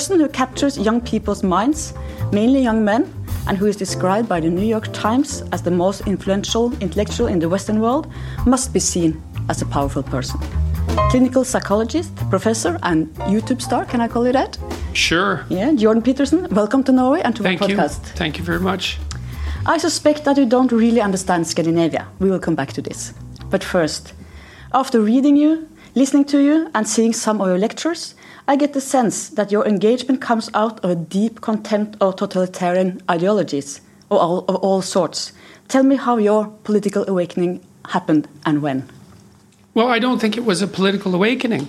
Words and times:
person 0.00 0.18
who 0.18 0.28
captures 0.28 0.78
young 0.78 0.98
people's 0.98 1.42
minds, 1.42 1.92
mainly 2.32 2.62
young 2.62 2.82
men, 2.82 3.02
and 3.46 3.58
who 3.58 3.66
is 3.66 3.76
described 3.76 4.26
by 4.26 4.40
the 4.40 4.48
New 4.48 4.64
York 4.64 4.90
Times 4.94 5.42
as 5.52 5.60
the 5.60 5.70
most 5.70 6.06
influential 6.06 6.72
intellectual 6.80 7.26
in 7.26 7.38
the 7.38 7.50
Western 7.50 7.80
world, 7.80 8.10
must 8.46 8.72
be 8.72 8.80
seen 8.80 9.22
as 9.50 9.60
a 9.60 9.66
powerful 9.66 10.02
person. 10.02 10.40
Clinical 11.10 11.44
psychologist, 11.44 12.16
professor, 12.30 12.78
and 12.82 13.14
YouTube 13.28 13.60
star, 13.60 13.84
can 13.84 14.00
I 14.00 14.08
call 14.08 14.26
you 14.26 14.32
that? 14.32 14.56
Sure. 14.94 15.44
Yeah, 15.50 15.70
Jordan 15.74 16.02
Peterson, 16.02 16.48
welcome 16.50 16.82
to 16.84 16.92
Norway 16.92 17.20
and 17.20 17.36
to 17.36 17.42
Thank 17.42 17.60
our 17.60 17.68
podcast. 17.68 18.00
You. 18.00 18.12
Thank 18.16 18.38
you 18.38 18.44
very 18.44 18.60
much. 18.60 18.98
I 19.66 19.76
suspect 19.76 20.24
that 20.24 20.38
you 20.38 20.46
don't 20.46 20.72
really 20.72 21.02
understand 21.02 21.46
Scandinavia. 21.46 22.08
We 22.20 22.30
will 22.30 22.40
come 22.40 22.54
back 22.54 22.72
to 22.72 22.80
this. 22.80 23.12
But 23.50 23.62
first, 23.62 24.14
after 24.72 24.98
reading 24.98 25.36
you, 25.36 25.68
listening 25.94 26.24
to 26.24 26.38
you, 26.38 26.70
and 26.74 26.88
seeing 26.88 27.12
some 27.12 27.42
of 27.42 27.48
your 27.48 27.58
lectures, 27.58 28.14
I 28.50 28.56
get 28.56 28.72
the 28.72 28.80
sense 28.80 29.28
that 29.28 29.52
your 29.52 29.64
engagement 29.64 30.20
comes 30.20 30.50
out 30.54 30.84
of 30.84 30.90
a 30.90 30.96
deep 30.96 31.40
contempt 31.40 31.96
of 32.00 32.16
totalitarian 32.16 33.00
ideologies 33.08 33.80
of 34.10 34.18
all, 34.18 34.38
of 34.48 34.56
all 34.56 34.82
sorts. 34.82 35.32
Tell 35.68 35.84
me 35.84 35.94
how 35.94 36.16
your 36.16 36.48
political 36.64 37.08
awakening 37.08 37.60
happened 37.90 38.26
and 38.44 38.60
when. 38.60 38.88
Well, 39.72 39.86
I 39.86 40.00
don't 40.00 40.20
think 40.20 40.36
it 40.36 40.44
was 40.44 40.62
a 40.62 40.66
political 40.66 41.14
awakening. 41.14 41.68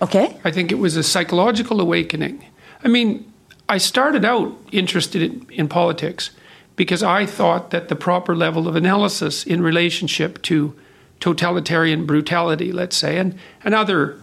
Okay. 0.00 0.38
I 0.42 0.50
think 0.50 0.72
it 0.72 0.78
was 0.78 0.96
a 0.96 1.02
psychological 1.02 1.82
awakening. 1.82 2.46
I 2.82 2.88
mean, 2.88 3.30
I 3.68 3.76
started 3.76 4.24
out 4.24 4.56
interested 4.72 5.20
in, 5.20 5.46
in 5.50 5.68
politics 5.68 6.30
because 6.76 7.02
I 7.02 7.26
thought 7.26 7.72
that 7.72 7.90
the 7.90 7.96
proper 7.96 8.34
level 8.34 8.66
of 8.66 8.74
analysis 8.74 9.44
in 9.44 9.60
relationship 9.60 10.40
to 10.44 10.74
totalitarian 11.20 12.06
brutality, 12.06 12.72
let's 12.72 12.96
say, 12.96 13.18
and, 13.18 13.38
and 13.62 13.74
other 13.74 14.18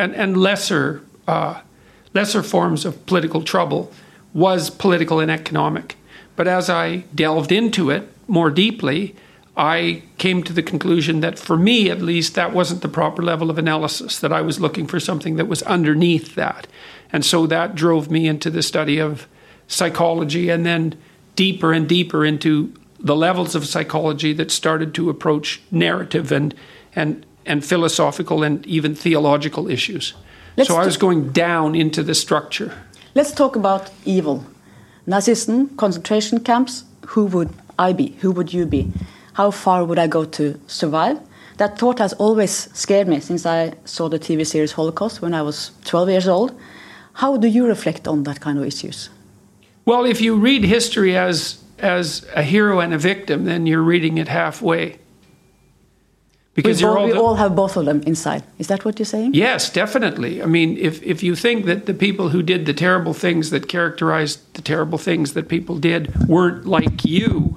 and, 0.00 0.12
and 0.16 0.36
lesser 0.36 1.02
uh, 1.26 1.60
lesser 2.14 2.42
forms 2.42 2.84
of 2.84 3.06
political 3.06 3.42
trouble 3.42 3.92
was 4.32 4.70
political 4.70 5.20
and 5.20 5.30
economic. 5.30 5.96
But 6.36 6.48
as 6.48 6.70
I 6.70 7.04
delved 7.14 7.52
into 7.52 7.90
it 7.90 8.08
more 8.28 8.50
deeply, 8.50 9.14
I 9.56 10.02
came 10.16 10.42
to 10.44 10.52
the 10.52 10.62
conclusion 10.62 11.20
that 11.20 11.38
for 11.38 11.56
me, 11.56 11.90
at 11.90 12.00
least, 12.00 12.34
that 12.34 12.52
wasn't 12.52 12.82
the 12.82 12.88
proper 12.88 13.22
level 13.22 13.50
of 13.50 13.58
analysis, 13.58 14.18
that 14.20 14.32
I 14.32 14.40
was 14.40 14.60
looking 14.60 14.86
for 14.86 15.00
something 15.00 15.36
that 15.36 15.48
was 15.48 15.62
underneath 15.64 16.34
that. 16.36 16.66
And 17.12 17.24
so 17.24 17.46
that 17.46 17.74
drove 17.74 18.10
me 18.10 18.26
into 18.26 18.50
the 18.50 18.62
study 18.62 18.98
of 18.98 19.26
psychology 19.66 20.48
and 20.48 20.64
then 20.64 20.96
deeper 21.36 21.72
and 21.72 21.88
deeper 21.88 22.24
into 22.24 22.72
the 22.98 23.16
levels 23.16 23.54
of 23.54 23.66
psychology 23.66 24.32
that 24.34 24.50
started 24.50 24.94
to 24.94 25.10
approach 25.10 25.60
narrative 25.70 26.30
and, 26.32 26.54
and, 26.94 27.26
and 27.44 27.64
philosophical 27.64 28.42
and 28.42 28.64
even 28.66 28.94
theological 28.94 29.68
issues. 29.68 30.14
Let's 30.60 30.68
so 30.68 30.76
I 30.76 30.84
was 30.84 30.98
going 30.98 31.32
down 31.32 31.74
into 31.74 32.02
the 32.02 32.14
structure. 32.14 32.70
Let's 33.14 33.32
talk 33.32 33.56
about 33.56 33.90
evil. 34.04 34.44
Nazism, 35.06 35.74
concentration 35.78 36.40
camps, 36.40 36.84
who 37.06 37.24
would 37.24 37.48
I 37.78 37.94
be? 37.94 38.08
Who 38.20 38.30
would 38.32 38.52
you 38.52 38.66
be? 38.66 38.92
How 39.32 39.52
far 39.52 39.86
would 39.86 39.98
I 39.98 40.06
go 40.06 40.26
to 40.26 40.60
survive? 40.66 41.18
That 41.56 41.78
thought 41.78 41.98
has 41.98 42.12
always 42.12 42.68
scared 42.74 43.08
me 43.08 43.20
since 43.20 43.46
I 43.46 43.72
saw 43.86 44.10
the 44.10 44.18
TV 44.18 44.46
series 44.46 44.72
Holocaust 44.72 45.22
when 45.22 45.32
I 45.32 45.40
was 45.40 45.70
12 45.86 46.10
years 46.10 46.28
old. 46.28 46.52
How 47.14 47.38
do 47.38 47.48
you 47.48 47.66
reflect 47.66 48.06
on 48.06 48.24
that 48.24 48.40
kind 48.40 48.58
of 48.58 48.66
issues? 48.66 49.08
Well, 49.86 50.04
if 50.04 50.20
you 50.20 50.36
read 50.36 50.64
history 50.64 51.16
as 51.16 51.56
as 51.78 52.26
a 52.36 52.42
hero 52.42 52.80
and 52.80 52.92
a 52.92 52.98
victim, 52.98 53.46
then 53.46 53.66
you're 53.66 53.80
reading 53.80 54.18
it 54.18 54.28
halfway. 54.28 54.98
Because 56.54 56.82
we, 56.82 56.88
all, 56.88 57.06
we 57.06 57.12
all 57.12 57.36
have 57.36 57.54
both 57.54 57.76
of 57.76 57.84
them 57.84 58.02
inside. 58.02 58.42
Is 58.58 58.66
that 58.66 58.84
what 58.84 58.98
you're 58.98 59.06
saying? 59.06 59.34
Yes, 59.34 59.70
definitely. 59.70 60.42
I 60.42 60.46
mean, 60.46 60.76
if, 60.78 61.00
if 61.02 61.22
you 61.22 61.36
think 61.36 61.64
that 61.66 61.86
the 61.86 61.94
people 61.94 62.30
who 62.30 62.42
did 62.42 62.66
the 62.66 62.74
terrible 62.74 63.14
things 63.14 63.50
that 63.50 63.68
characterized 63.68 64.40
the 64.54 64.62
terrible 64.62 64.98
things 64.98 65.34
that 65.34 65.48
people 65.48 65.78
did 65.78 66.28
weren't 66.28 66.66
like 66.66 67.04
you, 67.04 67.56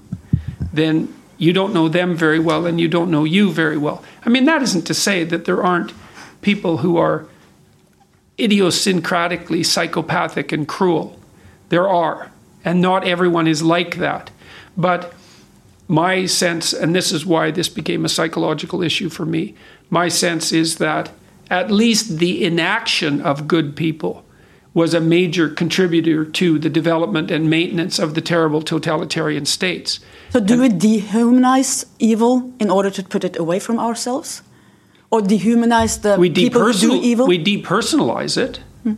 then 0.71 1.13
you 1.37 1.53
don't 1.53 1.73
know 1.73 1.89
them 1.89 2.15
very 2.15 2.39
well 2.39 2.65
and 2.67 2.79
you 2.79 2.87
don't 2.87 3.09
know 3.09 3.23
you 3.23 3.51
very 3.51 3.77
well. 3.77 4.03
I 4.25 4.29
mean, 4.29 4.45
that 4.45 4.61
isn't 4.61 4.83
to 4.83 4.93
say 4.93 5.23
that 5.23 5.45
there 5.45 5.63
aren't 5.63 5.91
people 6.41 6.77
who 6.77 6.97
are 6.97 7.25
idiosyncratically 8.37 9.65
psychopathic 9.65 10.51
and 10.51 10.67
cruel. 10.67 11.19
There 11.69 11.87
are. 11.87 12.31
And 12.63 12.81
not 12.81 13.05
everyone 13.07 13.47
is 13.47 13.61
like 13.61 13.97
that. 13.97 14.31
But 14.77 15.13
my 15.93 16.25
sense, 16.25 16.73
and 16.73 16.95
this 16.95 17.11
is 17.11 17.23
why 17.23 17.51
this 17.51 17.69
became 17.69 18.03
a 18.03 18.09
psychological 18.09 18.81
issue 18.81 19.09
for 19.09 19.27
me, 19.27 19.53
my 19.91 20.07
sense 20.07 20.51
is 20.51 20.77
that 20.77 21.11
at 21.51 21.69
least 21.69 22.17
the 22.17 22.43
inaction 22.43 23.21
of 23.21 23.47
good 23.47 23.75
people 23.75 24.25
was 24.73 24.95
a 24.95 24.99
major 24.99 25.47
contributor 25.49 26.25
to 26.25 26.57
the 26.57 26.69
development 26.69 27.29
and 27.29 27.47
maintenance 27.47 27.99
of 27.99 28.15
the 28.15 28.21
terrible 28.21 28.63
totalitarian 28.63 29.45
states. 29.45 29.99
So, 30.31 30.39
do 30.39 30.61
we 30.61 30.69
dehumanize 30.69 31.85
evil 31.99 32.51
in 32.59 32.71
order 32.71 32.89
to 32.89 33.03
put 33.03 33.23
it 33.23 33.37
away 33.37 33.59
from 33.59 33.77
ourselves? 33.77 34.41
Or 35.11 35.21
dehumanize 35.21 36.01
the 36.01 36.17
we 36.17 36.31
people 36.31 36.61
who 36.61 36.73
do 36.73 36.95
evil? 36.95 37.27
We 37.27 37.37
depersonalize 37.37 38.35
it. 38.35 38.61
Hmm. 38.81 38.95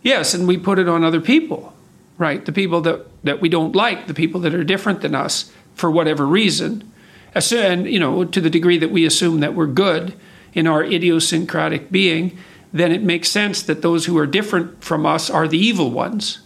Yes, 0.00 0.32
and 0.32 0.48
we 0.48 0.56
put 0.56 0.78
it 0.78 0.88
on 0.88 1.04
other 1.04 1.20
people, 1.20 1.74
right? 2.16 2.42
The 2.42 2.52
people 2.52 2.80
that, 2.80 3.04
that 3.24 3.42
we 3.42 3.50
don't 3.50 3.76
like, 3.76 4.06
the 4.06 4.14
people 4.14 4.40
that 4.40 4.54
are 4.54 4.64
different 4.64 5.02
than 5.02 5.14
us 5.14 5.52
for 5.78 5.90
whatever 5.90 6.26
reason. 6.26 6.92
And, 7.34 7.86
you 7.86 8.00
know, 8.00 8.24
to 8.24 8.40
the 8.40 8.50
degree 8.50 8.78
that 8.78 8.90
we 8.90 9.06
assume 9.06 9.40
that 9.40 9.54
we're 9.54 9.66
good 9.66 10.14
in 10.52 10.66
our 10.66 10.82
idiosyncratic 10.82 11.90
being, 11.90 12.36
then 12.72 12.92
it 12.92 13.02
makes 13.02 13.30
sense 13.30 13.62
that 13.62 13.80
those 13.82 14.06
who 14.06 14.18
are 14.18 14.26
different 14.26 14.82
from 14.82 15.06
us 15.06 15.30
are 15.30 15.46
the 15.46 15.58
evil 15.58 15.90
ones. 15.90 16.40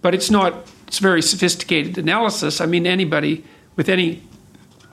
But 0.00 0.14
it's 0.14 0.30
not, 0.30 0.66
it's 0.86 0.98
very 0.98 1.22
sophisticated 1.22 1.98
analysis. 1.98 2.60
I 2.60 2.66
mean, 2.66 2.86
anybody 2.86 3.44
with 3.74 3.88
any 3.88 4.22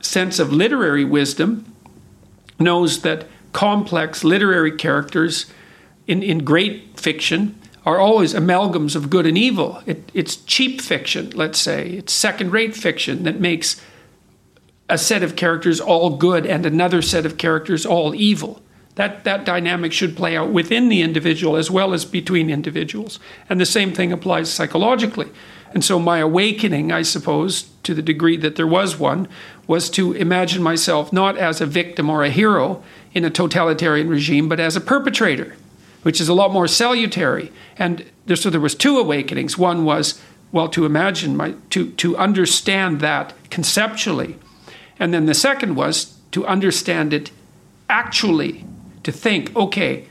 sense 0.02 0.40
of 0.40 0.52
literary 0.52 1.06
wisdom 1.06 1.72
knows 2.60 3.02
that 3.02 3.28
complex 3.54 4.24
literary 4.24 4.72
characters 4.72 5.46
in, 6.08 6.24
in 6.24 6.44
great 6.44 7.00
fiction 7.00 7.60
are 7.86 8.00
always 8.00 8.34
amalgams 8.34 8.96
of 8.96 9.10
good 9.10 9.26
and 9.26 9.38
evil. 9.38 9.82
It, 9.86 10.12
it's 10.14 10.38
cheap 10.38 10.82
fiction, 10.82 11.30
let's 11.32 11.60
say. 11.60 11.92
It's 11.92 12.12
second 12.12 12.52
rate 12.52 12.76
fiction 12.76 13.24
that 13.24 13.40
makes 13.40 13.80
a 14.90 14.98
set 14.98 15.24
of 15.24 15.36
characters 15.36 15.80
all 15.80 16.18
good 16.18 16.46
and 16.46 16.66
another 16.66 17.02
set 17.02 17.26
of 17.26 17.38
characters 17.38 17.86
all 17.86 18.16
evil. 18.16 18.62
That, 18.96 19.24
that 19.26 19.46
dynamic 19.46 19.92
should 19.92 20.16
play 20.16 20.38
out 20.38 20.52
within 20.52 20.90
the 20.90 21.02
individual 21.02 21.58
as 21.58 21.70
well 21.70 21.94
as 21.94 22.06
between 22.06 22.50
individuals. 22.50 23.20
And 23.50 23.60
the 23.60 23.66
same 23.66 23.94
thing 23.94 24.12
applies 24.12 24.50
psychologically. 24.50 25.30
And 25.74 25.84
so, 25.84 26.00
my 26.00 26.20
awakening, 26.20 26.94
I 26.94 27.02
suppose, 27.02 27.64
to 27.84 27.94
the 27.94 28.02
degree 28.02 28.38
that 28.38 28.56
there 28.56 28.66
was 28.66 28.98
one, 28.98 29.28
was 29.68 29.90
to 29.92 30.14
imagine 30.14 30.64
myself 30.64 31.12
not 31.12 31.38
as 31.38 31.60
a 31.60 31.66
victim 31.66 32.10
or 32.10 32.24
a 32.24 32.30
hero 32.30 32.82
in 33.14 33.26
a 33.26 33.30
totalitarian 33.30 34.08
regime, 34.08 34.48
but 34.48 34.62
as 34.62 34.78
a 34.78 34.82
perpetrator, 34.82 35.56
which 36.06 36.22
is 36.22 36.30
a 36.30 36.36
lot 36.36 36.54
more 36.54 36.68
salutary. 36.68 37.52
And 37.78 38.06
there, 38.28 38.36
so 38.36 38.52
there 38.52 38.62
was 38.62 38.76
two 38.76 39.00
awakenings. 39.00 39.58
One 39.58 39.86
was, 39.86 40.22
well, 40.52 40.70
to 40.70 40.86
imagine 40.86 41.36
my 41.36 41.56
to 41.72 41.90
to 41.94 42.16
understand 42.16 43.00
that 43.00 43.34
conceptually, 43.50 44.38
and 45.00 45.12
then 45.12 45.26
the 45.26 45.34
second 45.34 45.74
was 45.76 46.16
to 46.30 46.46
understand 46.46 47.12
it 47.12 47.32
actually, 47.90 48.66
to 49.02 49.12
think, 49.12 49.56
okay, 49.56 50.06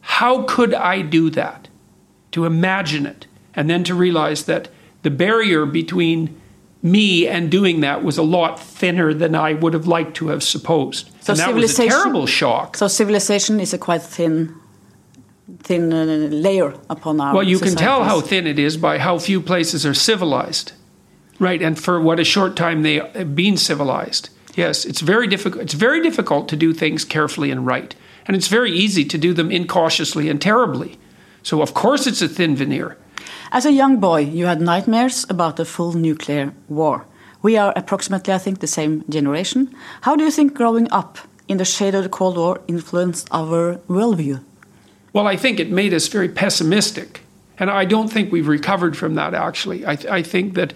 how 0.00 0.42
could 0.42 0.74
I 0.74 1.02
do 1.02 1.30
that? 1.30 1.68
To 2.32 2.44
imagine 2.44 3.06
it, 3.06 3.28
and 3.54 3.70
then 3.70 3.84
to 3.84 3.94
realize 3.94 4.44
that 4.46 4.68
the 5.02 5.10
barrier 5.10 5.66
between 5.66 6.34
me 6.82 7.28
and 7.28 7.48
doing 7.48 7.80
that 7.82 8.02
was 8.02 8.18
a 8.18 8.24
lot 8.24 8.58
thinner 8.58 9.14
than 9.14 9.36
I 9.36 9.52
would 9.52 9.74
have 9.74 9.86
liked 9.86 10.16
to 10.16 10.28
have 10.28 10.42
supposed. 10.42 11.10
So 11.20 11.32
and 11.32 11.40
that 11.40 11.54
was 11.54 11.78
a 11.78 11.86
terrible 11.86 12.26
shock. 12.26 12.76
So 12.76 12.88
civilization 12.88 13.60
is 13.60 13.72
a 13.72 13.78
quite 13.78 14.02
thin 14.02 14.54
thin 15.62 15.92
uh, 15.92 16.04
layer 16.30 16.74
upon 16.90 17.20
our 17.20 17.34
Well, 17.34 17.42
you 17.42 17.56
societies. 17.56 17.76
can 17.76 17.84
tell 17.84 18.04
how 18.04 18.20
thin 18.20 18.46
it 18.46 18.58
is 18.58 18.76
by 18.76 18.98
how 18.98 19.18
few 19.18 19.40
places 19.40 19.86
are 19.86 19.94
civilized. 19.94 20.72
Right, 21.40 21.62
and 21.62 21.78
for 21.78 22.00
what 22.00 22.18
a 22.18 22.24
short 22.24 22.56
time 22.56 22.82
they 22.82 22.96
have 22.96 23.34
been 23.36 23.56
civilized. 23.56 24.30
Yes, 24.56 24.84
it's 24.84 25.00
very 25.00 25.28
difficult 25.28 25.62
it's 25.62 25.74
very 25.74 26.02
difficult 26.02 26.48
to 26.48 26.56
do 26.56 26.72
things 26.72 27.04
carefully 27.04 27.50
and 27.52 27.64
right. 27.64 27.94
And 28.26 28.36
it's 28.36 28.48
very 28.48 28.72
easy 28.72 29.04
to 29.04 29.16
do 29.18 29.32
them 29.32 29.50
incautiously 29.50 30.28
and 30.28 30.40
terribly. 30.40 30.98
So 31.42 31.62
of 31.62 31.74
course 31.74 32.06
it's 32.06 32.22
a 32.22 32.28
thin 32.28 32.56
veneer. 32.56 32.96
As 33.52 33.64
a 33.64 33.72
young 33.72 34.00
boy, 34.00 34.20
you 34.20 34.46
had 34.46 34.60
nightmares 34.60 35.24
about 35.30 35.60
a 35.60 35.64
full 35.64 35.92
nuclear 35.92 36.52
war. 36.68 37.06
We 37.40 37.56
are 37.56 37.72
approximately, 37.76 38.34
I 38.34 38.38
think, 38.38 38.58
the 38.58 38.66
same 38.66 39.04
generation. 39.08 39.72
How 40.02 40.16
do 40.16 40.24
you 40.24 40.30
think 40.30 40.54
growing 40.54 40.90
up 40.90 41.18
in 41.46 41.58
the 41.58 41.64
shade 41.64 41.94
of 41.94 42.02
the 42.02 42.08
Cold 42.10 42.36
War 42.36 42.60
influenced 42.66 43.28
our 43.30 43.76
worldview? 43.88 44.40
Well, 45.12 45.26
I 45.26 45.36
think 45.36 45.58
it 45.58 45.70
made 45.70 45.94
us 45.94 46.08
very 46.08 46.28
pessimistic. 46.28 47.22
And 47.58 47.70
I 47.70 47.84
don't 47.84 48.08
think 48.08 48.30
we've 48.30 48.48
recovered 48.48 48.96
from 48.96 49.14
that, 49.16 49.34
actually. 49.34 49.86
I, 49.86 49.96
th- 49.96 50.12
I 50.12 50.22
think 50.22 50.54
that 50.54 50.74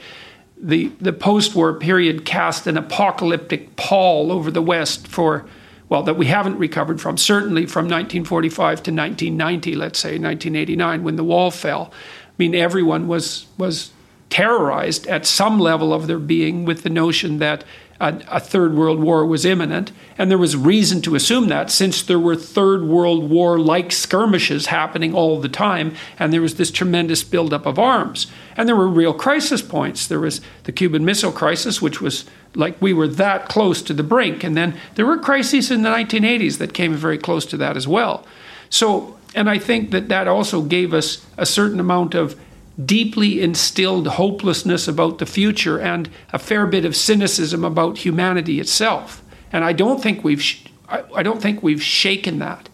the, 0.57 0.93
the 1.01 1.13
post 1.13 1.55
war 1.55 1.75
period 1.75 2.25
cast 2.25 2.67
an 2.67 2.77
apocalyptic 2.77 3.77
pall 3.77 4.33
over 4.33 4.51
the 4.51 4.63
West 4.63 5.07
for, 5.07 5.47
well, 5.89 6.03
that 6.03 6.17
we 6.17 6.27
haven't 6.27 6.59
recovered 6.59 7.01
from, 7.01 7.17
certainly 7.17 7.67
from 7.67 7.85
1945 7.85 8.83
to 8.83 8.91
1990, 8.91 9.75
let's 9.75 9.99
say, 9.99 10.11
1989, 10.11 11.05
when 11.05 11.17
the 11.17 11.25
wall 11.25 11.51
fell. 11.51 11.93
I 11.93 12.35
mean, 12.39 12.55
everyone 12.55 13.07
was 13.09 13.47
was 13.59 13.93
terrorized 14.31 15.07
at 15.09 15.27
some 15.27 15.61
level 15.61 15.93
of 15.93 16.07
their 16.07 16.19
being 16.19 16.65
with 16.65 16.83
the 16.83 16.91
notion 16.91 17.39
that 17.39 17.65
a, 18.01 18.21
a, 18.29 18.41
third 18.41 18.75
world 18.75 19.01
war 19.01 19.25
was 19.25 19.45
imminent. 19.45 19.93
And 20.19 20.31
there 20.31 20.39
was 20.39 20.57
reason 20.57 21.03
to 21.03 21.15
assume 21.15 21.49
that 21.49 21.71
since 21.71 22.03
there 22.03 22.19
were 22.19 22.37
third 22.37 22.83
world 22.85 23.31
war 23.31 23.59
like 23.59 23.93
skirmishes 23.93 24.67
happening 24.67 25.15
all 25.15 25.41
the 25.41 25.49
time, 25.49 25.95
and 26.19 26.33
there 26.33 26.41
was 26.41 26.57
this 26.57 26.71
tremendous 26.71 27.23
buildup 27.23 27.67
of 27.67 27.79
arms. 27.79 28.27
And 28.57 28.69
there 28.69 28.77
were 28.77 28.89
real 28.89 29.15
crisis 29.15 29.63
points. 29.63 30.07
There 30.07 30.21
was 30.21 30.41
the 30.65 30.73
Cuban 30.73 31.05
Missile 31.05 31.33
Crisis, 31.33 31.81
which 31.81 32.01
was 32.01 32.25
like 32.55 32.81
we 32.83 32.93
were 32.93 33.09
that 33.09 33.49
close 33.49 33.83
to 33.83 33.95
the 33.95 34.03
brink. 34.03 34.45
And 34.45 34.57
then 34.57 34.77
there 34.95 35.07
were 35.07 35.19
crises 35.19 35.71
in 35.71 35.83
the 35.83 35.91
1980s 35.91 36.59
that 36.59 36.75
came 36.75 36.95
very 36.95 37.19
close 37.19 37.47
to 37.47 37.57
that 37.59 37.77
as 37.77 37.89
well. 37.89 38.27
So, 38.69 39.19
and 39.35 39.49
I 39.49 39.59
think 39.59 39.91
that 39.91 40.09
that 40.09 40.29
also 40.29 40.63
gave 40.63 40.93
us 40.93 41.25
a 41.37 41.47
certain 41.47 41.81
amount 41.81 42.15
of 42.15 42.39
deeply 42.83 43.41
instilled 43.43 44.07
hopelessness 44.07 44.89
about 44.89 45.19
the 45.19 45.27
future 45.27 45.79
and 45.79 46.09
a 46.33 46.39
fair 46.39 46.67
bit 46.67 46.85
of 46.85 46.97
cynicism 46.97 47.65
about 47.65 47.99
humanity 47.99 48.61
itself. 48.61 49.23
And 49.53 49.65
I 49.65 49.73
don't 49.73 50.03
think 50.03 50.25
we've 50.25 50.43
sh- 50.43 50.65
I, 50.89 51.03
I 51.17 51.23
don't 51.23 51.43
think 51.43 51.63
we've 51.63 51.83
shaken 51.83 52.39
that. 52.39 52.69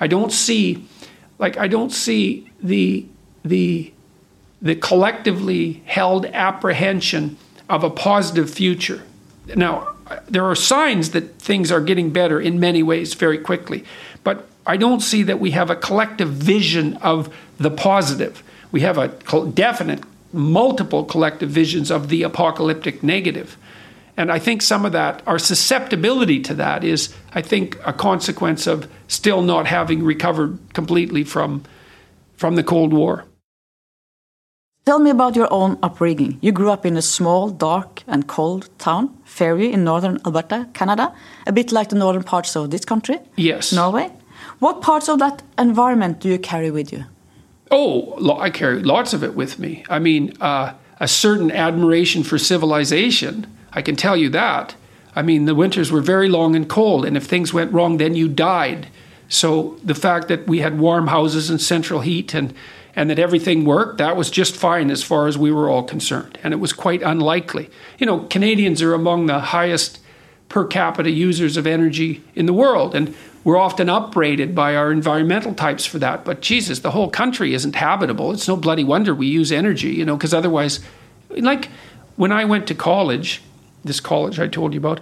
I 0.00 0.06
don't 0.06 0.32
see 0.32 0.86
like 1.38 1.56
I 1.58 1.68
don't 1.68 1.90
see 1.90 2.50
the 2.62 3.06
the 3.44 3.92
the 4.62 4.74
collectively 4.76 5.82
held 5.84 6.24
apprehension 6.26 7.36
of 7.68 7.84
a 7.84 7.90
positive 7.90 8.48
future. 8.50 9.02
Now, 9.54 9.94
there 10.26 10.44
are 10.44 10.54
signs 10.54 11.10
that 11.10 11.38
things 11.38 11.70
are 11.70 11.80
getting 11.80 12.10
better 12.10 12.40
in 12.40 12.58
many 12.58 12.82
ways 12.82 13.12
very 13.12 13.38
quickly, 13.38 13.84
but 14.22 14.48
I 14.66 14.78
don't 14.78 15.00
see 15.00 15.22
that 15.24 15.38
we 15.38 15.50
have 15.50 15.68
a 15.68 15.76
collective 15.76 16.30
vision 16.30 16.96
of 16.98 17.34
the 17.58 17.70
positive 17.70 18.42
we 18.74 18.80
have 18.80 18.98
a 18.98 19.06
definite, 19.52 20.02
multiple 20.32 21.04
collective 21.04 21.48
visions 21.48 21.92
of 21.92 22.08
the 22.08 22.24
apocalyptic 22.24 23.04
negative. 23.04 23.56
And 24.16 24.32
I 24.32 24.40
think 24.40 24.62
some 24.62 24.84
of 24.84 24.90
that, 24.90 25.22
our 25.28 25.38
susceptibility 25.38 26.40
to 26.40 26.54
that 26.54 26.82
is, 26.82 27.14
I 27.32 27.40
think, 27.40 27.78
a 27.86 27.92
consequence 27.92 28.66
of 28.66 28.88
still 29.06 29.42
not 29.42 29.68
having 29.68 30.02
recovered 30.02 30.58
completely 30.72 31.22
from, 31.22 31.62
from 32.36 32.56
the 32.56 32.64
Cold 32.64 32.92
War. 32.92 33.26
Tell 34.86 34.98
me 34.98 35.10
about 35.10 35.36
your 35.36 35.52
own 35.52 35.78
upbringing. 35.80 36.38
You 36.40 36.50
grew 36.50 36.72
up 36.72 36.84
in 36.84 36.96
a 36.96 37.02
small, 37.02 37.50
dark, 37.50 38.02
and 38.08 38.26
cold 38.26 38.68
town, 38.78 39.16
Fairview, 39.24 39.70
in 39.70 39.84
northern 39.84 40.18
Alberta, 40.26 40.66
Canada, 40.74 41.14
a 41.46 41.52
bit 41.52 41.70
like 41.70 41.90
the 41.90 41.96
northern 41.96 42.24
parts 42.24 42.56
of 42.56 42.72
this 42.72 42.84
country. 42.84 43.20
Yes. 43.36 43.72
Norway. 43.72 44.10
What 44.58 44.82
parts 44.82 45.08
of 45.08 45.20
that 45.20 45.44
environment 45.58 46.18
do 46.18 46.28
you 46.28 46.40
carry 46.40 46.72
with 46.72 46.92
you? 46.92 47.04
Oh, 47.76 48.38
I 48.38 48.50
carry 48.50 48.80
lots 48.84 49.12
of 49.14 49.24
it 49.24 49.34
with 49.34 49.58
me. 49.58 49.84
I 49.90 49.98
mean, 49.98 50.36
uh, 50.40 50.74
a 51.00 51.08
certain 51.08 51.50
admiration 51.50 52.22
for 52.22 52.38
civilization. 52.38 53.48
I 53.72 53.82
can 53.82 53.96
tell 53.96 54.16
you 54.16 54.28
that. 54.30 54.76
I 55.16 55.22
mean, 55.22 55.46
the 55.46 55.56
winters 55.56 55.90
were 55.90 56.00
very 56.00 56.28
long 56.28 56.54
and 56.54 56.68
cold, 56.68 57.04
and 57.04 57.16
if 57.16 57.24
things 57.24 57.52
went 57.52 57.72
wrong, 57.72 57.96
then 57.96 58.14
you 58.14 58.28
died. 58.28 58.86
So 59.28 59.76
the 59.82 59.94
fact 59.96 60.28
that 60.28 60.46
we 60.46 60.60
had 60.60 60.78
warm 60.78 61.08
houses 61.08 61.50
and 61.50 61.60
central 61.60 62.00
heat 62.00 62.32
and 62.32 62.54
and 62.94 63.10
that 63.10 63.18
everything 63.18 63.64
worked, 63.64 63.98
that 63.98 64.16
was 64.16 64.30
just 64.30 64.54
fine 64.54 64.88
as 64.88 65.02
far 65.02 65.26
as 65.26 65.36
we 65.36 65.50
were 65.50 65.68
all 65.68 65.82
concerned. 65.82 66.38
And 66.44 66.54
it 66.54 66.58
was 66.58 66.72
quite 66.72 67.02
unlikely. 67.02 67.68
You 67.98 68.06
know, 68.06 68.20
Canadians 68.20 68.80
are 68.82 68.94
among 68.94 69.26
the 69.26 69.40
highest 69.40 69.98
per 70.48 70.64
capita 70.64 71.10
users 71.10 71.56
of 71.56 71.66
energy 71.66 72.22
in 72.36 72.46
the 72.46 72.52
world. 72.52 72.94
And 72.94 73.16
we're 73.44 73.58
often 73.58 73.88
upbraided 73.88 74.54
by 74.54 74.74
our 74.74 74.90
environmental 74.90 75.54
types 75.54 75.84
for 75.84 75.98
that. 75.98 76.24
But 76.24 76.40
Jesus, 76.40 76.80
the 76.80 76.90
whole 76.90 77.10
country 77.10 77.54
isn't 77.54 77.76
habitable. 77.76 78.32
It's 78.32 78.48
no 78.48 78.56
bloody 78.56 78.84
wonder 78.84 79.14
we 79.14 79.26
use 79.26 79.52
energy, 79.52 79.90
you 79.90 80.04
know, 80.04 80.16
because 80.16 80.34
otherwise, 80.34 80.80
like 81.30 81.68
when 82.16 82.32
I 82.32 82.46
went 82.46 82.66
to 82.68 82.74
college, 82.74 83.42
this 83.84 84.00
college 84.00 84.40
I 84.40 84.48
told 84.48 84.72
you 84.72 84.80
about, 84.80 85.00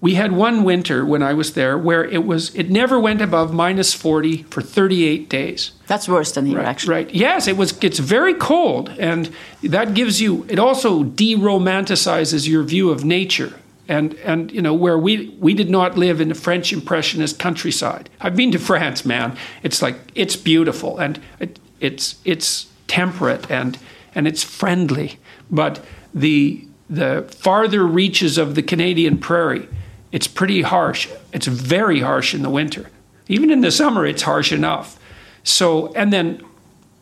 we 0.00 0.14
had 0.14 0.32
one 0.32 0.64
winter 0.64 1.04
when 1.04 1.22
I 1.22 1.34
was 1.34 1.52
there 1.52 1.76
where 1.76 2.04
it 2.04 2.24
was 2.24 2.54
it 2.54 2.70
never 2.70 2.98
went 2.98 3.20
above 3.20 3.52
minus 3.52 3.92
40 3.92 4.44
for 4.44 4.62
38 4.62 5.28
days. 5.28 5.72
That's 5.88 6.08
worse 6.08 6.32
than 6.32 6.46
here 6.46 6.58
right, 6.58 6.66
actually. 6.66 6.94
Right. 6.94 7.14
Yes, 7.14 7.46
it 7.46 7.56
was 7.56 7.76
it's 7.84 7.98
very 7.98 8.34
cold 8.34 8.88
and 8.98 9.30
that 9.62 9.92
gives 9.92 10.20
you 10.20 10.46
it 10.48 10.58
also 10.58 11.02
de-romanticizes 11.02 12.48
your 12.48 12.62
view 12.62 12.90
of 12.90 13.04
nature 13.04 13.52
and 13.90 14.14
and 14.24 14.52
you 14.52 14.62
know 14.62 14.72
where 14.72 14.96
we 14.96 15.34
we 15.40 15.52
did 15.52 15.68
not 15.68 15.98
live 15.98 16.20
in 16.20 16.28
the 16.28 16.34
French 16.34 16.72
impressionist 16.72 17.40
countryside. 17.40 18.08
I've 18.20 18.36
been 18.36 18.52
to 18.52 18.58
France, 18.58 19.04
man. 19.04 19.36
It's 19.64 19.82
like 19.82 19.96
it's 20.14 20.36
beautiful 20.36 20.98
and 20.98 21.20
it, 21.40 21.58
it's 21.80 22.14
it's 22.24 22.68
temperate 22.86 23.50
and 23.50 23.78
and 24.14 24.28
it's 24.28 24.44
friendly, 24.44 25.18
but 25.50 25.84
the 26.14 26.64
the 26.88 27.28
farther 27.36 27.84
reaches 27.84 28.38
of 28.38 28.54
the 28.54 28.62
Canadian 28.62 29.18
prairie, 29.18 29.68
it's 30.12 30.28
pretty 30.28 30.62
harsh. 30.62 31.08
It's 31.32 31.46
very 31.46 32.00
harsh 32.00 32.32
in 32.32 32.42
the 32.42 32.50
winter. 32.50 32.90
Even 33.26 33.50
in 33.50 33.60
the 33.60 33.72
summer, 33.72 34.06
it's 34.06 34.22
harsh 34.22 34.52
enough. 34.52 35.00
So 35.42 35.92
and 35.94 36.12
then 36.12 36.44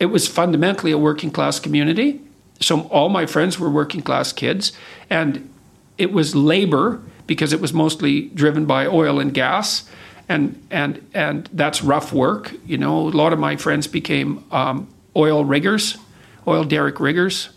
it 0.00 0.06
was 0.06 0.26
fundamentally 0.26 0.93
a 0.93 0.99
working 0.99 1.31
class 1.31 1.61
community. 1.61 2.23
So 2.61 2.81
all 2.88 3.11
my 3.11 3.26
friends 3.26 3.58
were 3.58 3.69
working 3.69 4.00
class 4.00 4.32
kids, 4.32 4.73
and 5.11 5.49
it 5.99 6.12
was 6.12 6.35
labor 6.35 7.03
because 7.27 7.53
it 7.53 7.61
was 7.61 7.73
mostly 7.73 8.23
driven 8.29 8.65
by 8.65 8.87
oil 8.87 9.21
and 9.21 9.35
gas, 9.35 9.89
and 10.29 10.61
and 10.71 11.06
and 11.12 11.49
that's 11.53 11.83
rough 11.83 12.12
work. 12.12 12.55
You 12.67 12.79
know, 12.79 13.09
a 13.09 13.11
lot 13.11 13.33
of 13.33 13.39
my 13.39 13.56
friends 13.56 13.87
became 13.87 14.45
um, 14.50 14.89
oil 15.15 15.45
riggers, 15.45 15.99
oil 16.47 16.65
derrick 16.65 17.00
riggers, 17.00 17.50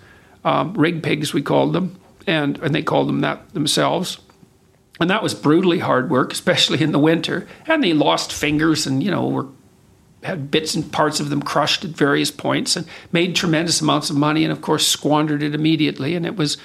um, 0.43 0.73
rig 0.73 1.01
pigs 1.01 1.33
we 1.33 1.41
called 1.41 1.73
them, 1.73 1.99
and 2.27 2.57
and 2.59 2.75
they 2.75 2.83
called 2.83 3.07
them 3.07 3.21
that 3.21 3.53
themselves. 3.53 4.19
And 4.99 5.09
that 5.09 5.23
was 5.23 5.33
brutally 5.33 5.79
hard 5.79 6.11
work, 6.11 6.31
especially 6.31 6.81
in 6.83 6.91
the 6.91 6.99
winter. 6.99 7.47
And 7.65 7.83
they 7.83 7.93
lost 7.93 8.33
fingers, 8.33 8.85
and 8.85 9.01
you 9.01 9.11
know 9.11 9.27
were 9.27 9.47
had 10.23 10.51
bits 10.51 10.75
and 10.75 10.91
parts 10.91 11.19
of 11.19 11.31
them 11.31 11.41
crushed 11.41 11.83
at 11.83 11.91
various 11.91 12.29
points, 12.29 12.75
and 12.75 12.85
made 13.11 13.35
tremendous 13.35 13.81
amounts 13.81 14.09
of 14.09 14.15
money, 14.15 14.43
and 14.43 14.51
of 14.51 14.61
course 14.61 14.85
squandered 14.85 15.41
it 15.41 15.55
immediately. 15.55 16.15
And 16.15 16.25
it 16.25 16.35
was 16.35 16.57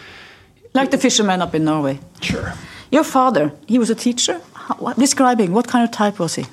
like 0.77 0.91
the 0.91 0.99
fishermen 0.99 1.43
up 1.43 1.55
in 1.55 1.65
Norway. 1.65 1.99
Sure. 2.21 2.53
Your 2.91 3.05
father, 3.05 3.53
he 3.67 3.79
was 3.79 3.91
a 3.91 3.95
teacher. 3.95 4.41
How, 4.55 4.93
describing 4.95 5.53
what 5.53 5.67
kind 5.67 5.85
of 5.85 5.91
type 5.91 6.19
was 6.19 6.37
he? 6.37 6.47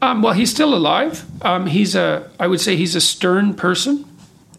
Um, 0.00 0.22
well, 0.22 0.34
he's 0.34 0.50
still 0.50 0.74
alive. 0.74 1.24
Um, 1.42 1.66
he's 1.66 1.94
a, 1.94 2.30
I 2.38 2.46
would 2.46 2.60
say, 2.60 2.76
he's 2.76 2.94
a 2.94 3.00
stern 3.00 3.54
person. 3.54 4.04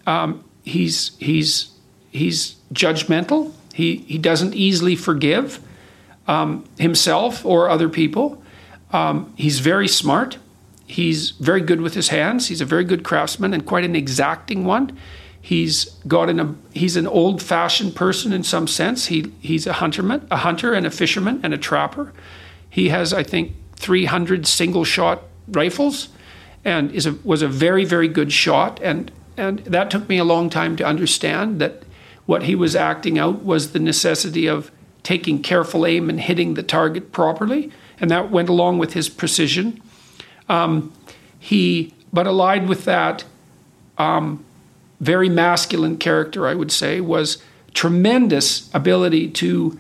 Um, 0.08 0.44
he's 0.64 1.16
he's 1.20 1.72
he's 2.12 2.56
judgmental. 2.74 3.52
He 3.74 3.98
he 4.08 4.18
doesn't 4.18 4.54
easily 4.56 4.96
forgive 4.96 5.60
um, 6.28 6.66
himself 6.78 7.46
or 7.46 7.70
other 7.70 7.90
people. 7.90 8.42
Um, 8.92 9.34
he's 9.38 9.60
very 9.60 9.88
smart. 9.88 10.38
He's 10.88 11.32
very 11.32 11.62
good 11.62 11.82
with 11.82 11.94
his 11.96 12.10
hands. 12.10 12.48
He's 12.48 12.62
a 12.62 12.66
very 12.66 12.84
good 12.84 13.04
craftsman 13.04 13.54
and 13.54 13.66
quite 13.66 13.84
an 13.84 13.96
exacting 13.96 14.66
one. 14.66 14.98
He's 15.46 15.86
got 16.08 16.28
an 16.28 16.58
he's 16.74 16.96
an 16.96 17.06
old 17.06 17.40
fashioned 17.40 17.96
person 17.96 18.34
in 18.34 18.42
some 18.42 18.68
sense. 18.68 19.06
He 19.06 19.32
he's 19.42 19.68
a 19.68 19.74
hunterman, 19.74 20.26
a 20.32 20.38
hunter 20.38 20.74
and 20.74 20.88
a 20.88 20.90
fisherman 20.90 21.40
and 21.44 21.54
a 21.54 21.58
trapper. 21.60 22.14
He 22.68 22.90
has 22.90 23.14
I 23.14 23.22
think 23.22 23.54
300 23.76 24.48
single 24.48 24.84
shot 24.84 25.22
rifles, 25.48 26.10
and 26.64 26.90
is 26.90 27.06
a, 27.06 27.14
was 27.24 27.44
a 27.44 27.48
very 27.48 27.86
very 27.86 28.08
good 28.08 28.34
shot. 28.34 28.80
And 28.82 29.12
and 29.38 29.60
that 29.60 29.92
took 29.92 30.10
me 30.10 30.18
a 30.18 30.24
long 30.24 30.50
time 30.50 30.76
to 30.78 30.84
understand 30.84 31.62
that 31.62 31.84
what 32.26 32.42
he 32.42 32.56
was 32.56 32.76
acting 32.76 33.20
out 33.20 33.44
was 33.44 33.72
the 33.72 33.80
necessity 33.80 34.48
of 34.48 34.72
taking 35.04 35.44
careful 35.44 35.86
aim 35.86 36.10
and 36.10 36.22
hitting 36.22 36.56
the 36.56 36.64
target 36.64 37.12
properly, 37.12 37.72
and 38.00 38.10
that 38.10 38.32
went 38.32 38.50
along 38.50 38.80
with 38.80 38.94
his 38.94 39.10
precision. 39.10 39.80
Um, 40.50 40.92
he 41.38 41.94
but 42.12 42.26
allied 42.26 42.68
with 42.68 42.86
that. 42.86 43.26
Um, 44.00 44.44
very 45.06 45.30
masculine 45.30 45.98
character, 45.98 46.48
I 46.48 46.56
would 46.56 46.72
say, 46.72 47.00
was 47.00 47.38
tremendous 47.74 48.74
ability 48.74 49.30
to 49.30 49.78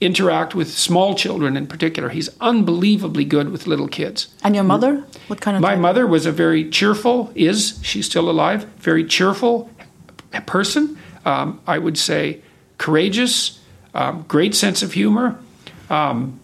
interact 0.00 0.54
with 0.54 0.70
small 0.70 1.14
children 1.14 1.56
in 1.56 1.66
particular. 1.66 2.08
He's 2.08 2.30
unbelievably 2.40 3.24
good 3.24 3.50
with 3.50 3.66
little 3.66 3.88
kids. 3.88 4.28
And 4.42 4.54
your 4.54 4.64
mother? 4.64 5.04
What 5.28 5.40
kind 5.40 5.56
of 5.56 5.62
My 5.62 5.70
type? 5.70 5.80
mother 5.80 6.06
was 6.06 6.26
a 6.26 6.32
very 6.32 6.68
cheerful, 6.70 7.30
is 7.34 7.78
she's 7.82 8.06
still 8.06 8.30
alive, 8.30 8.64
very 8.78 9.04
cheerful 9.04 9.70
person. 10.46 10.98
Um, 11.24 11.60
I 11.66 11.78
would 11.78 11.98
say 11.98 12.40
courageous, 12.78 13.60
um, 13.94 14.24
great 14.28 14.54
sense 14.54 14.82
of 14.82 14.92
humor. 14.92 15.38
Um, 15.90 16.38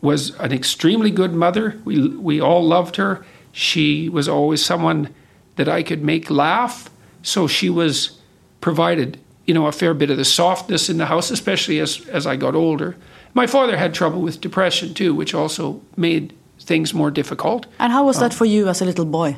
was 0.00 0.38
an 0.38 0.52
extremely 0.52 1.10
good 1.10 1.32
mother. 1.32 1.80
We 1.84 2.08
we 2.08 2.38
all 2.38 2.62
loved 2.62 2.96
her. 2.96 3.24
She 3.52 4.08
was 4.10 4.28
always 4.28 4.62
someone 4.62 5.08
that 5.56 5.66
I 5.66 5.82
could 5.82 6.04
make 6.04 6.28
laugh 6.28 6.90
so 7.24 7.48
she 7.48 7.68
was 7.68 8.20
provided, 8.60 9.18
you 9.46 9.54
know, 9.54 9.66
a 9.66 9.72
fair 9.72 9.94
bit 9.94 10.10
of 10.10 10.16
the 10.16 10.24
softness 10.24 10.88
in 10.88 10.98
the 10.98 11.06
house, 11.06 11.30
especially 11.32 11.80
as, 11.80 12.06
as 12.08 12.26
I 12.26 12.36
got 12.36 12.54
older. 12.54 12.94
My 13.34 13.46
father 13.48 13.76
had 13.76 13.92
trouble 13.92 14.20
with 14.20 14.40
depression 14.40 14.94
too, 14.94 15.12
which 15.14 15.34
also 15.34 15.80
made 15.96 16.32
things 16.60 16.94
more 16.94 17.10
difficult. 17.10 17.66
And 17.78 17.92
how 17.92 18.04
was 18.04 18.18
that 18.20 18.30
um, 18.32 18.38
for 18.38 18.44
you 18.44 18.68
as 18.68 18.80
a 18.80 18.84
little 18.84 19.04
boy? 19.04 19.36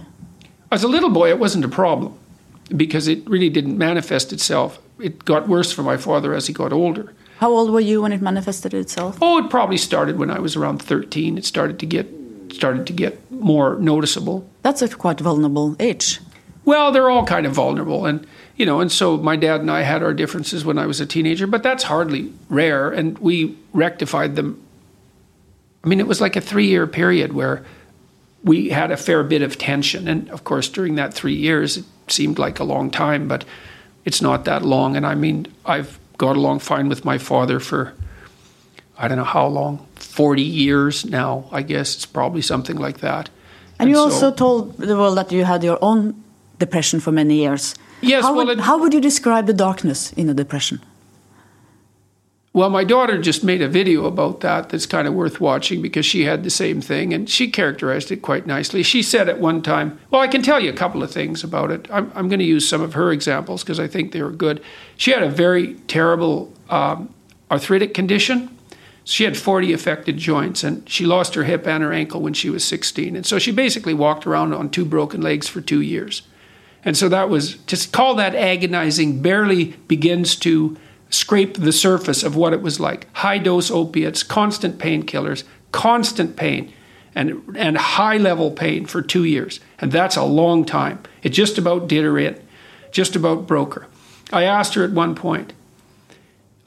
As 0.71 0.83
a 0.85 0.89
little 0.89 1.11
boy, 1.11 1.31
it 1.31 1.39
wasn't 1.39 1.65
a 1.65 1.69
problem. 1.69 2.13
because 2.77 3.07
it 3.09 3.21
really 3.31 3.49
didn't 3.49 3.79
manifest 3.79 4.33
itself. 4.33 4.81
It 4.99 5.25
got 5.25 5.47
worse 5.49 5.71
for 5.73 5.85
my 5.85 5.97
father 5.97 6.35
as 6.35 6.49
he 6.49 6.53
got 6.53 6.73
older. 6.73 7.13
How 7.39 7.51
old 7.53 7.71
were 7.71 7.81
you 7.81 8.03
when 8.03 8.13
it 8.13 8.21
manifested 8.21 8.75
itself? 8.75 9.19
Oh, 9.23 9.39
it 9.39 9.51
probably 9.51 9.77
started 9.77 10.19
when 10.19 10.31
I 10.31 10.41
was 10.41 10.57
around 10.57 10.83
13. 10.83 11.39
It 11.39 11.45
started 11.45 11.79
to 11.79 11.87
get 11.87 12.07
started 12.53 12.87
to 12.87 12.93
get 12.93 13.19
more 13.31 13.77
noticeable. 13.79 14.45
That's 14.63 14.83
a 14.83 14.89
quite 14.89 15.21
vulnerable 15.21 15.77
age. 15.79 16.21
Well, 16.67 16.93
they're 16.93 17.09
all 17.09 17.25
kind 17.25 17.47
of 17.47 17.53
vulnerable 17.53 18.05
and 18.05 18.27
you 18.57 18.67
know, 18.67 18.81
and 18.81 18.91
so 18.91 19.17
my 19.19 19.37
dad 19.37 19.61
and 19.61 19.71
I 19.71 19.83
had 19.83 20.03
our 20.03 20.13
differences 20.13 20.65
when 20.65 20.79
I 20.79 20.87
was 20.87 21.01
a 21.01 21.07
teenager, 21.07 21.47
but 21.47 21.63
that's 21.63 21.85
hardly 21.85 22.33
rare 22.49 22.91
and 22.91 23.19
we 23.19 23.57
rectified 23.73 24.35
them. 24.35 24.61
I 25.85 25.89
mean, 25.89 26.01
it 26.01 26.07
was 26.07 26.21
like 26.21 26.37
a 26.37 26.41
3-year 26.41 26.87
period 26.87 27.35
where 27.35 27.65
we 28.43 28.71
had 28.71 28.91
a 28.91 28.97
fair 28.97 29.23
bit 29.23 29.43
of 29.43 29.59
tension 29.59 30.09
and 30.09 30.29
of 30.31 30.43
course 30.45 30.69
during 30.69 30.97
that 30.97 31.15
3 31.15 31.35
years 31.35 31.77
it 31.77 31.85
seemed 32.09 32.39
like 32.39 32.59
a 32.59 32.65
long 32.65 32.91
time, 32.91 33.29
but 33.29 33.45
it's 34.05 34.21
not 34.21 34.45
that 34.45 34.63
long 34.65 34.97
and 34.97 35.07
I 35.07 35.15
mean, 35.15 35.47
I've 35.65 35.99
got 36.19 36.37
along 36.37 36.61
fine 36.61 36.89
with 36.89 37.05
my 37.05 37.19
father 37.19 37.61
for 37.61 37.95
I 38.99 39.07
don't 39.07 39.19
know 39.19 39.25
how 39.25 39.47
long, 39.47 39.87
40 39.97 40.43
years 40.43 41.05
now, 41.05 41.49
I 41.53 41.63
guess 41.63 41.95
it's 41.95 42.07
probably 42.07 42.43
something 42.43 42.77
like 42.77 42.99
that. 43.01 43.29
And, 43.79 43.81
and 43.81 43.91
you 43.91 43.97
so, 43.97 44.03
also 44.03 44.31
told 44.33 44.79
the 44.79 44.97
world 44.97 45.19
that 45.19 45.31
you 45.31 45.45
had 45.45 45.63
your 45.63 45.79
own 45.83 46.23
depression 46.59 47.01
for 47.01 47.13
many 47.13 47.37
years. 47.37 47.75
Yes, 48.01 48.25
how, 48.25 48.35
well, 48.35 48.47
would, 48.47 48.59
it, 48.59 48.65
how 48.65 48.79
would 48.79 48.95
you 48.95 49.01
describe 49.01 49.47
the 49.47 49.55
darkness 49.55 50.13
in 50.13 50.29
a 50.29 50.35
depression? 50.35 50.81
Well, 52.57 52.71
my 52.71 52.85
daughter 52.85 53.21
just 53.21 53.45
made 53.45 53.61
a 53.61 53.69
video 53.69 54.07
about 54.07 54.41
that 54.41 54.71
that's 54.71 54.87
kind 54.87 55.07
of 55.07 55.13
worth 55.13 55.43
watching 55.43 55.83
because 55.83 56.07
she 56.07 56.25
had 56.25 56.43
the 56.43 56.49
same 56.49 56.81
thing 56.81 57.13
and 57.13 57.29
she 57.29 57.51
characterized 57.51 58.11
it 58.11 58.23
quite 58.23 58.47
nicely. 58.47 58.83
She 58.83 59.03
said 59.03 59.29
at 59.29 59.39
one 59.39 59.61
time, 59.61 60.01
Well, 60.11 60.23
I 60.23 60.27
can 60.27 60.41
tell 60.41 60.59
you 60.59 60.71
a 60.71 60.77
couple 60.77 61.03
of 61.03 61.11
things 61.11 61.45
about 61.45 61.71
it. 61.71 61.87
I'm, 61.91 62.11
I'm 62.15 62.29
going 62.31 62.39
to 62.39 62.47
use 62.47 62.67
some 62.67 62.81
of 62.81 62.95
her 62.95 63.13
examples 63.13 63.63
because 63.63 63.79
I 63.79 63.87
think 63.87 64.13
they 64.13 64.23
were 64.23 64.31
good. 64.31 64.63
She 64.97 65.11
had 65.11 65.23
a 65.23 65.29
very 65.29 65.75
terrible 65.87 66.51
um, 66.71 67.13
arthritic 67.51 67.93
condition. 67.93 68.49
She 69.05 69.25
had 69.25 69.37
40 69.37 69.75
affected 69.75 70.17
joints 70.17 70.65
and 70.65 70.89
she 70.89 71.05
lost 71.05 71.35
her 71.35 71.45
hip 71.45 71.67
and 71.67 71.83
her 71.83 71.93
ankle 71.93 72.23
when 72.23 72.33
she 72.33 72.49
was 72.49 72.65
16. 72.65 73.17
And 73.17 73.27
so 73.27 73.39
she 73.39 73.53
basically 73.53 73.93
walked 73.93 74.27
around 74.27 74.55
on 74.55 74.71
two 74.71 74.87
broken 74.87 75.21
legs 75.21 75.47
for 75.47 75.61
two 75.61 75.83
years. 75.83 76.23
And 76.87 76.97
so 76.97 77.09
that 77.11 77.29
was, 77.29 77.57
to 77.67 77.89
call 77.91 78.15
that 78.15 78.37
agonizing, 78.37 79.21
barely 79.21 79.75
begins 79.89 80.37
to 80.37 80.79
scrape 81.11 81.55
the 81.55 81.73
surface 81.73 82.23
of 82.23 82.37
what 82.37 82.53
it 82.53 82.63
was 82.63 82.81
like. 82.81 83.13
High 83.17 83.39
dose 83.39 83.73
opiates, 83.73 84.23
constant 84.23 84.79
painkillers, 84.79 85.43
constant 85.73 86.37
pain, 86.37 86.73
and, 87.13 87.57
and 87.57 87.77
high 87.77 88.19
level 88.19 88.53
pain 88.53 88.87
for 88.87 89.03
two 89.03 89.25
years. 89.25 89.59
And 89.81 89.91
that's 89.91 90.17
a 90.17 90.25
long 90.25 90.65
time. 90.65 91.03
It 91.25 91.31
just 91.31 91.59
about 91.59 91.89
did 91.89 92.05
her 92.05 92.17
in, 92.19 92.41
just 92.93 93.17
about 93.17 93.49
broke 93.49 93.75
her. 93.75 93.89
I 94.33 94.45
asked 94.45 94.75
her 94.75 94.85
at 94.85 94.93
one 94.93 95.17
point, 95.17 95.55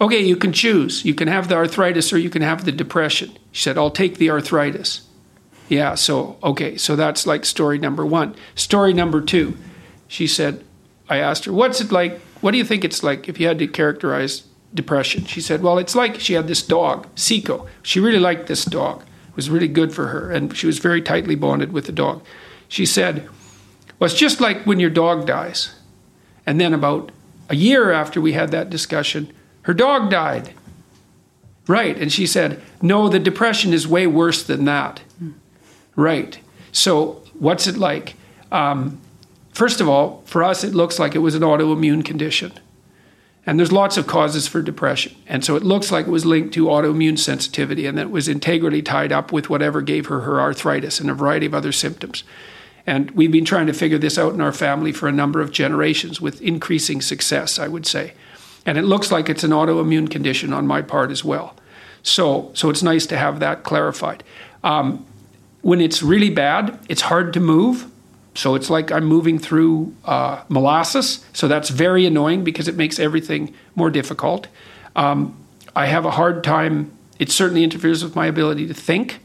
okay, 0.01 0.19
you 0.19 0.35
can 0.35 0.51
choose. 0.51 1.05
You 1.05 1.13
can 1.13 1.29
have 1.29 1.47
the 1.47 1.55
arthritis 1.55 2.11
or 2.11 2.17
you 2.17 2.29
can 2.29 2.41
have 2.41 2.65
the 2.65 2.71
depression. 2.73 3.37
She 3.53 3.63
said, 3.63 3.77
I'll 3.77 3.89
take 3.89 4.17
the 4.17 4.31
arthritis. 4.31 5.01
Yeah, 5.69 5.95
so, 5.95 6.37
okay, 6.43 6.75
so 6.75 6.97
that's 6.97 7.25
like 7.25 7.45
story 7.45 7.77
number 7.77 8.05
one. 8.05 8.35
Story 8.55 8.91
number 8.91 9.21
two, 9.21 9.55
she 10.09 10.27
said, 10.27 10.65
I 11.07 11.17
asked 11.19 11.45
her, 11.45 11.53
what's 11.53 11.79
it 11.79 11.93
like 11.93 12.19
what 12.41 12.51
do 12.51 12.57
you 12.57 12.63
think 12.63 12.83
it's 12.85 13.03
like 13.03 13.27
if 13.27 13.39
you 13.39 13.47
had 13.47 13.59
to 13.59 13.67
characterize 13.67 14.43
depression? 14.73 15.25
She 15.25 15.41
said, 15.41 15.61
Well, 15.61 15.77
it's 15.77 15.95
like 15.95 16.19
she 16.19 16.33
had 16.33 16.47
this 16.47 16.61
dog, 16.61 17.07
Seiko. 17.15 17.67
She 17.83 17.99
really 17.99 18.19
liked 18.19 18.47
this 18.47 18.65
dog. 18.65 19.01
It 19.29 19.35
was 19.35 19.49
really 19.49 19.67
good 19.67 19.93
for 19.93 20.07
her, 20.07 20.31
and 20.31 20.55
she 20.55 20.67
was 20.67 20.79
very 20.79 21.01
tightly 21.01 21.35
bonded 21.35 21.71
with 21.71 21.85
the 21.85 21.91
dog. 21.91 22.23
She 22.67 22.85
said, 22.85 23.27
Well, 23.97 24.09
it's 24.09 24.19
just 24.19 24.39
like 24.39 24.63
when 24.65 24.79
your 24.79 24.89
dog 24.89 25.27
dies. 25.27 25.73
And 26.45 26.59
then 26.59 26.73
about 26.73 27.11
a 27.49 27.55
year 27.55 27.91
after 27.91 28.21
we 28.21 28.33
had 28.33 28.51
that 28.51 28.69
discussion, 28.69 29.31
her 29.63 29.73
dog 29.73 30.09
died. 30.09 30.53
Right. 31.67 31.97
And 31.97 32.11
she 32.11 32.25
said, 32.25 32.61
No, 32.81 33.09
the 33.09 33.19
depression 33.19 33.73
is 33.73 33.87
way 33.87 34.07
worse 34.07 34.43
than 34.43 34.65
that. 34.65 35.01
Mm. 35.21 35.33
Right. 35.95 36.39
So, 36.71 37.23
what's 37.33 37.67
it 37.67 37.77
like? 37.77 38.15
Um, 38.51 39.01
First 39.59 39.81
of 39.81 39.89
all, 39.89 40.23
for 40.23 40.41
us, 40.41 40.63
it 40.63 40.73
looks 40.73 40.99
like 40.99 41.15
it 41.15 41.19
was 41.19 41.35
an 41.35 41.41
autoimmune 41.41 42.05
condition. 42.05 42.53
And 43.45 43.59
there's 43.59 43.73
lots 43.73 43.97
of 43.97 44.07
causes 44.07 44.47
for 44.47 44.61
depression. 44.61 45.17
And 45.27 45.43
so 45.43 45.57
it 45.57 45.63
looks 45.63 45.91
like 45.91 46.07
it 46.07 46.11
was 46.11 46.25
linked 46.25 46.53
to 46.53 46.67
autoimmune 46.67 47.19
sensitivity 47.19 47.85
and 47.85 47.97
that 47.97 48.03
it 48.03 48.09
was 48.09 48.29
integrally 48.29 48.81
tied 48.81 49.11
up 49.11 49.33
with 49.33 49.49
whatever 49.49 49.81
gave 49.81 50.05
her 50.05 50.21
her 50.21 50.39
arthritis 50.39 51.01
and 51.01 51.09
a 51.09 51.13
variety 51.13 51.45
of 51.45 51.53
other 51.53 51.73
symptoms. 51.73 52.23
And 52.87 53.11
we've 53.11 53.33
been 53.33 53.43
trying 53.43 53.67
to 53.67 53.73
figure 53.73 53.97
this 53.97 54.17
out 54.17 54.33
in 54.33 54.39
our 54.39 54.53
family 54.53 54.93
for 54.93 55.09
a 55.09 55.11
number 55.11 55.41
of 55.41 55.51
generations 55.51 56.21
with 56.21 56.41
increasing 56.41 57.01
success, 57.01 57.59
I 57.59 57.67
would 57.67 57.85
say. 57.85 58.13
And 58.65 58.77
it 58.77 58.83
looks 58.83 59.11
like 59.11 59.27
it's 59.27 59.43
an 59.43 59.51
autoimmune 59.51 60.09
condition 60.09 60.53
on 60.53 60.67
my 60.67 60.81
part 60.81 61.11
as 61.11 61.25
well. 61.25 61.53
So, 62.01 62.49
so 62.53 62.69
it's 62.69 62.81
nice 62.81 63.05
to 63.07 63.17
have 63.17 63.41
that 63.41 63.63
clarified. 63.63 64.23
Um, 64.63 65.05
when 65.63 65.81
it's 65.81 66.01
really 66.01 66.29
bad, 66.29 66.79
it's 66.87 67.01
hard 67.01 67.33
to 67.33 67.41
move. 67.41 67.91
So 68.39 68.55
it's 68.55 68.69
like 68.69 68.89
I'm 68.89 69.03
moving 69.03 69.37
through 69.37 69.93
uh, 70.05 70.43
molasses. 70.47 71.25
So 71.33 71.49
that's 71.49 71.69
very 71.69 72.05
annoying 72.05 72.45
because 72.45 72.69
it 72.69 72.77
makes 72.77 72.97
everything 72.97 73.53
more 73.75 73.89
difficult. 73.89 74.47
Um, 74.95 75.35
I 75.75 75.87
have 75.87 76.05
a 76.05 76.11
hard 76.11 76.41
time. 76.41 76.89
It 77.19 77.31
certainly 77.31 77.65
interferes 77.65 78.01
with 78.01 78.15
my 78.15 78.27
ability 78.27 78.65
to 78.67 78.73
think. 78.73 79.19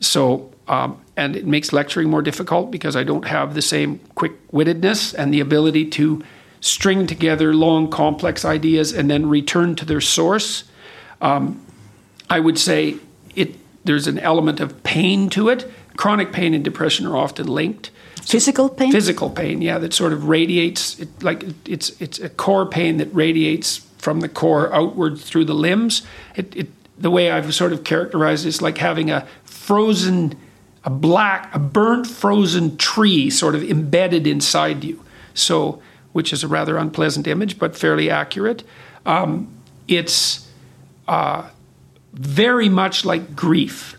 So 0.00 0.54
um, 0.68 0.98
and 1.18 1.36
it 1.36 1.44
makes 1.44 1.70
lecturing 1.70 2.08
more 2.08 2.22
difficult 2.22 2.70
because 2.70 2.96
I 2.96 3.04
don't 3.04 3.26
have 3.26 3.52
the 3.52 3.60
same 3.60 4.00
quick 4.14 4.32
wittedness 4.50 5.12
and 5.12 5.34
the 5.34 5.40
ability 5.40 5.90
to 5.90 6.24
string 6.62 7.06
together 7.06 7.52
long, 7.52 7.90
complex 7.90 8.42
ideas 8.42 8.90
and 8.90 9.10
then 9.10 9.28
return 9.28 9.76
to 9.76 9.84
their 9.84 10.00
source. 10.00 10.64
Um, 11.20 11.60
I 12.30 12.40
would 12.40 12.58
say 12.58 12.96
it. 13.34 13.54
There's 13.84 14.06
an 14.06 14.18
element 14.18 14.60
of 14.60 14.82
pain 14.82 15.28
to 15.30 15.50
it. 15.50 15.70
Chronic 15.98 16.32
pain 16.32 16.54
and 16.54 16.64
depression 16.64 17.06
are 17.06 17.18
often 17.18 17.48
linked. 17.48 17.90
Physical 18.26 18.68
pain. 18.68 18.90
Physical 18.90 19.30
pain, 19.30 19.62
yeah, 19.62 19.78
that 19.78 19.94
sort 19.94 20.12
of 20.12 20.28
radiates. 20.28 20.98
It, 20.98 21.22
like 21.22 21.44
it's 21.64 21.90
it's 22.00 22.18
a 22.18 22.28
core 22.28 22.66
pain 22.66 22.96
that 22.96 23.14
radiates 23.14 23.78
from 23.98 24.20
the 24.20 24.28
core 24.28 24.72
outward 24.74 25.18
through 25.18 25.44
the 25.44 25.54
limbs. 25.54 26.02
It, 26.34 26.56
it 26.56 26.68
the 26.98 27.10
way 27.10 27.30
I've 27.30 27.54
sort 27.54 27.72
of 27.72 27.84
characterized 27.84 28.44
it 28.44 28.48
is 28.48 28.60
like 28.60 28.78
having 28.78 29.10
a 29.12 29.26
frozen, 29.44 30.36
a 30.84 30.90
black, 30.90 31.54
a 31.54 31.60
burnt 31.60 32.06
frozen 32.06 32.76
tree 32.76 33.30
sort 33.30 33.54
of 33.54 33.62
embedded 33.62 34.26
inside 34.26 34.82
you. 34.82 35.04
So, 35.32 35.80
which 36.12 36.32
is 36.32 36.42
a 36.42 36.48
rather 36.48 36.78
unpleasant 36.78 37.26
image, 37.28 37.58
but 37.58 37.76
fairly 37.76 38.10
accurate. 38.10 38.64
Um, 39.04 39.48
it's 39.86 40.50
uh, 41.06 41.48
very 42.12 42.68
much 42.68 43.04
like 43.04 43.36
grief, 43.36 43.96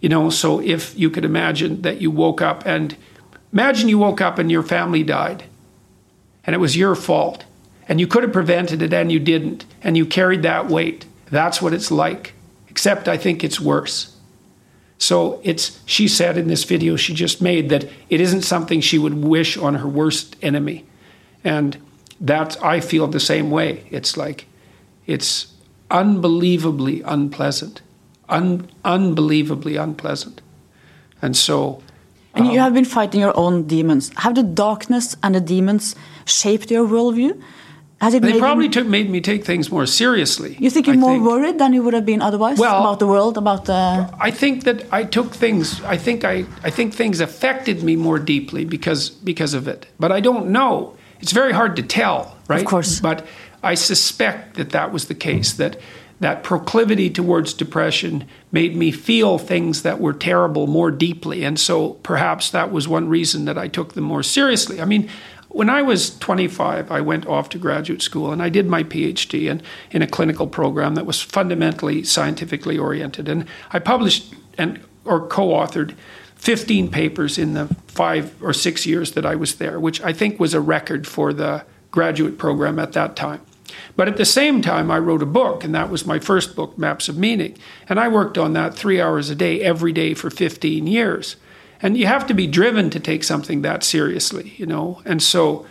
you 0.00 0.08
know. 0.08 0.30
So 0.30 0.60
if 0.60 0.98
you 0.98 1.10
could 1.10 1.26
imagine 1.26 1.82
that 1.82 2.00
you 2.00 2.10
woke 2.10 2.40
up 2.40 2.64
and 2.64 2.96
Imagine 3.56 3.88
you 3.88 3.96
woke 3.96 4.20
up 4.20 4.38
and 4.38 4.52
your 4.52 4.62
family 4.62 5.02
died, 5.02 5.44
and 6.44 6.52
it 6.52 6.58
was 6.58 6.76
your 6.76 6.94
fault, 6.94 7.46
and 7.88 7.98
you 7.98 8.06
could 8.06 8.22
have 8.22 8.30
prevented 8.30 8.82
it 8.82 8.92
and 8.92 9.10
you 9.10 9.18
didn't, 9.18 9.64
and 9.80 9.96
you 9.96 10.04
carried 10.04 10.42
that 10.42 10.68
weight. 10.68 11.06
That's 11.30 11.62
what 11.62 11.72
it's 11.72 11.90
like, 11.90 12.34
except 12.68 13.08
I 13.08 13.16
think 13.16 13.42
it's 13.42 13.58
worse. 13.58 14.14
So 14.98 15.40
it's 15.42 15.80
she 15.86 16.06
said 16.06 16.36
in 16.36 16.48
this 16.48 16.64
video 16.64 16.96
she 16.96 17.14
just 17.14 17.40
made 17.40 17.70
that 17.70 17.88
it 18.10 18.20
isn't 18.20 18.42
something 18.42 18.82
she 18.82 18.98
would 18.98 19.24
wish 19.24 19.56
on 19.56 19.76
her 19.76 19.88
worst 19.88 20.36
enemy. 20.42 20.84
And 21.42 21.78
that 22.20 22.62
I 22.62 22.80
feel 22.80 23.06
the 23.06 23.18
same 23.18 23.50
way. 23.50 23.86
It's 23.90 24.18
like 24.18 24.44
it's 25.06 25.54
unbelievably 25.90 27.00
unpleasant. 27.00 27.80
Un- 28.28 28.68
unbelievably 28.84 29.76
unpleasant. 29.76 30.42
And 31.22 31.34
so 31.34 31.82
and 32.36 32.46
you 32.46 32.58
um, 32.58 32.64
have 32.64 32.74
been 32.74 32.84
fighting 32.84 33.20
your 33.20 33.36
own 33.36 33.66
demons. 33.66 34.10
Have 34.16 34.34
the 34.34 34.42
darkness 34.42 35.16
and 35.22 35.34
the 35.34 35.40
demons 35.40 35.94
shaped 36.24 36.70
your 36.70 36.86
worldview? 36.86 37.40
Has 38.00 38.12
it 38.12 38.20
they 38.20 38.38
probably 38.38 38.68
took, 38.68 38.86
made 38.86 39.08
me 39.08 39.22
take 39.22 39.46
things 39.46 39.70
more 39.70 39.86
seriously. 39.86 40.54
You 40.60 40.68
think 40.68 40.86
you're 40.86 40.96
I 40.96 40.98
more 40.98 41.14
think. 41.14 41.24
worried 41.24 41.58
than 41.58 41.72
you 41.72 41.82
would 41.82 41.94
have 41.94 42.04
been 42.04 42.20
otherwise 42.20 42.58
well, 42.58 42.80
about 42.80 42.98
the 42.98 43.06
world, 43.06 43.38
about 43.38 43.64
the. 43.64 44.10
I 44.20 44.30
think 44.30 44.64
that 44.64 44.84
I 44.92 45.04
took 45.04 45.32
things. 45.32 45.82
I 45.82 45.96
think 45.96 46.22
I. 46.22 46.44
I 46.62 46.68
think 46.68 46.92
things 46.92 47.20
affected 47.20 47.82
me 47.82 47.96
more 47.96 48.18
deeply 48.18 48.66
because 48.66 49.08
because 49.08 49.54
of 49.54 49.66
it. 49.66 49.86
But 49.98 50.12
I 50.12 50.20
don't 50.20 50.48
know. 50.48 50.94
It's 51.20 51.32
very 51.32 51.52
hard 51.52 51.74
to 51.76 51.82
tell, 51.82 52.36
right? 52.48 52.60
Of 52.60 52.66
course. 52.66 53.00
But 53.00 53.26
I 53.62 53.74
suspect 53.74 54.56
that 54.56 54.70
that 54.70 54.92
was 54.92 55.06
the 55.06 55.14
case. 55.14 55.54
That 55.54 55.78
that 56.20 56.42
proclivity 56.42 57.10
towards 57.10 57.52
depression 57.52 58.26
made 58.50 58.74
me 58.74 58.90
feel 58.90 59.38
things 59.38 59.82
that 59.82 60.00
were 60.00 60.14
terrible 60.14 60.66
more 60.66 60.90
deeply. 60.90 61.44
And 61.44 61.60
so 61.60 61.90
perhaps 61.90 62.50
that 62.50 62.72
was 62.72 62.88
one 62.88 63.08
reason 63.08 63.44
that 63.44 63.58
I 63.58 63.68
took 63.68 63.92
them 63.92 64.04
more 64.04 64.22
seriously. 64.22 64.80
I 64.80 64.86
mean, 64.86 65.10
when 65.48 65.70
I 65.70 65.82
was 65.82 66.18
25, 66.18 66.90
I 66.90 67.00
went 67.00 67.26
off 67.26 67.48
to 67.50 67.58
graduate 67.58 68.02
school 68.02 68.32
and 68.32 68.42
I 68.42 68.48
did 68.48 68.66
my 68.66 68.82
PhD 68.82 69.50
in, 69.50 69.62
in 69.90 70.02
a 70.02 70.06
clinical 70.06 70.46
program 70.46 70.94
that 70.94 71.06
was 71.06 71.20
fundamentally 71.20 72.04
scientifically 72.04 72.78
oriented. 72.78 73.28
And 73.28 73.46
I 73.70 73.78
published 73.78 74.34
and 74.58 74.80
or 75.04 75.26
co 75.26 75.48
authored 75.48 75.94
15 76.36 76.90
papers 76.90 77.38
in 77.38 77.54
the 77.54 77.66
five 77.88 78.42
or 78.42 78.52
six 78.52 78.86
years 78.86 79.12
that 79.12 79.24
I 79.24 79.36
was 79.36 79.56
there, 79.56 79.80
which 79.80 80.00
I 80.02 80.12
think 80.12 80.38
was 80.38 80.52
a 80.52 80.60
record 80.60 81.06
for 81.06 81.32
the 81.32 81.64
graduate 81.90 82.36
program 82.36 82.78
at 82.78 82.92
that 82.92 83.16
time. 83.16 83.40
But 83.96 84.08
at 84.08 84.18
the 84.18 84.26
same 84.26 84.60
time, 84.60 84.90
I 84.90 84.98
wrote 84.98 85.22
a 85.22 85.26
book, 85.26 85.64
and 85.64 85.74
that 85.74 85.90
was 85.90 86.06
my 86.06 86.18
first 86.18 86.54
book, 86.54 86.76
Maps 86.76 87.08
of 87.08 87.16
Meaning. 87.16 87.56
And 87.88 87.98
I 87.98 88.08
worked 88.08 88.36
on 88.36 88.52
that 88.52 88.74
three 88.74 89.00
hours 89.00 89.30
a 89.30 89.34
day, 89.34 89.62
every 89.62 89.92
day 89.92 90.12
for 90.12 90.28
15 90.28 90.86
years. 90.86 91.36
And 91.80 91.96
you 91.96 92.06
have 92.06 92.26
to 92.26 92.34
be 92.34 92.46
driven 92.46 92.90
to 92.90 93.00
take 93.00 93.24
something 93.24 93.62
that 93.62 93.82
seriously, 93.82 94.54
you 94.58 94.66
know? 94.66 95.00
And 95.06 95.22
so, 95.22 95.66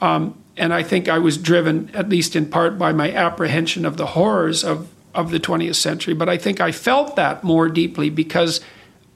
um, 0.00 0.42
and 0.56 0.74
I 0.74 0.82
think 0.82 1.08
I 1.08 1.18
was 1.18 1.38
driven, 1.38 1.90
at 1.94 2.08
least 2.08 2.34
in 2.34 2.46
part, 2.46 2.78
by 2.78 2.92
my 2.92 3.12
apprehension 3.12 3.86
of 3.86 3.96
the 3.96 4.06
horrors 4.06 4.64
of, 4.64 4.88
of 5.14 5.30
the 5.30 5.38
20th 5.38 5.76
century. 5.76 6.14
But 6.14 6.28
I 6.28 6.36
think 6.36 6.60
I 6.60 6.72
felt 6.72 7.14
that 7.14 7.44
more 7.44 7.68
deeply 7.68 8.10
because 8.10 8.60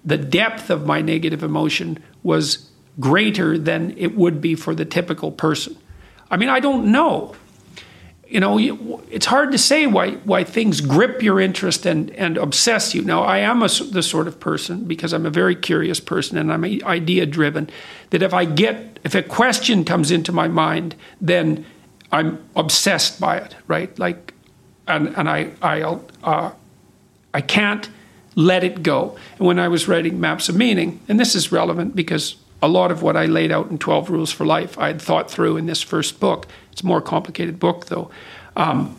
the 0.04 0.18
depth 0.18 0.70
of 0.70 0.86
my 0.86 1.00
negative 1.00 1.42
emotion 1.42 1.98
was 2.22 2.70
greater 3.00 3.58
than 3.58 3.96
it 3.98 4.16
would 4.16 4.40
be 4.40 4.54
for 4.54 4.74
the 4.74 4.84
typical 4.84 5.32
person. 5.32 5.76
I 6.30 6.36
mean, 6.36 6.48
I 6.48 6.60
don't 6.60 6.90
know 6.90 7.34
you 8.32 8.40
know, 8.40 9.02
it's 9.10 9.26
hard 9.26 9.52
to 9.52 9.58
say 9.58 9.86
why 9.86 10.12
why 10.24 10.42
things 10.42 10.80
grip 10.80 11.22
your 11.22 11.38
interest 11.38 11.84
and 11.84 12.10
and 12.12 12.38
obsess 12.38 12.94
you. 12.94 13.02
Now, 13.02 13.24
I 13.24 13.38
am 13.38 13.62
a, 13.62 13.68
the 13.68 14.02
sort 14.02 14.26
of 14.26 14.40
person 14.40 14.84
because 14.84 15.12
I'm 15.12 15.26
a 15.26 15.30
very 15.30 15.54
curious 15.54 16.00
person 16.00 16.38
and 16.38 16.50
I'm 16.50 16.64
idea 16.64 17.26
driven. 17.26 17.68
That 18.08 18.22
if 18.22 18.32
I 18.32 18.46
get 18.46 18.98
if 19.04 19.14
a 19.14 19.22
question 19.22 19.84
comes 19.84 20.10
into 20.10 20.32
my 20.32 20.48
mind, 20.48 20.96
then 21.20 21.66
I'm 22.10 22.42
obsessed 22.56 23.20
by 23.20 23.36
it, 23.36 23.54
right? 23.66 23.96
Like, 23.98 24.32
and 24.88 25.08
and 25.08 25.28
I 25.28 25.50
I'll 25.60 26.02
uh, 26.24 26.52
I 27.34 27.42
can't 27.42 27.90
let 28.34 28.64
it 28.64 28.82
go. 28.82 29.14
And 29.38 29.46
when 29.46 29.58
I 29.58 29.68
was 29.68 29.88
writing 29.88 30.20
Maps 30.20 30.48
of 30.48 30.56
Meaning, 30.56 31.00
and 31.06 31.20
this 31.20 31.34
is 31.34 31.52
relevant 31.52 31.94
because 31.94 32.36
a 32.62 32.68
lot 32.68 32.92
of 32.92 33.02
what 33.02 33.16
I 33.16 33.26
laid 33.26 33.50
out 33.50 33.70
in 33.70 33.78
12 33.78 34.08
Rules 34.08 34.30
for 34.30 34.46
Life, 34.46 34.78
I 34.78 34.86
had 34.86 35.02
thought 35.02 35.28
through 35.28 35.56
in 35.56 35.66
this 35.66 35.82
first 35.82 36.20
book. 36.20 36.46
It's 36.70 36.82
a 36.82 36.86
more 36.86 37.02
complicated 37.02 37.58
book, 37.58 37.86
though. 37.86 38.10
Um, 38.56 38.96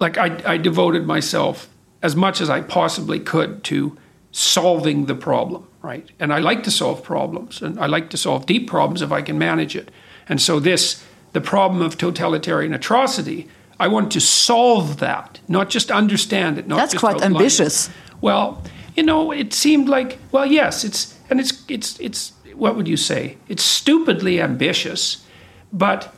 like, 0.00 0.16
I, 0.16 0.40
I 0.44 0.56
devoted 0.56 1.06
myself 1.06 1.68
as 2.02 2.16
much 2.16 2.40
as 2.40 2.48
I 2.48 2.62
possibly 2.62 3.20
could 3.20 3.62
to 3.64 3.96
solving 4.32 5.04
the 5.04 5.14
problem, 5.14 5.68
right? 5.82 6.08
And 6.18 6.32
I 6.32 6.38
like 6.38 6.62
to 6.64 6.70
solve 6.70 7.04
problems, 7.04 7.60
and 7.60 7.78
I 7.78 7.86
like 7.86 8.08
to 8.10 8.16
solve 8.16 8.46
deep 8.46 8.66
problems 8.66 9.02
if 9.02 9.12
I 9.12 9.20
can 9.20 9.38
manage 9.38 9.76
it. 9.76 9.90
And 10.26 10.40
so, 10.40 10.58
this, 10.58 11.04
the 11.32 11.40
problem 11.40 11.82
of 11.82 11.98
totalitarian 11.98 12.72
atrocity, 12.72 13.48
I 13.78 13.88
want 13.88 14.10
to 14.12 14.20
solve 14.20 14.98
that, 14.98 15.40
not 15.48 15.68
just 15.68 15.90
understand 15.90 16.58
it. 16.58 16.66
Not 16.66 16.76
That's 16.76 16.94
quite 16.94 17.20
ambitious. 17.20 17.88
It. 17.88 17.94
Well, 18.20 18.62
you 18.94 19.02
know, 19.02 19.32
it 19.32 19.52
seemed 19.52 19.88
like, 19.88 20.18
well, 20.30 20.46
yes, 20.46 20.84
it's, 20.84 21.18
and 21.28 21.40
it's, 21.40 21.64
it's, 21.68 21.98
it's, 21.98 22.32
what 22.54 22.76
would 22.76 22.86
you 22.86 22.96
say? 22.96 23.36
It's 23.48 23.62
stupidly 23.62 24.40
ambitious, 24.40 25.24
but, 25.72 26.14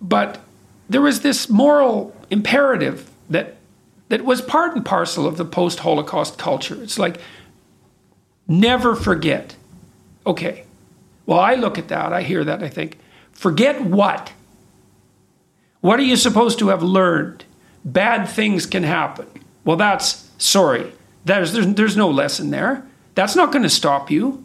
but 0.00 0.40
there 0.88 1.00
was 1.00 1.22
this 1.22 1.48
moral 1.48 2.14
imperative 2.30 3.10
that, 3.28 3.56
that 4.08 4.24
was 4.24 4.40
part 4.40 4.74
and 4.74 4.84
parcel 4.84 5.26
of 5.26 5.36
the 5.36 5.44
post 5.44 5.80
Holocaust 5.80 6.38
culture. 6.38 6.80
It's 6.82 6.98
like, 6.98 7.20
never 8.46 8.94
forget. 8.94 9.56
Okay, 10.26 10.64
well, 11.26 11.40
I 11.40 11.54
look 11.54 11.78
at 11.78 11.88
that, 11.88 12.12
I 12.12 12.22
hear 12.22 12.44
that, 12.44 12.62
I 12.62 12.68
think, 12.68 12.98
forget 13.32 13.82
what? 13.82 14.32
What 15.80 15.98
are 15.98 16.04
you 16.04 16.16
supposed 16.16 16.58
to 16.60 16.68
have 16.68 16.82
learned? 16.82 17.44
Bad 17.84 18.28
things 18.28 18.66
can 18.66 18.82
happen. 18.82 19.26
Well, 19.64 19.76
that's 19.76 20.28
sorry. 20.38 20.92
There's, 21.28 21.52
there's, 21.52 21.66
there's 21.74 21.96
no 21.96 22.10
lesson 22.10 22.50
there. 22.50 22.86
That's 23.14 23.36
not 23.36 23.52
going 23.52 23.62
to 23.62 23.70
stop 23.70 24.10
you. 24.10 24.44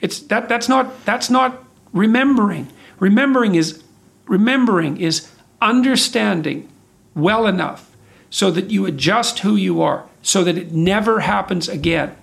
It's 0.00 0.18
that 0.20 0.48
that's 0.48 0.68
not 0.68 1.04
that's 1.04 1.30
not 1.30 1.64
remembering. 1.92 2.68
Remembering 2.98 3.54
is 3.54 3.82
remembering 4.26 5.00
is 5.00 5.30
understanding 5.62 6.68
well 7.14 7.46
enough 7.46 7.94
so 8.30 8.50
that 8.50 8.70
you 8.70 8.84
adjust 8.84 9.38
who 9.40 9.54
you 9.54 9.80
are 9.80 10.06
so 10.22 10.42
that 10.42 10.58
it 10.58 10.72
never 10.72 11.20
happens 11.20 11.68
again. 11.68 12.16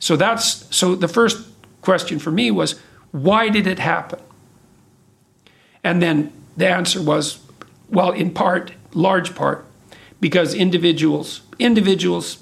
So 0.00 0.16
that's 0.16 0.66
so 0.74 0.96
the 0.96 1.08
first 1.08 1.46
question 1.82 2.18
for 2.18 2.32
me 2.32 2.50
was 2.50 2.80
why 3.12 3.48
did 3.48 3.66
it 3.66 3.78
happen? 3.78 4.18
And 5.84 6.02
then 6.02 6.32
the 6.56 6.68
answer 6.68 7.00
was 7.00 7.38
well 7.88 8.10
in 8.10 8.32
part 8.32 8.72
large 8.92 9.36
part 9.36 9.64
because 10.20 10.52
individuals 10.52 11.42
individuals 11.60 12.38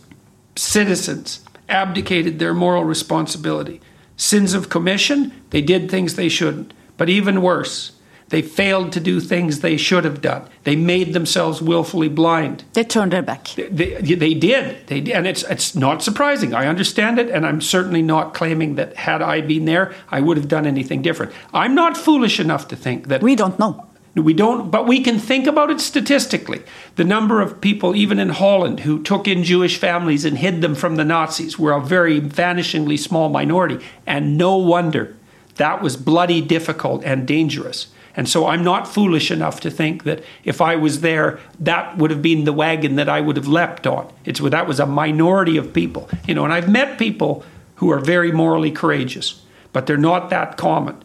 citizens 0.58 1.40
abdicated 1.68 2.38
their 2.38 2.54
moral 2.54 2.84
responsibility. 2.84 3.80
Sins 4.16 4.54
of 4.54 4.68
commission, 4.68 5.32
they 5.50 5.62
did 5.62 5.90
things 5.90 6.14
they 6.14 6.28
shouldn't. 6.28 6.72
But 6.96 7.08
even 7.08 7.42
worse, 7.42 7.92
they 8.30 8.42
failed 8.42 8.92
to 8.92 9.00
do 9.00 9.20
things 9.20 9.60
they 9.60 9.76
should 9.76 10.04
have 10.04 10.20
done. 10.20 10.48
They 10.64 10.76
made 10.76 11.12
themselves 11.12 11.62
willfully 11.62 12.08
blind. 12.08 12.64
They 12.72 12.84
turned 12.84 13.12
their 13.12 13.22
back. 13.22 13.48
They, 13.54 13.68
they, 13.68 14.14
they 14.14 14.34
did. 14.34 14.86
They 14.88 15.00
did. 15.00 15.14
And 15.14 15.26
it's, 15.26 15.44
it's 15.44 15.74
not 15.74 16.02
surprising. 16.02 16.52
I 16.52 16.66
understand 16.66 17.18
it, 17.18 17.30
and 17.30 17.46
I'm 17.46 17.60
certainly 17.60 18.02
not 18.02 18.34
claiming 18.34 18.74
that 18.74 18.96
had 18.96 19.22
I 19.22 19.40
been 19.40 19.64
there, 19.64 19.94
I 20.10 20.20
would 20.20 20.36
have 20.36 20.48
done 20.48 20.66
anything 20.66 21.00
different. 21.00 21.32
I'm 21.54 21.74
not 21.74 21.96
foolish 21.96 22.40
enough 22.40 22.68
to 22.68 22.76
think 22.76 23.08
that. 23.08 23.22
We 23.22 23.36
don't 23.36 23.58
know. 23.58 23.87
We 24.14 24.32
don't, 24.32 24.70
but 24.70 24.86
we 24.86 25.00
can 25.00 25.18
think 25.18 25.46
about 25.46 25.70
it 25.70 25.80
statistically. 25.80 26.62
The 26.96 27.04
number 27.04 27.40
of 27.40 27.60
people, 27.60 27.94
even 27.94 28.18
in 28.18 28.30
Holland, 28.30 28.80
who 28.80 29.02
took 29.02 29.28
in 29.28 29.44
Jewish 29.44 29.78
families 29.78 30.24
and 30.24 30.38
hid 30.38 30.60
them 30.60 30.74
from 30.74 30.96
the 30.96 31.04
Nazis 31.04 31.58
were 31.58 31.72
a 31.72 31.80
very 31.80 32.20
vanishingly 32.20 32.98
small 32.98 33.28
minority. 33.28 33.78
And 34.06 34.36
no 34.36 34.56
wonder 34.56 35.14
that 35.56 35.82
was 35.82 35.96
bloody 35.96 36.40
difficult 36.40 37.04
and 37.04 37.28
dangerous. 37.28 37.88
And 38.16 38.28
so 38.28 38.46
I'm 38.46 38.64
not 38.64 38.88
foolish 38.88 39.30
enough 39.30 39.60
to 39.60 39.70
think 39.70 40.02
that 40.04 40.24
if 40.42 40.60
I 40.60 40.74
was 40.74 41.02
there, 41.02 41.38
that 41.60 41.98
would 41.98 42.10
have 42.10 42.22
been 42.22 42.44
the 42.44 42.52
wagon 42.52 42.96
that 42.96 43.08
I 43.08 43.20
would 43.20 43.36
have 43.36 43.46
leapt 43.46 43.86
on. 43.86 44.12
It's 44.24 44.40
that 44.40 44.66
was 44.66 44.80
a 44.80 44.86
minority 44.86 45.56
of 45.56 45.72
people, 45.72 46.08
you 46.26 46.34
know. 46.34 46.42
And 46.42 46.52
I've 46.52 46.68
met 46.68 46.98
people 46.98 47.44
who 47.76 47.92
are 47.92 48.00
very 48.00 48.32
morally 48.32 48.72
courageous, 48.72 49.42
but 49.72 49.86
they're 49.86 49.96
not 49.96 50.30
that 50.30 50.56
common. 50.56 50.96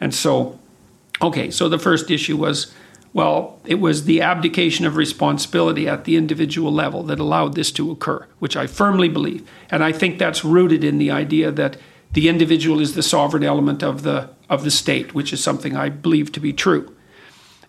And 0.00 0.14
so 0.14 0.58
Okay, 1.22 1.50
so 1.50 1.68
the 1.68 1.78
first 1.78 2.10
issue 2.10 2.36
was 2.36 2.72
well, 3.14 3.60
it 3.66 3.74
was 3.74 4.04
the 4.04 4.22
abdication 4.22 4.86
of 4.86 4.96
responsibility 4.96 5.86
at 5.86 6.04
the 6.04 6.16
individual 6.16 6.72
level 6.72 7.02
that 7.02 7.20
allowed 7.20 7.54
this 7.54 7.70
to 7.72 7.90
occur, 7.90 8.26
which 8.38 8.56
I 8.56 8.66
firmly 8.66 9.10
believe. 9.10 9.46
And 9.70 9.84
I 9.84 9.92
think 9.92 10.18
that's 10.18 10.46
rooted 10.46 10.82
in 10.82 10.96
the 10.96 11.10
idea 11.10 11.50
that 11.50 11.76
the 12.14 12.30
individual 12.30 12.80
is 12.80 12.94
the 12.94 13.02
sovereign 13.02 13.44
element 13.44 13.82
of 13.82 14.02
the 14.02 14.30
of 14.48 14.64
the 14.64 14.70
state, 14.70 15.14
which 15.14 15.32
is 15.32 15.42
something 15.42 15.76
I 15.76 15.88
believe 15.90 16.32
to 16.32 16.40
be 16.40 16.52
true. 16.52 16.94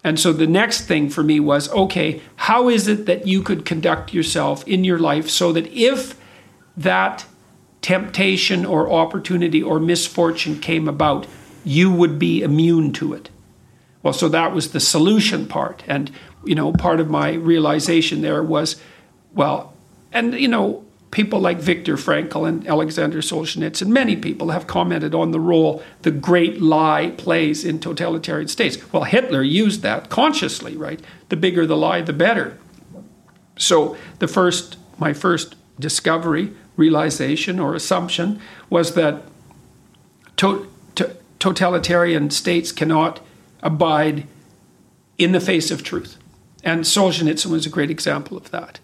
And 0.04 0.20
so 0.20 0.34
the 0.34 0.48
next 0.48 0.82
thing 0.82 1.10
for 1.10 1.24
me 1.24 1.40
was 1.40 1.70
okay, 1.72 2.22
how 2.36 2.70
is 2.70 2.88
it 2.88 3.06
that 3.06 3.28
you 3.28 3.42
could 3.42 3.66
conduct 3.66 4.14
yourself 4.14 4.68
in 4.68 4.84
your 4.84 5.00
life 5.00 5.30
so 5.30 5.52
that 5.54 5.68
if 5.68 6.20
that 6.76 7.26
temptation 7.82 8.66
or 8.66 8.92
opportunity 8.92 9.62
or 9.62 9.80
misfortune 9.80 10.60
came 10.60 10.88
about, 10.88 11.28
you 11.64 11.92
would 11.92 12.18
be 12.18 12.42
immune 12.42 12.92
to 12.94 13.14
it? 13.14 13.30
Well, 14.04 14.14
so 14.14 14.30
that 14.30 14.54
was 14.54 14.72
the 14.72 14.80
solution 14.80 15.48
part. 15.48 15.84
And, 15.88 16.12
you 16.46 16.56
know, 16.56 16.74
part 16.74 17.00
of 17.00 17.10
my 17.10 17.34
realization 17.34 18.22
there 18.22 18.44
was, 18.44 18.80
well, 19.34 19.74
and, 20.12 20.34
you 20.34 20.48
know, 20.48 20.86
people 21.10 21.40
like 21.40 21.60
Viktor 21.60 21.96
Frankl 21.96 22.48
and 22.48 22.68
Alexander 22.68 23.20
Solzhenitsyn, 23.20 23.84
and 23.84 23.94
many 23.94 24.16
people 24.16 24.50
have 24.50 24.68
commented 24.68 25.16
on 25.16 25.32
the 25.32 25.40
role 25.40 25.82
the 26.02 26.12
great 26.12 26.62
lie 26.62 27.14
plays 27.18 27.64
in 27.64 27.80
totalitarian 27.80 28.48
states. 28.48 28.78
Well, 28.92 29.04
Hitler 29.04 29.44
used 29.44 29.84
that 29.84 30.10
consciously, 30.10 30.76
right? 30.76 31.00
The 31.30 31.38
bigger 31.38 31.66
the 31.66 31.78
lie, 31.78 32.02
the 32.02 32.14
better. 32.14 32.58
So 33.58 33.96
the 34.20 34.28
first, 34.28 34.78
my 34.98 35.14
first 35.14 35.56
discovery, 35.80 36.52
realization, 36.76 37.60
or 37.60 37.76
assumption 37.76 38.42
was 38.70 38.96
that 38.96 39.22
to, 40.38 40.70
to, 40.96 41.16
totalitarian 41.38 42.32
states 42.32 42.72
cannot 42.72 43.20
abide 43.64 44.28
in 45.18 45.32
the 45.32 45.40
face 45.40 45.72
of 45.72 45.84
truth. 45.84 46.18
And 46.64 46.84
Solzhenitsyn 46.84 47.52
was 47.52 47.66
a 47.66 47.70
great 47.70 47.90
example 47.90 48.38
of 48.38 48.52
that. 48.52 48.80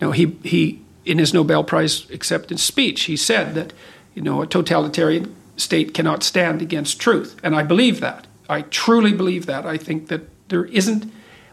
Now, 0.00 0.12
he, 0.12 0.38
he 0.42 0.80
in 1.04 1.18
his 1.18 1.34
Nobel 1.34 1.64
Prize 1.64 2.08
acceptance 2.10 2.62
speech, 2.62 3.02
he 3.02 3.16
said 3.16 3.54
that 3.54 3.72
you 4.14 4.22
know 4.22 4.42
a 4.42 4.46
totalitarian 4.46 5.34
state 5.56 5.94
cannot 5.94 6.22
stand 6.22 6.62
against 6.62 7.00
truth, 7.00 7.38
and 7.42 7.54
I 7.54 7.62
believe 7.62 8.00
that. 8.00 8.26
I 8.48 8.62
truly 8.62 9.12
believe 9.12 9.46
that. 9.46 9.66
I 9.66 9.76
think 9.76 10.08
that 10.08 10.22
there 10.48 10.64
isn't. 10.66 11.10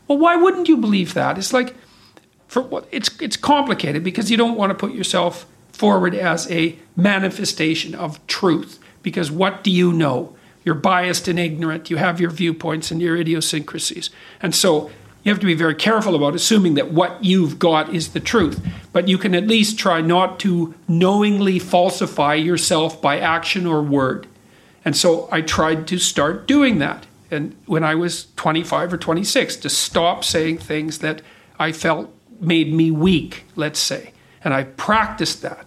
Well, 0.08 0.18
why 0.18 0.36
wouldn't 0.36 0.68
you 0.68 0.78
believe 0.78 1.14
that? 1.14 1.38
It's 1.38 1.54
like 1.54 1.76
for 2.48 2.62
what 2.62 2.88
it's 2.92 3.10
it's 3.22 3.38
complicated 3.38 4.04
because 4.04 4.32
you 4.32 4.38
don't 4.38 4.58
want 4.58 4.72
to 4.72 4.76
put 4.76 4.94
yourself 4.94 5.46
forward 5.72 6.16
as 6.16 6.50
a 6.52 6.76
manifestation 6.96 7.94
of 7.94 8.26
truth 8.26 8.80
because 9.04 9.30
what 9.30 9.64
do 9.64 9.72
you 9.72 9.94
know? 9.94 10.36
You're 10.68 10.76
biased 10.76 11.30
and 11.30 11.40
ignorant. 11.40 11.90
You 11.90 11.96
have 11.96 12.20
your 12.20 12.30
viewpoints 12.30 12.92
and 12.92 13.02
your 13.02 13.16
idiosyncrasies. 13.16 14.10
And 14.42 14.54
so, 14.54 14.92
you 15.24 15.32
have 15.32 15.40
to 15.40 15.46
be 15.46 15.54
very 15.54 15.76
careful 15.76 16.14
about 16.14 16.36
assuming 16.36 16.74
that 16.74 16.92
what 16.92 17.24
you've 17.24 17.58
got 17.58 17.96
is 17.96 18.10
the 18.10 18.20
truth. 18.20 18.62
But 18.92 19.08
you 19.08 19.18
can 19.18 19.34
at 19.34 19.48
least 19.48 19.80
try 19.80 20.02
not 20.02 20.42
to 20.42 20.76
knowingly 20.86 21.58
falsify 21.58 22.34
yourself 22.34 23.02
by 23.02 23.18
action 23.18 23.66
or 23.66 23.82
word. 23.82 24.28
And 24.84 24.94
so 24.94 25.30
I 25.32 25.40
tried 25.40 25.88
to 25.88 25.98
start 25.98 26.48
doing 26.48 26.80
that. 26.80 27.08
And 27.32 27.56
when 27.66 27.86
I 27.86 27.96
was 27.96 28.28
25 28.36 28.92
or 28.92 28.98
26, 28.98 29.56
to 29.56 29.70
stop 29.70 30.26
saying 30.26 30.58
things 30.58 31.00
that 31.00 31.22
I 31.58 31.72
felt 31.72 32.14
made 32.42 32.74
me 32.74 32.92
weak, 32.92 33.46
let's 33.56 33.80
say. 33.80 34.12
And 34.44 34.54
I 34.54 34.64
practiced 34.64 35.42
that. 35.44 35.66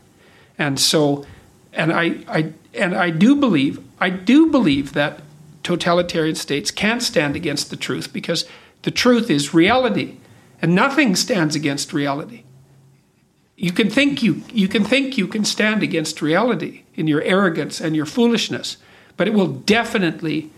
And 0.58 0.78
so, 0.78 1.24
and 1.72 1.90
I, 1.90 2.16
I, 2.28 2.52
and 2.74 2.94
I 2.94 3.10
do 3.10 3.36
believe, 3.36 3.82
I 4.00 4.10
do 4.10 4.50
believe 4.50 4.92
that 4.92 5.20
totalitarian 5.62 6.36
states 6.36 6.70
can't 6.70 7.02
stand 7.02 7.36
against 7.36 7.70
the 7.70 7.76
truth 7.76 8.12
because 8.12 8.46
the 8.82 8.90
truth 8.90 9.30
is 9.30 9.52
reality, 9.52 10.16
and 10.62 10.74
nothing 10.74 11.16
stands 11.16 11.54
against 11.54 11.92
reality. 11.92 12.44
You 13.56 13.72
can 13.72 13.90
think 13.90 14.22
you, 14.22 14.42
you 14.50 14.68
can 14.68 14.84
think 14.84 15.18
you 15.18 15.26
can 15.26 15.44
stand 15.44 15.82
against 15.82 16.22
reality 16.22 16.82
in 16.94 17.06
your 17.06 17.22
arrogance 17.22 17.80
and 17.80 17.94
your 17.94 18.06
foolishness, 18.06 18.78
but 19.16 19.28
it 19.28 19.34
will 19.34 19.48
definitely 19.48 20.50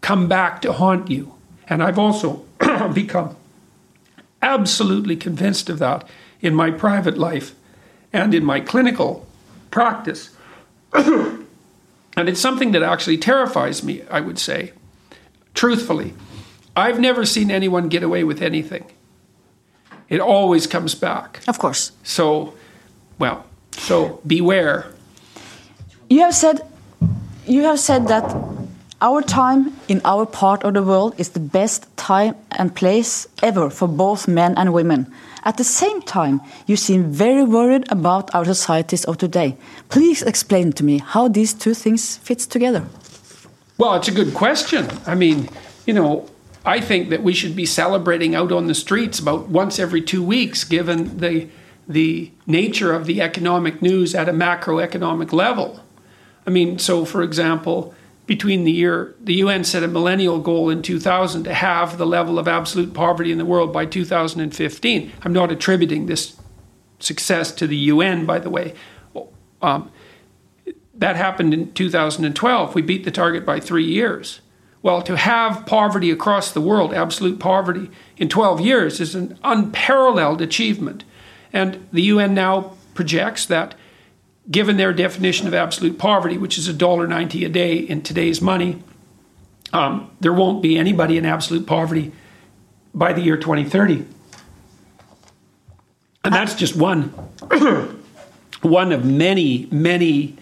come 0.00 0.28
back 0.28 0.62
to 0.62 0.72
haunt 0.72 1.10
you. 1.10 1.34
And 1.68 1.82
I've 1.82 1.98
also 1.98 2.44
become 2.94 3.36
absolutely 4.40 5.16
convinced 5.16 5.68
of 5.68 5.78
that 5.78 6.08
in 6.40 6.54
my 6.54 6.70
private 6.70 7.18
life 7.18 7.54
and 8.12 8.34
in 8.34 8.44
my 8.44 8.60
clinical 8.60 9.26
practice. 9.70 10.30
and 12.16 12.28
it's 12.28 12.40
something 12.40 12.72
that 12.72 12.82
actually 12.82 13.18
terrifies 13.18 13.82
me, 13.82 14.02
I 14.10 14.20
would 14.20 14.38
say, 14.38 14.72
truthfully. 15.54 16.14
I've 16.76 17.00
never 17.00 17.24
seen 17.24 17.50
anyone 17.50 17.88
get 17.88 18.02
away 18.02 18.24
with 18.24 18.42
anything. 18.42 18.84
It 20.08 20.20
always 20.20 20.66
comes 20.66 20.94
back. 20.94 21.40
Of 21.48 21.58
course. 21.58 21.92
So, 22.02 22.54
well, 23.18 23.44
so 23.72 24.20
beware. 24.26 24.92
You 26.10 26.20
have 26.20 26.34
said 26.34 26.60
you 27.46 27.64
have 27.64 27.80
said 27.80 28.08
that 28.08 28.24
our 29.00 29.20
time 29.22 29.74
in 29.88 30.00
our 30.04 30.26
part 30.26 30.62
of 30.62 30.74
the 30.74 30.82
world 30.82 31.14
is 31.18 31.30
the 31.30 31.40
best 31.40 31.88
time 31.96 32.36
and 32.52 32.74
place 32.74 33.26
ever 33.42 33.68
for 33.68 33.88
both 33.88 34.28
men 34.28 34.54
and 34.56 34.72
women. 34.72 35.12
At 35.44 35.56
the 35.56 35.64
same 35.64 36.02
time, 36.02 36.40
you 36.66 36.76
seem 36.76 37.10
very 37.10 37.42
worried 37.42 37.90
about 37.90 38.32
our 38.34 38.44
societies 38.44 39.04
of 39.04 39.18
today. 39.18 39.56
Please 39.88 40.22
explain 40.22 40.72
to 40.72 40.84
me 40.84 40.98
how 40.98 41.28
these 41.28 41.52
two 41.52 41.74
things 41.74 42.16
fit 42.18 42.38
together. 42.38 42.84
Well, 43.78 43.94
it's 43.94 44.08
a 44.08 44.12
good 44.12 44.34
question. 44.34 44.88
I 45.06 45.14
mean, 45.16 45.48
you 45.86 45.94
know, 45.94 46.28
I 46.64 46.80
think 46.80 47.10
that 47.10 47.22
we 47.22 47.32
should 47.32 47.56
be 47.56 47.66
celebrating 47.66 48.34
out 48.36 48.52
on 48.52 48.68
the 48.68 48.74
streets 48.74 49.18
about 49.18 49.48
once 49.48 49.80
every 49.80 50.02
two 50.02 50.22
weeks, 50.22 50.64
given 50.64 51.18
the 51.18 51.48
the 51.88 52.30
nature 52.46 52.92
of 52.92 53.06
the 53.06 53.20
economic 53.20 53.82
news 53.82 54.14
at 54.14 54.28
a 54.28 54.32
macroeconomic 54.32 55.32
level. 55.32 55.80
I 56.46 56.50
mean, 56.50 56.78
so 56.78 57.04
for 57.04 57.22
example, 57.22 57.92
between 58.26 58.64
the 58.64 58.72
year 58.72 59.14
the 59.20 59.34
UN 59.34 59.64
set 59.64 59.82
a 59.82 59.88
millennial 59.88 60.38
goal 60.38 60.70
in 60.70 60.82
2000 60.82 61.44
to 61.44 61.54
have 61.54 61.98
the 61.98 62.06
level 62.06 62.38
of 62.38 62.46
absolute 62.46 62.94
poverty 62.94 63.32
in 63.32 63.38
the 63.38 63.44
world 63.44 63.72
by 63.72 63.84
2015. 63.86 65.12
I'm 65.22 65.32
not 65.32 65.50
attributing 65.50 66.06
this 66.06 66.36
success 66.98 67.52
to 67.52 67.66
the 67.66 67.76
UN, 67.76 68.26
by 68.26 68.38
the 68.38 68.50
way. 68.50 68.74
Um, 69.60 69.90
that 70.94 71.16
happened 71.16 71.52
in 71.52 71.72
2012. 71.72 72.74
We 72.74 72.82
beat 72.82 73.04
the 73.04 73.10
target 73.10 73.44
by 73.44 73.60
three 73.60 73.84
years. 73.84 74.40
Well, 74.82 75.02
to 75.02 75.16
have 75.16 75.64
poverty 75.66 76.10
across 76.10 76.50
the 76.50 76.60
world, 76.60 76.92
absolute 76.92 77.38
poverty, 77.38 77.90
in 78.16 78.28
12 78.28 78.60
years 78.60 79.00
is 79.00 79.14
an 79.14 79.38
unparalleled 79.44 80.42
achievement. 80.42 81.04
And 81.52 81.86
the 81.92 82.02
UN 82.02 82.34
now 82.34 82.74
projects 82.94 83.46
that, 83.46 83.74
given 84.50 84.76
their 84.76 84.92
definition 84.92 85.46
of 85.46 85.54
absolute 85.54 85.98
poverty, 85.98 86.36
which 86.36 86.58
is 86.58 86.68
$1.90 86.68 87.46
a 87.46 87.48
day 87.48 87.76
in 87.76 88.02
today's 88.02 88.40
money, 88.40 88.82
um, 89.72 90.10
there 90.20 90.32
won't 90.32 90.62
be 90.62 90.76
anybody 90.76 91.16
in 91.16 91.24
absolute 91.24 91.66
poverty 91.66 92.12
by 92.94 93.12
the 93.12 93.22
year 93.22 93.36
2030. 93.36 94.04
And 96.24 96.34
that's 96.34 96.54
just 96.54 96.76
one, 96.76 97.04
one 98.62 98.92
of 98.92 99.04
many, 99.04 99.66
many 99.70 100.36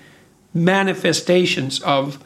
manifestations 0.52 1.80
of 1.80 2.22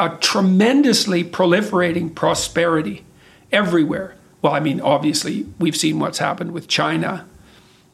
a 0.00 0.10
tremendously 0.20 1.22
proliferating 1.24 2.14
prosperity 2.14 3.04
everywhere. 3.52 4.14
Well, 4.42 4.52
I 4.52 4.60
mean, 4.60 4.80
obviously, 4.80 5.46
we've 5.58 5.76
seen 5.76 5.98
what's 5.98 6.18
happened 6.18 6.52
with 6.52 6.68
China 6.68 7.26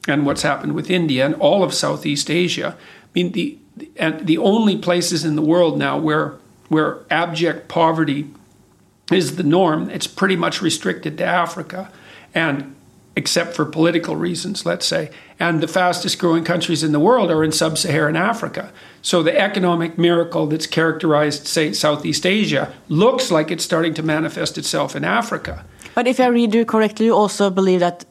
and 0.08 0.26
what's 0.26 0.42
happened 0.42 0.74
with 0.74 0.90
India 0.90 1.24
and 1.24 1.34
all 1.36 1.62
of 1.62 1.72
Southeast 1.72 2.30
Asia. 2.30 2.76
I 2.78 3.08
mean, 3.14 3.32
the 3.32 3.58
and 3.96 4.26
the 4.26 4.38
only 4.38 4.76
places 4.76 5.24
in 5.24 5.36
the 5.36 5.42
world 5.42 5.78
now 5.78 5.98
where 5.98 6.34
where 6.68 7.00
abject 7.10 7.68
poverty 7.68 8.30
is 9.10 9.36
the 9.36 9.42
norm, 9.42 9.90
it's 9.90 10.06
pretty 10.06 10.36
much 10.36 10.62
restricted 10.62 11.18
to 11.18 11.24
Africa, 11.24 11.90
and 12.34 12.74
except 13.14 13.54
for 13.54 13.64
political 13.66 14.16
reasons, 14.16 14.64
let's 14.64 14.86
say. 14.86 15.10
And 15.38 15.60
the 15.60 15.68
fastest 15.68 16.18
growing 16.18 16.44
countries 16.44 16.82
in 16.82 16.92
the 16.92 17.00
world 17.00 17.30
are 17.30 17.44
in 17.44 17.52
sub 17.52 17.76
Saharan 17.76 18.16
Africa. 18.16 18.72
So 19.02 19.22
the 19.22 19.38
economic 19.38 19.98
miracle 19.98 20.46
that's 20.46 20.66
characterized, 20.66 21.46
say, 21.46 21.72
Southeast 21.72 22.24
Asia 22.24 22.72
looks 22.88 23.30
like 23.30 23.50
it's 23.50 23.64
starting 23.64 23.92
to 23.94 24.02
manifest 24.02 24.56
itself 24.56 24.96
in 24.96 25.04
Africa. 25.04 25.64
But 25.94 26.06
if 26.06 26.20
I 26.20 26.28
read 26.28 26.54
you 26.54 26.64
correctly, 26.64 27.06
you 27.06 27.14
also 27.14 27.50
believe 27.50 27.80
that 27.80 28.06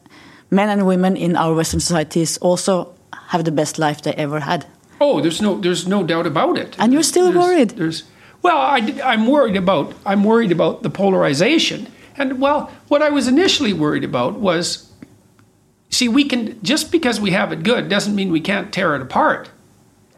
men 0.52 0.68
and 0.68 0.86
women 0.86 1.16
in 1.16 1.34
our 1.36 1.54
Western 1.54 1.80
societies 1.80 2.38
also 2.38 2.94
have 3.28 3.44
the 3.44 3.50
best 3.50 3.78
life 3.78 4.02
they 4.02 4.12
ever 4.14 4.40
had. 4.40 4.66
Oh, 5.00 5.20
there's 5.20 5.42
no, 5.42 5.58
there's 5.58 5.88
no 5.88 6.04
doubt 6.04 6.26
about 6.26 6.58
it. 6.58 6.76
And 6.78 6.92
you're 6.92 7.02
still 7.02 7.32
there's, 7.32 7.36
worried. 7.36 7.70
There's, 7.70 8.04
well, 8.42 8.58
I, 8.58 9.00
I'm 9.02 9.26
worried 9.26 9.56
about, 9.56 9.94
I'm 10.06 10.22
worried 10.22 10.52
about 10.52 10.82
the 10.82 10.90
polarization. 10.90 11.88
And 12.16 12.40
well, 12.40 12.70
what 12.88 13.02
I 13.02 13.10
was 13.10 13.26
initially 13.26 13.72
worried 13.72 14.04
about 14.04 14.34
was 14.34 14.92
See, 15.92 16.08
we 16.08 16.24
can, 16.24 16.58
just 16.62 16.90
because 16.90 17.20
we 17.20 17.32
have 17.32 17.52
it 17.52 17.62
good 17.62 17.90
doesn't 17.90 18.14
mean 18.14 18.32
we 18.32 18.40
can't 18.40 18.72
tear 18.72 18.96
it 18.96 19.02
apart. 19.02 19.50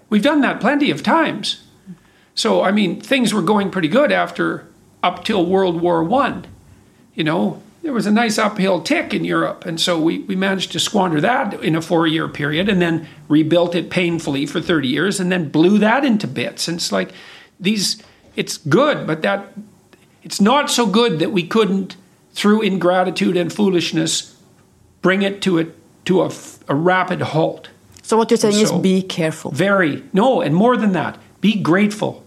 We've 0.08 0.22
done 0.22 0.40
that 0.42 0.60
plenty 0.60 0.92
of 0.92 1.02
times. 1.02 1.64
So, 2.36 2.62
I 2.62 2.70
mean, 2.70 3.00
things 3.00 3.34
were 3.34 3.42
going 3.42 3.72
pretty 3.72 3.88
good 3.88 4.12
after, 4.12 4.68
up 5.02 5.24
till 5.24 5.44
World 5.44 5.80
War 5.80 6.04
One. 6.04 6.46
You 7.16 7.24
know, 7.24 7.60
there 7.84 7.92
was 7.92 8.06
a 8.06 8.10
nice 8.10 8.38
uphill 8.38 8.80
tick 8.80 9.12
in 9.12 9.24
Europe. 9.24 9.66
And 9.66 9.78
so 9.78 10.00
we, 10.00 10.20
we 10.20 10.34
managed 10.34 10.72
to 10.72 10.80
squander 10.80 11.20
that 11.20 11.62
in 11.62 11.76
a 11.76 11.82
four 11.82 12.06
year 12.06 12.28
period 12.28 12.68
and 12.68 12.80
then 12.80 13.06
rebuilt 13.28 13.74
it 13.74 13.90
painfully 13.90 14.46
for 14.46 14.60
30 14.60 14.88
years 14.88 15.20
and 15.20 15.30
then 15.30 15.50
blew 15.50 15.78
that 15.78 16.04
into 16.04 16.26
bits. 16.26 16.66
And 16.66 16.78
it's 16.78 16.90
like 16.90 17.12
these, 17.60 18.02
it's 18.36 18.56
good, 18.56 19.06
but 19.06 19.20
that, 19.20 19.52
it's 20.22 20.40
not 20.40 20.70
so 20.70 20.86
good 20.86 21.18
that 21.18 21.30
we 21.30 21.46
couldn't, 21.46 21.96
through 22.32 22.62
ingratitude 22.62 23.36
and 23.36 23.52
foolishness, 23.52 24.34
bring 25.02 25.22
it 25.22 25.42
to 25.42 25.60
a 25.60 25.66
to 26.06 26.22
a, 26.22 26.30
a 26.68 26.74
rapid 26.74 27.20
halt. 27.20 27.68
So 28.02 28.16
what 28.16 28.30
you're 28.30 28.38
saying 28.38 28.54
so, 28.54 28.76
is 28.76 28.82
be 28.82 29.02
careful. 29.02 29.50
Very 29.50 30.02
no, 30.12 30.40
and 30.40 30.54
more 30.54 30.76
than 30.76 30.92
that, 30.92 31.18
be 31.40 31.60
grateful. 31.60 32.24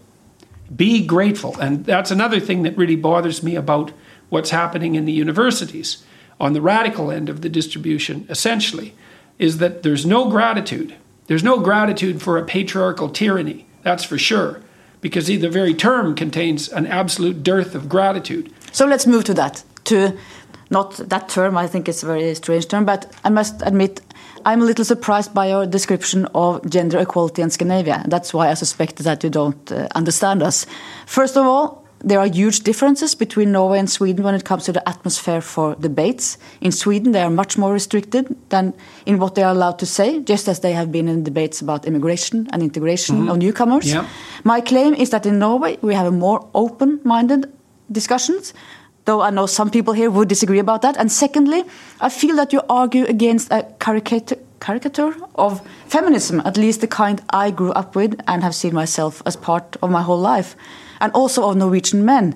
Be 0.74 1.04
grateful, 1.06 1.58
and 1.58 1.84
that's 1.84 2.10
another 2.10 2.40
thing 2.40 2.62
that 2.62 2.76
really 2.76 2.96
bothers 2.96 3.42
me 3.42 3.56
about 3.56 3.92
what's 4.28 4.50
happening 4.50 4.94
in 4.94 5.04
the 5.04 5.12
universities 5.12 6.04
on 6.40 6.52
the 6.52 6.60
radical 6.60 7.10
end 7.10 7.28
of 7.28 7.40
the 7.40 7.48
distribution. 7.48 8.26
Essentially, 8.28 8.94
is 9.38 9.58
that 9.58 9.82
there's 9.82 10.06
no 10.06 10.28
gratitude. 10.28 10.94
There's 11.26 11.44
no 11.44 11.60
gratitude 11.60 12.22
for 12.22 12.38
a 12.38 12.44
patriarchal 12.44 13.10
tyranny. 13.10 13.66
That's 13.82 14.04
for 14.04 14.18
sure, 14.18 14.60
because 15.00 15.26
the 15.26 15.48
very 15.48 15.74
term 15.74 16.14
contains 16.14 16.68
an 16.68 16.86
absolute 16.86 17.42
dearth 17.42 17.74
of 17.74 17.88
gratitude. 17.88 18.52
So 18.72 18.86
let's 18.86 19.06
move 19.06 19.24
to 19.24 19.34
that. 19.34 19.62
To 19.84 20.16
not 20.70 20.96
that 20.96 21.28
term, 21.28 21.56
I 21.56 21.66
think 21.66 21.88
it's 21.88 22.02
a 22.02 22.06
very 22.06 22.34
strange 22.34 22.68
term, 22.68 22.84
but 22.84 23.10
I 23.24 23.30
must 23.30 23.62
admit 23.62 24.00
I'm 24.44 24.62
a 24.62 24.64
little 24.64 24.84
surprised 24.84 25.34
by 25.34 25.48
your 25.48 25.66
description 25.66 26.26
of 26.34 26.68
gender 26.68 26.98
equality 26.98 27.42
in 27.42 27.50
Scandinavia. 27.50 28.04
That's 28.06 28.32
why 28.34 28.50
I 28.50 28.54
suspect 28.54 28.96
that 28.96 29.24
you 29.24 29.30
don't 29.30 29.72
uh, 29.72 29.88
understand 29.94 30.42
us. 30.42 30.66
First 31.06 31.36
of 31.36 31.46
all, 31.46 31.84
there 32.00 32.20
are 32.20 32.28
huge 32.28 32.60
differences 32.60 33.14
between 33.14 33.52
Norway 33.52 33.78
and 33.78 33.90
Sweden 33.90 34.24
when 34.24 34.34
it 34.34 34.44
comes 34.44 34.64
to 34.64 34.72
the 34.72 34.88
atmosphere 34.88 35.40
for 35.40 35.74
debates. 35.76 36.38
In 36.60 36.70
Sweden, 36.70 37.12
they 37.12 37.22
are 37.22 37.30
much 37.30 37.58
more 37.58 37.72
restricted 37.72 38.36
than 38.50 38.72
in 39.04 39.18
what 39.18 39.34
they 39.34 39.42
are 39.42 39.52
allowed 39.52 39.78
to 39.80 39.86
say, 39.86 40.20
just 40.20 40.48
as 40.48 40.60
they 40.60 40.72
have 40.72 40.92
been 40.92 41.08
in 41.08 41.24
debates 41.24 41.60
about 41.60 41.86
immigration 41.86 42.48
and 42.52 42.62
integration 42.62 43.16
mm 43.16 43.22
-hmm. 43.22 43.30
of 43.30 43.36
newcomers. 43.38 43.86
Yeah. 43.86 44.04
My 44.44 44.60
claim 44.62 44.94
is 44.94 45.08
that 45.08 45.26
in 45.26 45.38
Norway, 45.38 45.76
we 45.80 45.94
have 45.94 46.08
a 46.08 46.16
more 46.26 46.40
open 46.52 47.00
minded 47.02 47.48
discussions 47.86 48.54
though 49.08 49.22
I 49.22 49.30
know 49.30 49.46
some 49.46 49.70
people 49.70 49.94
here 49.94 50.10
would 50.10 50.28
disagree 50.28 50.60
about 50.60 50.82
that. 50.82 50.98
And 50.98 51.10
secondly, 51.10 51.64
I 51.98 52.10
feel 52.10 52.36
that 52.36 52.52
you 52.52 52.60
argue 52.68 53.06
against 53.06 53.50
a 53.50 53.62
caricature, 53.78 54.36
caricature 54.60 55.16
of 55.34 55.66
feminism, 55.86 56.40
at 56.44 56.58
least 56.58 56.82
the 56.82 56.86
kind 56.86 57.22
I 57.30 57.50
grew 57.50 57.72
up 57.72 57.96
with 57.96 58.20
and 58.26 58.42
have 58.42 58.54
seen 58.54 58.74
myself 58.74 59.22
as 59.24 59.34
part 59.34 59.78
of 59.80 59.90
my 59.90 60.02
whole 60.02 60.20
life, 60.20 60.54
and 61.00 61.12
also 61.12 61.48
of 61.48 61.56
Norwegian 61.56 62.04
men. 62.04 62.34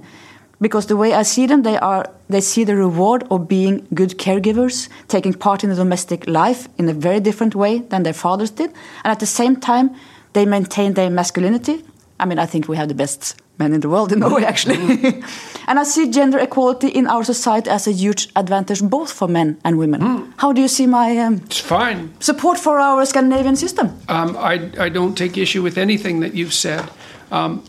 because 0.63 0.87
the 0.87 0.97
way 0.97 1.13
I 1.13 1.25
see 1.25 1.47
them, 1.47 1.63
they 1.63 1.77
are 1.77 2.05
they 2.29 2.41
see 2.41 2.65
the 2.65 2.77
reward 2.77 3.25
of 3.31 3.49
being 3.49 3.87
good 3.95 4.17
caregivers, 4.17 4.89
taking 5.09 5.35
part 5.35 5.65
in 5.65 5.71
the 5.71 5.77
domestic 5.77 6.27
life 6.27 6.69
in 6.79 6.89
a 6.89 6.93
very 6.95 7.21
different 7.21 7.55
way 7.55 7.81
than 7.91 8.03
their 8.05 8.15
fathers 8.15 8.51
did, 8.51 8.71
and 9.05 9.11
at 9.11 9.19
the 9.19 9.27
same 9.27 9.57
time, 9.57 9.91
they 10.33 10.47
maintain 10.47 10.95
their 10.95 11.11
masculinity. 11.11 11.83
I 12.21 12.25
mean, 12.27 12.39
I 12.39 12.47
think 12.47 12.69
we 12.69 12.77
have 12.77 12.89
the 12.89 12.95
best 12.95 13.35
men 13.59 13.73
in 13.73 13.81
the 13.81 13.89
world 13.89 14.13
in 14.13 14.19
Norway, 14.21 14.45
actually. 14.45 14.77
and 15.69 15.79
I 15.81 15.85
see 15.85 16.11
gender 16.11 16.39
equality 16.39 16.89
in 16.89 17.07
our 17.07 17.25
society 17.25 17.71
as 17.71 17.87
a 17.89 17.93
huge 17.93 18.29
advantage 18.37 18.83
both 18.83 19.13
for 19.13 19.29
men 19.29 19.57
and 19.65 19.77
women. 19.79 20.01
Mm. 20.01 20.33
How 20.37 20.53
do 20.53 20.61
you 20.61 20.69
see 20.69 20.87
my 20.87 21.19
um, 21.19 21.35
It's 21.47 21.61
fine. 21.61 22.09
support 22.21 22.59
for 22.59 22.79
our 22.79 23.05
Scandinavian 23.07 23.57
system? 23.57 23.87
Um, 24.09 24.37
I, 24.37 24.71
I 24.87 24.89
don't 24.91 25.17
take 25.19 25.37
issue 25.37 25.63
with 25.63 25.77
anything 25.77 26.21
that 26.21 26.35
you've 26.35 26.55
said. 26.55 26.89
Um, 27.33 27.63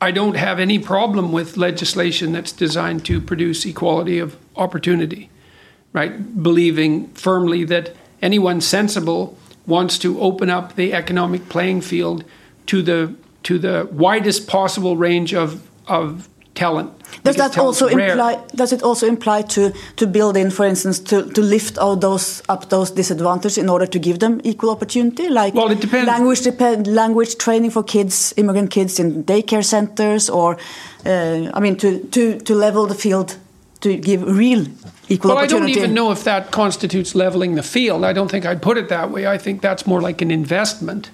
I 0.00 0.10
don't 0.10 0.36
have 0.36 0.60
any 0.60 0.78
problem 0.78 1.32
with 1.32 1.56
legislation 1.56 2.32
that's 2.32 2.52
designed 2.52 3.04
to 3.06 3.20
produce 3.20 3.64
equality 3.64 4.18
of 4.18 4.36
opportunity, 4.56 5.30
right? 5.92 6.42
Believing 6.42 7.08
firmly 7.08 7.64
that 7.64 7.94
anyone 8.20 8.60
sensible 8.60 9.38
wants 9.66 9.98
to 9.98 10.20
open 10.20 10.50
up 10.50 10.74
the 10.74 10.92
economic 10.92 11.48
playing 11.48 11.80
field 11.80 12.24
to 12.66 12.82
the 12.82 13.14
to 13.44 13.58
the 13.58 13.88
widest 13.92 14.46
possible 14.46 14.96
range 14.96 15.34
of 15.34 15.68
of 15.86 16.28
talent. 16.54 16.90
Does 17.22 17.36
that 17.36 17.58
also 17.58 17.86
imply? 17.86 18.38
Does 18.54 18.72
it 18.72 18.82
also 18.82 19.06
imply 19.06 19.42
to 19.42 19.72
to 19.96 20.06
build 20.06 20.36
in, 20.36 20.50
for 20.50 20.66
instance, 20.66 20.98
to, 21.00 21.22
to 21.32 21.40
lift 21.42 21.78
all 21.78 21.96
those 21.96 22.42
up 22.48 22.68
those 22.68 22.94
disadvantages 22.94 23.58
in 23.58 23.68
order 23.68 23.86
to 23.86 23.98
give 23.98 24.18
them 24.18 24.40
equal 24.44 24.70
opportunity, 24.70 25.28
like 25.28 25.54
Well, 25.54 25.70
it 25.70 25.80
depends. 25.80 26.06
language 26.06 26.42
depend, 26.42 26.86
language 26.86 27.36
training 27.36 27.70
for 27.70 27.84
kids, 27.84 28.34
immigrant 28.36 28.70
kids 28.70 28.98
in 28.98 29.24
daycare 29.24 29.64
centers, 29.64 30.30
or 30.30 30.56
uh, 31.06 31.50
I 31.54 31.60
mean, 31.60 31.76
to, 31.76 31.98
to 32.10 32.38
to 32.40 32.54
level 32.54 32.86
the 32.86 32.94
field 32.94 33.36
to 33.80 33.96
give 33.96 34.22
real 34.22 34.66
equal 35.08 35.34
Well, 35.34 35.44
I 35.44 35.46
don't 35.46 35.68
even 35.68 35.92
know 35.92 36.12
if 36.12 36.24
that 36.24 36.50
constitutes 36.50 37.14
leveling 37.14 37.56
the 37.56 37.62
field. 37.62 38.04
I 38.04 38.12
don't 38.12 38.30
think 38.30 38.44
I'd 38.44 38.60
put 38.60 38.76
it 38.78 38.88
that 38.88 39.10
way. 39.10 39.26
I 39.26 39.38
think 39.38 39.60
that's 39.60 39.86
more 39.86 40.00
like 40.08 40.24
an 40.24 40.30
investment. 40.30 41.10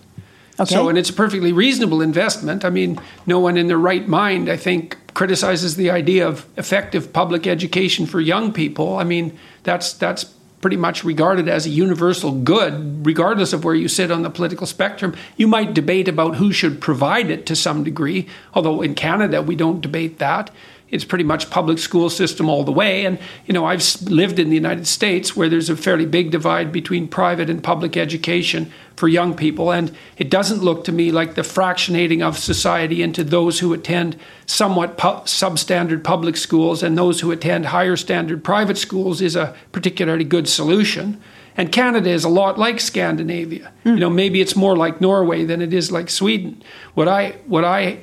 Okay. 0.60 0.74
So, 0.74 0.90
and 0.90 0.98
it's 0.98 1.08
a 1.08 1.14
perfectly 1.14 1.52
reasonable 1.52 2.02
investment. 2.02 2.66
I 2.66 2.70
mean, 2.70 3.00
no 3.26 3.38
one 3.38 3.56
in 3.56 3.68
their 3.68 3.78
right 3.78 4.06
mind, 4.06 4.50
I 4.50 4.58
think, 4.58 4.98
criticizes 5.14 5.76
the 5.76 5.90
idea 5.90 6.28
of 6.28 6.46
effective 6.58 7.14
public 7.14 7.46
education 7.46 8.04
for 8.04 8.20
young 8.20 8.52
people. 8.52 8.98
I 8.98 9.04
mean, 9.04 9.38
that's 9.62 9.94
that's 9.94 10.24
pretty 10.60 10.76
much 10.76 11.02
regarded 11.02 11.48
as 11.48 11.64
a 11.64 11.70
universal 11.70 12.32
good, 12.32 13.06
regardless 13.06 13.54
of 13.54 13.64
where 13.64 13.74
you 13.74 13.88
sit 13.88 14.10
on 14.10 14.22
the 14.22 14.28
political 14.28 14.66
spectrum. 14.66 15.16
You 15.38 15.48
might 15.48 15.72
debate 15.72 16.08
about 16.08 16.36
who 16.36 16.52
should 16.52 16.82
provide 16.82 17.30
it 17.30 17.46
to 17.46 17.56
some 17.56 17.82
degree, 17.82 18.28
although 18.52 18.82
in 18.82 18.94
Canada 18.94 19.40
we 19.40 19.56
don't 19.56 19.80
debate 19.80 20.18
that 20.18 20.50
it's 20.90 21.04
pretty 21.04 21.24
much 21.24 21.50
public 21.50 21.78
school 21.78 22.10
system 22.10 22.48
all 22.48 22.64
the 22.64 22.72
way 22.72 23.04
and 23.04 23.18
you 23.46 23.54
know 23.54 23.64
i've 23.64 23.82
lived 24.02 24.38
in 24.38 24.48
the 24.48 24.54
united 24.54 24.86
states 24.86 25.36
where 25.36 25.48
there's 25.48 25.70
a 25.70 25.76
fairly 25.76 26.06
big 26.06 26.30
divide 26.30 26.72
between 26.72 27.08
private 27.08 27.48
and 27.48 27.62
public 27.62 27.96
education 27.96 28.70
for 29.00 29.08
young 29.08 29.34
people 29.34 29.72
and 29.72 29.96
it 30.18 30.28
doesn't 30.28 30.62
look 30.62 30.84
to 30.84 30.92
me 30.92 31.10
like 31.10 31.34
the 31.34 31.40
fractionating 31.40 32.20
of 32.20 32.36
society 32.36 33.02
into 33.02 33.24
those 33.24 33.60
who 33.60 33.72
attend 33.72 34.14
somewhat 34.44 34.98
pu- 34.98 35.24
substandard 35.24 36.04
public 36.04 36.36
schools 36.36 36.82
and 36.82 36.98
those 36.98 37.22
who 37.22 37.30
attend 37.30 37.64
higher 37.64 37.96
standard 37.96 38.44
private 38.44 38.76
schools 38.76 39.22
is 39.22 39.34
a 39.34 39.56
particularly 39.72 40.22
good 40.22 40.46
solution 40.46 41.18
and 41.56 41.72
Canada 41.72 42.10
is 42.10 42.24
a 42.24 42.28
lot 42.28 42.58
like 42.58 42.78
Scandinavia. 42.78 43.72
Hmm. 43.84 43.94
You 43.94 44.00
know, 44.00 44.10
maybe 44.10 44.42
it's 44.42 44.54
more 44.54 44.76
like 44.76 45.00
Norway 45.00 45.46
than 45.46 45.62
it 45.62 45.72
is 45.72 45.90
like 45.90 46.10
Sweden. 46.10 46.62
What 46.92 47.08
I 47.08 47.36
what 47.46 47.64
I 47.64 48.00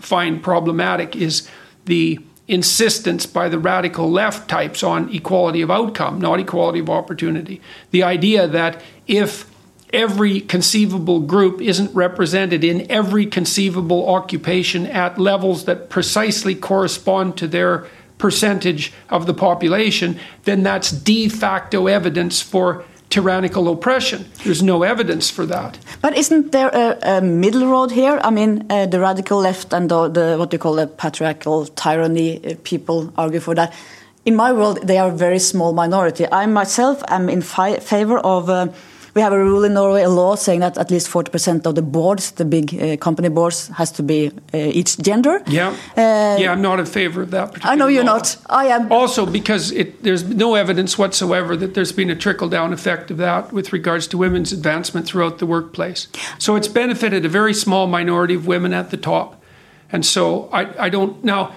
find 0.00 0.40
problematic 0.42 1.16
is 1.16 1.48
the 1.86 2.20
insistence 2.46 3.26
by 3.26 3.48
the 3.48 3.58
radical 3.58 4.08
left 4.08 4.48
types 4.48 4.84
on 4.84 5.12
equality 5.12 5.60
of 5.60 5.72
outcome, 5.72 6.20
not 6.20 6.38
equality 6.38 6.78
of 6.78 6.88
opportunity. 6.88 7.60
The 7.90 8.04
idea 8.04 8.46
that 8.46 8.80
if 9.08 9.50
every 9.92 10.40
conceivable 10.40 11.20
group 11.20 11.60
isn't 11.60 11.94
represented 11.94 12.64
in 12.64 12.90
every 12.90 13.26
conceivable 13.26 14.08
occupation 14.08 14.86
at 14.86 15.18
levels 15.18 15.64
that 15.64 15.88
precisely 15.88 16.54
correspond 16.54 17.36
to 17.36 17.46
their 17.46 17.86
percentage 18.18 18.92
of 19.10 19.26
the 19.26 19.34
population, 19.34 20.18
then 20.44 20.62
that's 20.62 20.90
de 20.90 21.28
facto 21.28 21.86
evidence 21.86 22.40
for 22.40 22.84
tyrannical 23.10 23.68
oppression. 23.68 24.24
There's 24.44 24.62
no 24.62 24.82
evidence 24.82 25.30
for 25.30 25.46
that. 25.46 25.78
But 26.00 26.16
isn't 26.16 26.52
there 26.52 26.68
a, 26.68 27.18
a 27.18 27.20
middle 27.20 27.66
road 27.70 27.92
here? 27.92 28.18
I 28.22 28.30
mean, 28.30 28.66
uh, 28.68 28.86
the 28.86 28.98
radical 29.00 29.38
left 29.38 29.72
and 29.72 29.88
the, 29.88 30.08
the 30.08 30.36
what 30.38 30.52
you 30.52 30.58
call 30.58 30.74
the 30.74 30.86
patriarchal 30.86 31.66
tyranny 31.66 32.44
uh, 32.44 32.54
people 32.64 33.12
argue 33.16 33.40
for 33.40 33.54
that. 33.54 33.72
In 34.24 34.34
my 34.34 34.52
world, 34.52 34.80
they 34.82 34.98
are 34.98 35.10
a 35.10 35.16
very 35.16 35.38
small 35.38 35.72
minority. 35.72 36.26
I 36.30 36.46
myself 36.46 37.02
am 37.08 37.28
in 37.28 37.42
favor 37.42 38.18
of. 38.18 38.50
Uh, 38.50 38.68
we 39.16 39.22
have 39.22 39.32
a 39.32 39.38
rule 39.38 39.64
in 39.64 39.72
Norway, 39.72 40.02
a 40.02 40.10
law 40.10 40.36
saying 40.36 40.60
that 40.60 40.76
at 40.76 40.90
least 40.90 41.08
40% 41.08 41.64
of 41.66 41.74
the 41.74 41.80
boards, 41.80 42.32
the 42.32 42.44
big 42.44 42.74
uh, 42.74 42.96
company 42.98 43.30
boards, 43.30 43.68
has 43.68 43.90
to 43.92 44.02
be 44.02 44.30
uh, 44.52 44.58
each 44.58 44.98
gender. 44.98 45.42
Yeah. 45.46 45.70
Uh, 45.96 46.36
yeah, 46.38 46.52
I'm 46.52 46.60
not 46.60 46.78
in 46.78 46.84
favor 46.84 47.22
of 47.22 47.30
that 47.30 47.46
particular 47.46 47.72
I 47.72 47.76
know 47.76 47.86
you're 47.88 48.04
law. 48.04 48.18
not. 48.18 48.36
I 48.50 48.66
am. 48.66 48.92
Also, 48.92 49.24
because 49.24 49.72
it, 49.72 50.02
there's 50.02 50.22
no 50.22 50.54
evidence 50.54 50.98
whatsoever 50.98 51.56
that 51.56 51.72
there's 51.72 51.92
been 51.92 52.10
a 52.10 52.14
trickle 52.14 52.50
down 52.50 52.74
effect 52.74 53.10
of 53.10 53.16
that 53.16 53.54
with 53.54 53.72
regards 53.72 54.06
to 54.08 54.18
women's 54.18 54.52
advancement 54.52 55.06
throughout 55.06 55.38
the 55.38 55.46
workplace. 55.46 56.08
So 56.38 56.54
it's 56.54 56.68
benefited 56.68 57.24
a 57.24 57.30
very 57.30 57.54
small 57.54 57.86
minority 57.86 58.34
of 58.34 58.46
women 58.46 58.74
at 58.74 58.90
the 58.90 58.98
top. 58.98 59.42
And 59.90 60.04
so 60.04 60.50
I, 60.52 60.86
I 60.86 60.88
don't. 60.90 61.24
Now, 61.24 61.54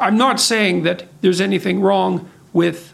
I'm 0.00 0.16
not 0.16 0.40
saying 0.40 0.84
that 0.84 1.08
there's 1.20 1.42
anything 1.42 1.82
wrong 1.82 2.30
with, 2.54 2.91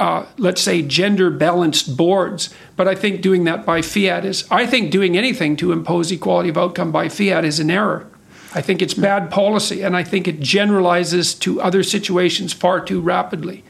uh, 0.00 0.24
let's 0.38 0.62
say, 0.62 0.80
gender 0.80 1.28
balanced 1.30 1.94
boards, 1.94 2.48
but 2.74 2.88
I 2.88 2.94
think 2.94 3.20
doing 3.20 3.44
that 3.44 3.66
by 3.66 3.82
fiat 3.82 4.24
is, 4.24 4.46
I 4.50 4.66
think 4.66 4.90
doing 4.90 5.16
anything 5.16 5.56
to 5.56 5.72
impose 5.72 6.10
equality 6.10 6.48
of 6.48 6.56
outcome 6.56 6.90
by 6.90 7.10
fiat 7.10 7.44
is 7.44 7.60
an 7.60 7.70
error. 7.70 8.08
I 8.54 8.62
think 8.62 8.80
it's 8.80 8.94
bad 8.94 9.30
policy, 9.30 9.82
and 9.82 9.94
I 9.94 10.02
think 10.02 10.26
it 10.26 10.40
generalizes 10.40 11.34
to 11.34 11.60
other 11.60 11.82
situations 11.82 12.54
far 12.54 12.80
too 12.80 13.00
rapidly. 13.00 13.62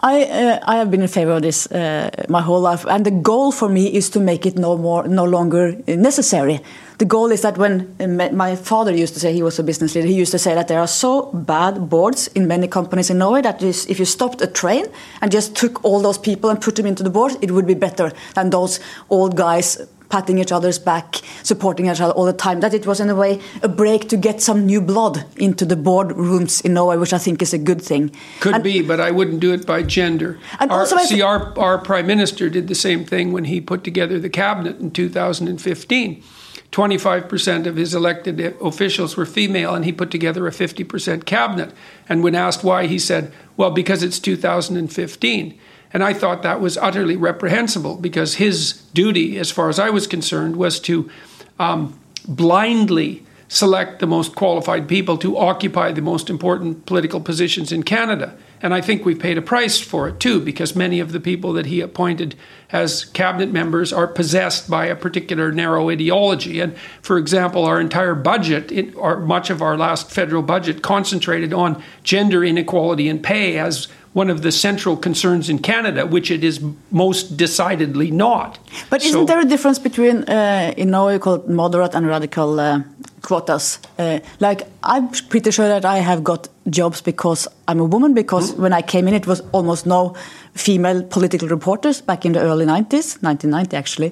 I 0.00 0.22
uh, 0.22 0.58
I 0.62 0.76
have 0.76 0.90
been 0.92 1.02
in 1.02 1.08
favor 1.08 1.32
of 1.32 1.42
this 1.42 1.66
uh, 1.72 2.10
my 2.28 2.40
whole 2.40 2.60
life, 2.60 2.86
and 2.86 3.04
the 3.04 3.10
goal 3.10 3.50
for 3.50 3.68
me 3.68 3.92
is 3.92 4.08
to 4.10 4.20
make 4.20 4.46
it 4.46 4.56
no 4.56 4.76
more 4.76 5.08
no 5.08 5.24
longer 5.24 5.74
necessary. 5.88 6.60
The 6.98 7.04
goal 7.04 7.32
is 7.32 7.42
that 7.42 7.58
when 7.58 7.96
uh, 8.00 8.06
my- 8.06 8.30
my 8.30 8.54
father 8.56 8.92
used 8.92 9.14
to 9.14 9.20
say 9.20 9.32
he 9.32 9.42
was 9.42 9.58
a 9.58 9.62
business 9.64 9.94
leader, 9.96 10.06
he 10.06 10.14
used 10.14 10.30
to 10.32 10.38
say 10.38 10.54
that 10.54 10.68
there 10.68 10.78
are 10.78 10.86
so 10.86 11.32
bad 11.32 11.88
boards 11.90 12.28
in 12.36 12.46
many 12.46 12.68
companies 12.68 13.10
in 13.10 13.18
Norway 13.18 13.42
that 13.42 13.60
if 13.62 13.98
you 13.98 14.04
stopped 14.04 14.40
a 14.40 14.46
train 14.46 14.86
and 15.20 15.32
just 15.32 15.56
took 15.56 15.84
all 15.84 16.00
those 16.00 16.18
people 16.18 16.48
and 16.50 16.60
put 16.60 16.76
them 16.76 16.86
into 16.86 17.02
the 17.02 17.10
board, 17.10 17.32
it 17.42 17.50
would 17.50 17.66
be 17.66 17.74
better 17.74 18.12
than 18.34 18.50
those 18.50 18.78
old 19.10 19.34
guys 19.36 19.78
patting 20.08 20.38
each 20.38 20.52
other's 20.52 20.78
back, 20.78 21.16
supporting 21.42 21.86
each 21.86 22.00
other 22.00 22.12
all 22.12 22.24
the 22.24 22.32
time. 22.32 22.60
That 22.60 22.74
it 22.74 22.86
was 22.86 23.00
in 23.00 23.08
a 23.10 23.14
way 23.14 23.40
a 23.62 23.68
break 23.68 24.08
to 24.08 24.16
get 24.16 24.40
some 24.40 24.66
new 24.66 24.80
blood 24.80 25.24
into 25.36 25.64
the 25.64 25.76
board 25.76 26.12
rooms 26.12 26.60
in 26.60 26.74
Norway, 26.74 26.96
which 26.96 27.12
I 27.12 27.18
think 27.18 27.42
is 27.42 27.52
a 27.52 27.58
good 27.58 27.82
thing. 27.82 28.10
Could 28.40 28.54
And- 28.56 28.64
be, 28.64 28.82
but 28.82 29.00
I 29.00 29.10
wouldn't 29.10 29.40
do 29.40 29.52
it 29.52 29.66
by 29.66 29.82
gender. 29.82 30.38
And 30.60 30.70
our, 30.70 30.80
also 30.80 30.96
see, 30.98 31.22
our, 31.22 31.58
our 31.58 31.78
prime 31.78 32.06
minister 32.06 32.48
did 32.50 32.68
the 32.68 32.74
same 32.74 33.04
thing 33.04 33.32
when 33.32 33.44
he 33.44 33.60
put 33.60 33.84
together 33.84 34.18
the 34.18 34.30
cabinet 34.30 34.78
in 34.80 34.90
2015. 34.90 36.22
25% 36.70 37.66
of 37.66 37.76
his 37.76 37.94
elected 37.94 38.40
officials 38.60 39.16
were 39.16 39.24
female, 39.24 39.74
and 39.74 39.86
he 39.86 39.92
put 39.92 40.10
together 40.10 40.46
a 40.46 40.50
50% 40.50 41.24
cabinet. 41.24 41.72
And 42.08 42.22
when 42.22 42.34
asked 42.34 42.62
why, 42.62 42.86
he 42.86 42.98
said, 42.98 43.32
Well, 43.56 43.70
because 43.70 44.02
it's 44.02 44.18
2015. 44.18 45.58
And 45.92 46.04
I 46.04 46.12
thought 46.12 46.42
that 46.42 46.60
was 46.60 46.76
utterly 46.76 47.16
reprehensible 47.16 47.96
because 47.96 48.34
his 48.34 48.82
duty, 48.92 49.38
as 49.38 49.50
far 49.50 49.68
as 49.68 49.78
I 49.78 49.90
was 49.90 50.06
concerned, 50.06 50.56
was 50.56 50.80
to 50.80 51.10
um, 51.58 51.98
blindly 52.26 53.24
select 53.48 53.98
the 53.98 54.06
most 54.06 54.34
qualified 54.34 54.86
people 54.86 55.16
to 55.16 55.38
occupy 55.38 55.90
the 55.90 56.02
most 56.02 56.28
important 56.28 56.84
political 56.84 57.20
positions 57.20 57.72
in 57.72 57.82
Canada. 57.82 58.36
And 58.60 58.74
I 58.74 58.80
think 58.80 59.04
we've 59.04 59.18
paid 59.18 59.38
a 59.38 59.42
price 59.42 59.80
for 59.80 60.08
it 60.08 60.20
too, 60.20 60.40
because 60.40 60.76
many 60.76 61.00
of 61.00 61.12
the 61.12 61.20
people 61.20 61.52
that 61.54 61.66
he 61.66 61.80
appointed 61.80 62.34
as 62.70 63.04
cabinet 63.04 63.50
members 63.50 63.92
are 63.92 64.06
possessed 64.06 64.68
by 64.68 64.86
a 64.86 64.96
particular 64.96 65.52
narrow 65.52 65.88
ideology. 65.88 66.60
And 66.60 66.76
for 67.00 67.16
example, 67.16 67.64
our 67.64 67.80
entire 67.80 68.14
budget, 68.14 68.70
it, 68.70 68.94
or 68.96 69.20
much 69.20 69.48
of 69.48 69.62
our 69.62 69.78
last 69.78 70.10
federal 70.10 70.42
budget, 70.42 70.82
concentrated 70.82 71.54
on 71.54 71.82
gender 72.02 72.44
inequality 72.44 73.08
and 73.08 73.22
pay 73.22 73.58
as 73.58 73.88
one 74.18 74.30
of 74.32 74.40
the 74.42 74.50
central 74.50 74.96
concerns 74.96 75.48
in 75.48 75.58
Canada, 75.72 76.02
which 76.14 76.28
it 76.36 76.42
is 76.42 76.60
most 76.90 77.36
decidedly 77.36 78.10
not. 78.10 78.58
But 78.90 79.04
isn't 79.04 79.26
there 79.26 79.40
a 79.40 79.48
difference 79.54 79.78
between, 79.88 80.16
uh, 80.24 80.74
in 80.76 80.90
Norway, 80.90 81.12
we 81.14 81.20
call 81.20 81.34
it 81.40 81.48
moderate 81.48 81.94
and 81.94 82.04
radical 82.06 82.50
uh, 82.58 82.82
quotas? 83.22 83.78
Uh, 83.98 84.18
like, 84.40 84.60
I'm 84.82 85.08
pretty 85.32 85.50
sure 85.52 85.68
that 85.68 85.84
I 85.84 85.98
have 86.10 86.20
got 86.24 86.48
jobs 86.78 87.00
because 87.00 87.48
I'm 87.68 87.80
a 87.80 87.88
woman, 87.94 88.12
because 88.12 88.46
when 88.64 88.72
I 88.72 88.82
came 88.82 89.06
in, 89.08 89.14
it 89.14 89.26
was 89.26 89.40
almost 89.52 89.86
no 89.86 90.14
female 90.54 91.02
political 91.16 91.48
reporters 91.48 92.00
back 92.00 92.24
in 92.26 92.32
the 92.32 92.40
early 92.40 92.66
90s, 92.66 93.22
1990 93.22 93.76
actually. 93.76 94.10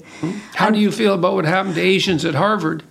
How 0.54 0.70
do 0.70 0.78
you 0.78 0.92
feel 0.92 1.14
about 1.14 1.34
what 1.34 1.44
happened 1.44 1.74
to 1.74 1.80
Asians 1.96 2.24
at 2.24 2.34
Harvard? 2.34 2.82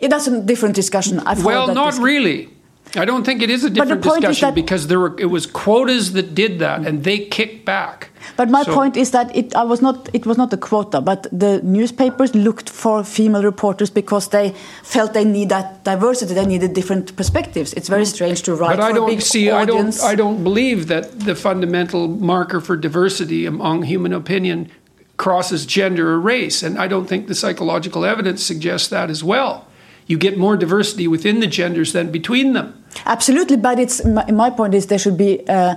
Yeah, 0.00 0.08
that's 0.08 0.26
a 0.26 0.42
different 0.42 0.74
discussion. 0.74 1.20
I've 1.20 1.44
Well, 1.44 1.74
not 1.74 1.92
dis- 1.92 2.00
really. 2.00 2.48
I 2.96 3.04
don't 3.04 3.24
think 3.24 3.42
it 3.42 3.50
is 3.50 3.64
a 3.64 3.70
different 3.70 4.02
discussion 4.02 4.54
because 4.54 4.86
there 4.86 4.98
were 4.98 5.14
it 5.18 5.26
was 5.26 5.46
quotas 5.46 6.12
that 6.12 6.34
did 6.34 6.58
that 6.58 6.86
and 6.86 7.04
they 7.04 7.18
kicked 7.18 7.64
back. 7.64 8.10
But 8.36 8.50
my 8.50 8.62
so, 8.62 8.74
point 8.74 8.96
is 8.96 9.10
that 9.10 9.34
it 9.36 9.54
I 9.54 9.62
was 9.62 9.80
not 9.82 10.08
it 10.12 10.26
was 10.26 10.36
not 10.36 10.52
a 10.52 10.56
quota, 10.56 11.00
but 11.00 11.26
the 11.32 11.60
newspapers 11.62 12.34
looked 12.34 12.68
for 12.70 13.04
female 13.04 13.42
reporters 13.42 13.90
because 13.90 14.28
they 14.28 14.54
felt 14.82 15.12
they 15.12 15.24
need 15.24 15.48
that 15.50 15.84
diversity. 15.84 16.34
They 16.34 16.46
needed 16.46 16.72
different 16.74 17.16
perspectives. 17.16 17.72
It's 17.74 17.88
very 17.88 18.06
strange 18.06 18.42
to 18.42 18.54
write. 18.54 18.76
But 18.76 18.80
I 18.80 18.92
don't 18.92 19.22
see. 19.22 19.50
Audience. 19.50 20.02
I 20.02 20.06
don't. 20.06 20.12
I 20.12 20.14
don't 20.16 20.44
believe 20.44 20.88
that 20.88 21.20
the 21.20 21.34
fundamental 21.34 22.08
marker 22.08 22.60
for 22.60 22.76
diversity 22.76 23.46
among 23.46 23.82
human 23.82 24.12
opinion 24.12 24.70
crosses 25.16 25.64
gender 25.66 26.12
or 26.12 26.20
race, 26.20 26.62
and 26.62 26.78
I 26.78 26.88
don't 26.88 27.06
think 27.06 27.26
the 27.26 27.34
psychological 27.34 28.04
evidence 28.04 28.42
suggests 28.42 28.88
that 28.88 29.10
as 29.10 29.22
well 29.22 29.66
you 30.06 30.16
get 30.16 30.38
more 30.38 30.56
diversity 30.56 31.08
within 31.08 31.40
the 31.40 31.46
genders 31.46 31.92
than 31.92 32.10
between 32.10 32.52
them. 32.52 32.84
Absolutely, 33.04 33.56
but 33.56 33.78
it's 33.78 34.04
my, 34.04 34.30
my 34.30 34.50
point 34.50 34.74
is 34.74 34.86
there 34.86 34.98
should 34.98 35.16
be. 35.16 35.46
Uh, 35.48 35.76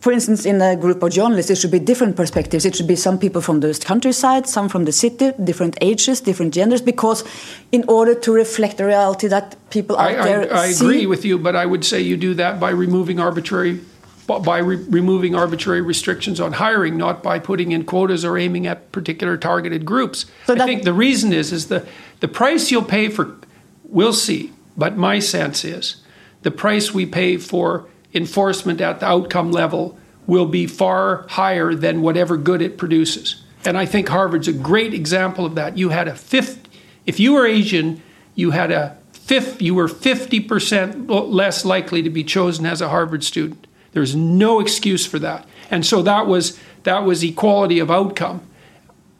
for 0.00 0.12
instance, 0.12 0.44
in 0.44 0.60
a 0.60 0.76
group 0.76 1.02
of 1.02 1.10
journalists, 1.10 1.50
it 1.50 1.56
should 1.56 1.70
be 1.70 1.78
different 1.80 2.16
perspectives. 2.16 2.64
It 2.64 2.76
should 2.76 2.86
be 2.86 2.96
some 2.96 3.18
people 3.18 3.40
from 3.40 3.60
the 3.60 3.72
countryside, 3.82 4.46
some 4.46 4.68
from 4.68 4.84
the 4.84 4.92
city, 4.92 5.32
different 5.42 5.76
ages, 5.80 6.20
different 6.20 6.54
genders, 6.54 6.82
because 6.82 7.24
in 7.72 7.82
order 7.88 8.14
to 8.14 8.32
reflect 8.32 8.76
the 8.76 8.84
reality 8.84 9.26
that 9.26 9.56
people 9.70 9.96
out 9.96 10.10
I, 10.10 10.24
there 10.24 10.54
I, 10.54 10.64
I 10.64 10.66
agree 10.66 11.06
with 11.06 11.24
you, 11.24 11.38
but 11.38 11.56
I 11.56 11.66
would 11.66 11.84
say 11.84 12.00
you 12.00 12.16
do 12.16 12.34
that 12.34 12.60
by 12.60 12.70
removing 12.70 13.18
arbitrary 13.18 13.80
by 14.26 14.58
re- 14.58 14.84
removing 14.90 15.34
arbitrary 15.34 15.80
restrictions 15.80 16.40
on 16.40 16.52
hiring, 16.52 16.96
not 16.96 17.22
by 17.22 17.38
putting 17.38 17.72
in 17.72 17.84
quotas 17.84 18.24
or 18.24 18.36
aiming 18.36 18.66
at 18.66 18.90
particular 18.92 19.36
targeted 19.36 19.84
groups. 19.84 20.26
So 20.46 20.54
I 20.54 20.66
think 20.66 20.82
the 20.82 20.92
reason 20.92 21.32
is 21.32 21.52
is 21.52 21.68
the 21.68 21.86
the 22.20 22.28
price 22.28 22.70
you'll 22.70 22.82
pay 22.82 23.08
for 23.08 23.36
We'll 23.88 24.12
see. 24.12 24.52
But 24.76 24.96
my 24.96 25.20
sense 25.20 25.64
is 25.64 26.02
the 26.46 26.50
price 26.52 26.94
we 26.94 27.04
pay 27.04 27.36
for 27.38 27.88
enforcement 28.14 28.80
at 28.80 29.00
the 29.00 29.06
outcome 29.06 29.50
level 29.50 29.98
will 30.28 30.46
be 30.46 30.64
far 30.64 31.26
higher 31.26 31.74
than 31.74 32.02
whatever 32.02 32.36
good 32.36 32.62
it 32.62 32.78
produces. 32.78 33.42
And 33.64 33.76
I 33.76 33.84
think 33.84 34.08
Harvard's 34.08 34.46
a 34.46 34.52
great 34.52 34.94
example 34.94 35.44
of 35.44 35.56
that. 35.56 35.76
You 35.76 35.88
had 35.88 36.06
a 36.06 36.14
fifth, 36.14 36.68
if 37.04 37.18
you 37.18 37.32
were 37.32 37.48
Asian, 37.48 38.00
you 38.36 38.52
had 38.52 38.70
a 38.70 38.96
fifth, 39.10 39.60
you 39.60 39.74
were 39.74 39.88
50% 39.88 41.08
less 41.08 41.64
likely 41.64 42.00
to 42.00 42.10
be 42.10 42.22
chosen 42.22 42.64
as 42.64 42.80
a 42.80 42.90
Harvard 42.90 43.24
student. 43.24 43.66
There's 43.90 44.14
no 44.14 44.60
excuse 44.60 45.04
for 45.04 45.18
that. 45.18 45.48
And 45.68 45.84
so 45.84 46.00
that 46.02 46.28
was 46.28 46.60
that 46.84 47.02
was 47.02 47.24
equality 47.24 47.80
of 47.80 47.90
outcome 47.90 48.48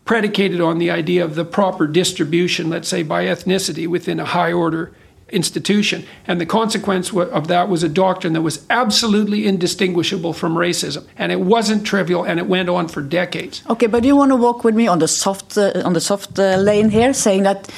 predicated 0.05 0.61
on 0.61 0.79
the 0.79 0.93
idea 0.93 1.25
of 1.25 1.35
the 1.35 1.45
proper 1.45 1.89
distribution, 1.89 2.71
let's 2.71 2.87
say 2.87 3.03
by 3.03 3.25
ethnicity, 3.25 3.89
within 3.89 4.21
a 4.21 4.27
high 4.27 4.53
order 4.53 4.93
institution. 5.31 6.05
And 6.27 6.41
the 6.41 6.47
consequence 6.47 7.13
of 7.13 7.49
that 7.49 7.69
was 7.69 7.83
a 7.83 7.89
doctrine 7.89 8.33
that 8.35 8.43
was 8.43 8.65
absolutely 8.71 9.47
indistinguishable 9.47 10.33
from 10.33 10.55
racism. 10.55 11.05
And 11.19 11.33
it 11.33 11.41
wasn't 11.41 11.85
trivial, 11.85 12.25
and 12.25 12.39
it 12.39 12.47
went 12.47 12.69
on 12.69 12.89
for 12.89 13.03
decades. 13.03 13.63
Okay, 13.69 13.87
but 13.87 14.05
you 14.05 14.17
want 14.17 14.31
to 14.31 14.37
walk 14.37 14.65
with 14.65 14.75
me 14.75 14.87
on 14.87 14.99
the 14.99 15.09
soft, 15.09 15.59
uh, 15.59 15.83
on 15.85 15.93
the 15.95 16.01
soft 16.01 16.39
uh, 16.39 16.57
lane 16.57 16.91
here, 16.91 17.13
saying 17.13 17.43
that 17.43 17.69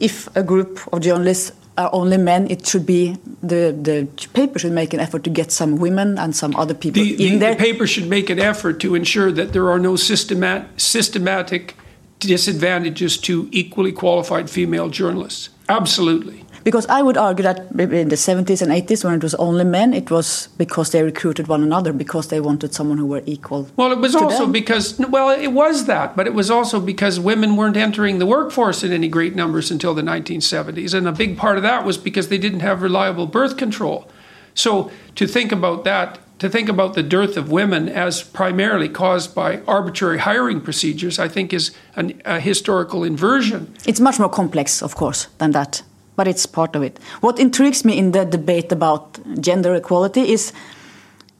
if 0.00 0.28
a 0.36 0.42
group 0.42 0.80
of 0.92 1.00
journalists 1.00 1.52
are 1.78 1.90
only 1.92 2.16
men, 2.16 2.50
it 2.50 2.66
should 2.66 2.86
be 2.86 3.16
the, 3.42 3.76
the 3.80 4.08
paper 4.32 4.58
should 4.58 4.72
make 4.72 4.94
an 4.94 5.00
effort 5.00 5.22
to 5.24 5.30
get 5.30 5.52
some 5.52 5.76
women 5.76 6.18
and 6.18 6.34
some 6.34 6.56
other 6.56 6.74
people 6.74 7.02
the, 7.02 7.26
in 7.26 7.34
the, 7.34 7.38
there. 7.38 7.54
The 7.54 7.58
paper 7.60 7.86
should 7.86 8.08
make 8.08 8.30
an 8.30 8.38
effort 8.38 8.80
to 8.80 8.94
ensure 8.94 9.30
that 9.32 9.52
there 9.52 9.70
are 9.70 9.78
no 9.78 9.92
systemat, 9.92 10.80
systematic 10.80 11.74
disadvantages 12.18 13.18
to 13.18 13.48
equally 13.52 13.92
qualified 13.92 14.48
female 14.48 14.88
journalists. 14.88 15.50
Absolutely. 15.68 16.45
Because 16.66 16.84
I 16.88 17.00
would 17.00 17.16
argue 17.16 17.44
that 17.44 17.58
in 17.78 18.08
the 18.08 18.16
70s 18.16 18.60
and 18.60 18.72
80s, 18.72 19.04
when 19.04 19.14
it 19.14 19.22
was 19.22 19.36
only 19.36 19.62
men, 19.62 19.94
it 19.94 20.10
was 20.10 20.48
because 20.58 20.90
they 20.90 21.00
recruited 21.00 21.46
one 21.46 21.62
another 21.62 21.92
because 21.92 22.26
they 22.26 22.40
wanted 22.40 22.74
someone 22.74 22.98
who 22.98 23.06
were 23.06 23.22
equal. 23.24 23.68
Well, 23.76 23.92
it 23.92 24.00
was 24.00 24.16
also 24.16 24.42
them. 24.42 24.50
because, 24.50 24.98
well, 24.98 25.30
it 25.30 25.52
was 25.52 25.86
that, 25.86 26.16
but 26.16 26.26
it 26.26 26.34
was 26.34 26.50
also 26.50 26.80
because 26.80 27.20
women 27.20 27.54
weren't 27.54 27.76
entering 27.76 28.18
the 28.18 28.26
workforce 28.26 28.82
in 28.82 28.90
any 28.90 29.06
great 29.06 29.36
numbers 29.36 29.70
until 29.70 29.94
the 29.94 30.02
1970s. 30.02 30.92
And 30.92 31.06
a 31.06 31.12
big 31.12 31.38
part 31.38 31.56
of 31.56 31.62
that 31.62 31.84
was 31.84 31.98
because 31.98 32.30
they 32.30 32.38
didn't 32.38 32.64
have 32.66 32.82
reliable 32.82 33.28
birth 33.28 33.56
control. 33.56 34.10
So 34.54 34.90
to 35.14 35.28
think 35.28 35.52
about 35.52 35.84
that 35.84 36.18
to 36.38 36.50
think 36.50 36.68
about 36.68 36.94
the 36.94 37.02
dearth 37.02 37.36
of 37.36 37.50
women 37.50 37.88
as 37.88 38.22
primarily 38.22 38.88
caused 38.88 39.34
by 39.34 39.60
arbitrary 39.66 40.18
hiring 40.18 40.60
procedures, 40.60 41.18
I 41.18 41.28
think, 41.28 41.52
is 41.52 41.70
an, 41.94 42.20
a 42.24 42.40
historical 42.40 43.04
inversion. 43.04 43.72
It's 43.86 44.00
much 44.00 44.18
more 44.18 44.28
complex, 44.28 44.82
of 44.82 44.96
course, 44.96 45.28
than 45.38 45.52
that, 45.52 45.82
but 46.16 46.26
it's 46.26 46.46
part 46.46 46.74
of 46.74 46.82
it. 46.82 46.98
What 47.20 47.38
intrigues 47.38 47.84
me 47.84 47.96
in 47.98 48.12
the 48.12 48.24
debate 48.24 48.72
about 48.72 49.18
gender 49.40 49.74
equality 49.74 50.32
is 50.32 50.52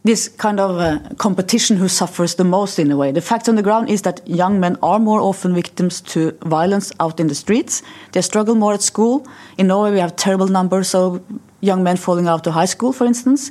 this 0.07 0.29
kind 0.29 0.61
of 0.61 0.79
uh, 0.79 1.01
competition 1.17 1.77
who 1.77 1.89
suffers 1.89 2.37
the 2.37 2.45
most 2.45 2.79
in 2.79 2.91
a 2.91 2.97
way. 2.97 3.11
The 3.11 3.21
fact 3.21 3.49
on 3.49 3.57
the 3.57 3.63
ground 3.63 3.91
is 3.91 4.03
that 4.03 4.27
young 4.27 4.61
men 4.61 4.77
are 4.83 4.99
more 4.99 5.21
often 5.21 5.55
victims 5.55 6.01
to 6.03 6.31
violence 6.43 6.93
out 7.01 7.19
in 7.19 7.27
the 7.27 7.35
streets. 7.35 7.83
They 8.13 8.23
struggle 8.23 8.55
more 8.55 8.73
at 8.75 8.83
school. 8.83 9.27
In 9.59 9.67
Norway, 9.67 9.91
we 9.91 9.99
have 9.99 10.15
terrible 10.15 10.47
numbers 10.47 10.95
of 10.95 11.21
young 11.61 11.83
men 11.83 11.97
falling 11.97 12.29
out 12.29 12.47
of 12.47 12.55
high 12.55 12.67
school, 12.67 12.93
for 12.93 13.05
instance. 13.05 13.51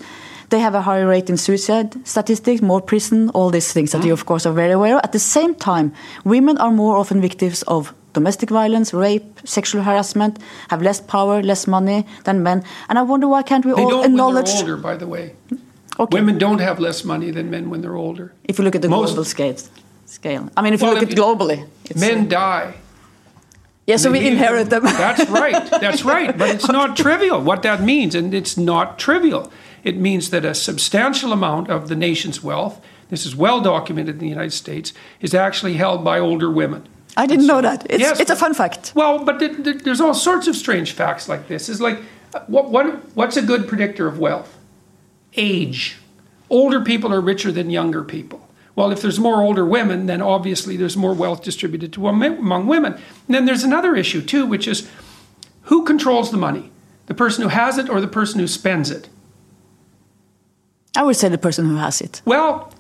They 0.50 0.60
have 0.60 0.76
a 0.76 0.82
higher 0.82 1.08
rate 1.08 1.30
in 1.30 1.38
suicide 1.38 2.08
statistics, 2.08 2.62
more 2.62 2.82
prison, 2.82 3.30
all 3.32 3.50
these 3.50 3.74
things 3.74 3.92
that 3.92 4.06
you, 4.06 4.14
of 4.14 4.26
course, 4.26 4.46
are 4.46 4.54
very 4.54 4.72
aware 4.72 4.96
of. 4.96 5.02
At 5.04 5.12
the 5.12 5.20
same 5.20 5.56
time, 5.56 5.92
women 6.24 6.58
are 6.58 6.72
more 6.72 6.96
often 6.98 7.20
victims 7.20 7.64
of 7.64 7.94
domestic 8.15 8.49
violence, 8.49 8.93
rape, 8.93 9.39
sexual 9.43 9.84
harassment, 9.84 10.39
have 10.69 10.82
less 10.82 10.99
power, 10.99 11.43
less 11.43 11.67
money 11.67 12.06
than 12.23 12.41
men. 12.41 12.63
And 12.89 12.97
I 12.97 13.04
wonder 13.04 13.28
why 13.28 13.43
can't 13.43 13.63
we 13.65 13.73
they 13.73 13.84
all 13.84 13.89
don't 13.91 14.06
acknowledge? 14.06 14.47
When 14.47 14.65
they're 14.65 14.75
older, 14.75 14.89
by 14.89 14.95
the 14.95 15.08
way. 15.08 15.25
Okay. 15.99 16.17
Women 16.17 16.38
don't 16.38 16.60
have 16.60 16.80
less 16.80 17.04
money 17.06 17.30
than 17.32 17.49
men 17.49 17.69
when 17.69 17.82
they're 17.82 17.99
older. 18.08 18.34
If 18.43 18.58
you 18.58 18.63
look 18.65 18.75
at 18.75 18.82
the 18.82 18.89
Most, 18.89 19.10
global 19.10 19.25
scale, 19.25 19.58
scale. 20.06 20.49
I 20.58 20.62
mean, 20.62 20.73
if 20.73 20.82
well, 20.82 20.93
you 20.93 20.99
look 20.99 21.12
at 21.12 21.17
globally, 21.17 21.60
men 21.95 22.28
die. 22.28 22.73
Yeah, 23.88 23.97
so 23.97 24.12
we 24.12 24.28
inherit 24.28 24.69
them. 24.71 24.84
That's 25.06 25.30
right. 25.30 25.69
That's 25.69 26.04
right. 26.04 26.36
But 26.36 26.49
it's 26.56 26.67
not 26.67 26.97
trivial 27.06 27.39
what 27.41 27.62
that 27.62 27.82
means, 27.82 28.15
and 28.15 28.34
it's 28.34 28.58
not 28.58 28.97
trivial. 28.97 29.51
It 29.84 29.97
means 29.97 30.32
that 30.32 30.43
a 30.43 30.56
substantial 30.56 31.32
amount 31.32 31.69
of 31.69 31.88
the 31.88 31.95
nation's 31.95 32.43
wealth, 32.43 32.82
this 33.10 33.25
is 33.25 33.36
well 33.36 33.62
documented 33.62 34.15
in 34.15 34.19
the 34.19 34.36
United 34.38 34.54
States, 34.54 34.91
is 35.21 35.34
actually 35.36 35.75
held 35.75 36.04
by 36.04 36.19
older 36.19 36.49
women. 36.49 36.82
I 37.17 37.25
didn't 37.25 37.45
so, 37.45 37.56
know 37.56 37.62
that. 37.62 37.86
It's, 37.89 38.01
yes, 38.01 38.19
it's 38.19 38.32
a 38.32 38.36
fun 38.36 38.54
fact. 38.54 38.91
Well, 38.95 39.23
but 39.23 39.39
th- 39.39 39.63
th- 39.63 39.84
there's 39.84 40.01
all 40.01 40.13
sorts 40.13 40.47
of 40.47 40.56
strange 40.56 40.91
facts 40.91 41.30
like 41.30 41.47
this. 41.47 41.69
Is 41.69 41.80
like, 41.80 42.01
what, 42.47 42.69
what, 42.69 43.15
what's 43.15 43.38
a 43.38 43.41
good 43.41 43.67
predictor 43.67 44.08
of 44.08 44.19
wealth? 44.19 44.58
Age. 45.36 45.97
Older 46.49 46.82
people 46.82 47.13
are 47.13 47.21
richer 47.21 47.51
than 47.51 47.69
younger 47.69 48.04
people. 48.04 48.47
Well, 48.75 48.91
if 48.91 49.01
there's 49.01 49.19
more 49.19 49.41
older 49.41 49.65
women, 49.65 50.06
then 50.06 50.21
obviously 50.21 50.75
there's 50.75 50.97
more 50.97 51.13
wealth 51.13 51.41
distributed 51.41 51.93
to 51.93 52.08
among 52.08 52.67
women. 52.67 52.93
And 52.93 53.36
then 53.36 53.45
there's 53.45 53.63
another 53.63 53.95
issue 53.95 54.21
too, 54.21 54.45
which 54.45 54.67
is 54.67 54.89
who 55.63 55.84
controls 55.86 56.32
the 56.32 56.38
money? 56.38 56.71
The 57.08 57.13
person 57.13 57.43
who 57.43 57.49
has 57.49 57.78
it 57.78 57.89
or 57.89 58.01
the 58.01 58.08
person 58.08 58.39
who 58.39 58.47
spends 58.47 58.91
it? 58.91 59.08
I 60.97 61.04
would 61.04 61.15
say 61.15 61.30
the 61.30 61.38
person 61.38 61.65
who 61.65 61.75
has 61.78 62.01
it. 62.01 62.21
Well, 62.25 62.73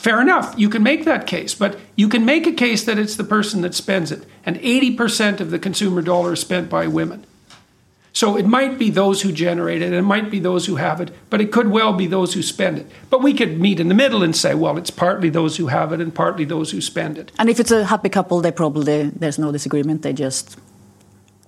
fair 0.00 0.20
enough. 0.20 0.54
You 0.56 0.70
can 0.70 0.82
make 0.82 1.04
that 1.04 1.26
case, 1.26 1.54
but 1.54 1.78
you 1.94 2.08
can 2.08 2.24
make 2.24 2.46
a 2.46 2.52
case 2.52 2.84
that 2.84 2.98
it's 2.98 3.16
the 3.16 3.24
person 3.24 3.60
that 3.60 3.74
spends 3.74 4.10
it. 4.10 4.24
And 4.44 4.56
80% 4.56 5.40
of 5.40 5.50
the 5.50 5.58
consumer 5.58 6.00
dollar 6.00 6.32
is 6.32 6.40
spent 6.40 6.70
by 6.70 6.86
women. 6.86 7.26
So 8.12 8.36
it 8.36 8.46
might 8.46 8.78
be 8.78 8.90
those 8.90 9.22
who 9.22 9.30
generate 9.30 9.82
it, 9.82 9.86
and 9.86 9.94
it 9.94 10.02
might 10.02 10.30
be 10.30 10.40
those 10.40 10.66
who 10.66 10.76
have 10.76 11.00
it, 11.00 11.14
but 11.28 11.40
it 11.40 11.52
could 11.52 11.68
well 11.68 11.92
be 11.92 12.06
those 12.08 12.34
who 12.34 12.42
spend 12.42 12.78
it. 12.78 12.90
But 13.08 13.22
we 13.22 13.32
could 13.34 13.60
meet 13.60 13.78
in 13.78 13.88
the 13.88 13.94
middle 13.94 14.22
and 14.22 14.34
say, 14.34 14.54
well, 14.54 14.78
it's 14.78 14.90
partly 14.90 15.30
those 15.30 15.58
who 15.58 15.68
have 15.68 15.92
it 15.92 16.00
and 16.00 16.12
partly 16.12 16.44
those 16.44 16.72
who 16.72 16.80
spend 16.80 17.18
it. 17.18 17.30
And 17.38 17.48
if 17.48 17.60
it's 17.60 17.70
a 17.70 17.84
happy 17.84 18.08
couple, 18.08 18.40
they 18.40 18.50
probably 18.50 19.10
there's 19.10 19.38
no 19.38 19.52
disagreement. 19.52 20.02
They 20.02 20.12
just 20.12 20.58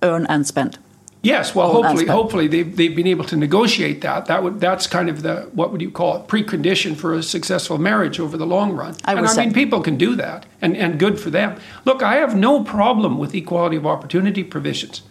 earn 0.01 0.25
and 0.27 0.47
spend. 0.47 0.77
Yes, 1.23 1.55
well, 1.55 1.69
oh, 1.69 1.81
hopefully, 1.81 2.05
hopefully 2.05 2.47
they've, 2.47 2.75
they've 2.75 2.93
been 2.93 3.07
able 3.07 3.23
to 3.25 3.37
negotiate 3.37 4.01
that. 4.01 4.25
That 4.25 4.43
would 4.43 4.59
that's 4.59 4.87
kind 4.87 5.09
of 5.09 5.21
the 5.21 5.49
what 5.53 5.71
would 5.71 5.81
you 5.81 5.89
call 5.89 6.17
it 6.17 6.27
precondition 6.27 6.97
for 6.97 7.13
a 7.13 7.23
successful 7.23 7.77
marriage 7.77 8.19
over 8.19 8.35
the 8.35 8.45
long 8.45 8.73
run. 8.73 8.97
I 9.05 9.13
and 9.13 9.25
I 9.25 9.45
mean, 9.45 9.53
people 9.53 9.79
can 9.79 9.95
do 9.95 10.17
that, 10.17 10.45
and 10.61 10.75
and 10.75 10.99
good 10.99 11.17
for 11.17 11.29
them. 11.29 11.57
Look, 11.85 12.03
I 12.03 12.15
have 12.15 12.35
no 12.35 12.65
problem 12.65 13.17
with 13.17 13.33
equality 13.33 13.77
of 13.77 13.85
opportunity 13.85 14.43
provisions, 14.43 15.01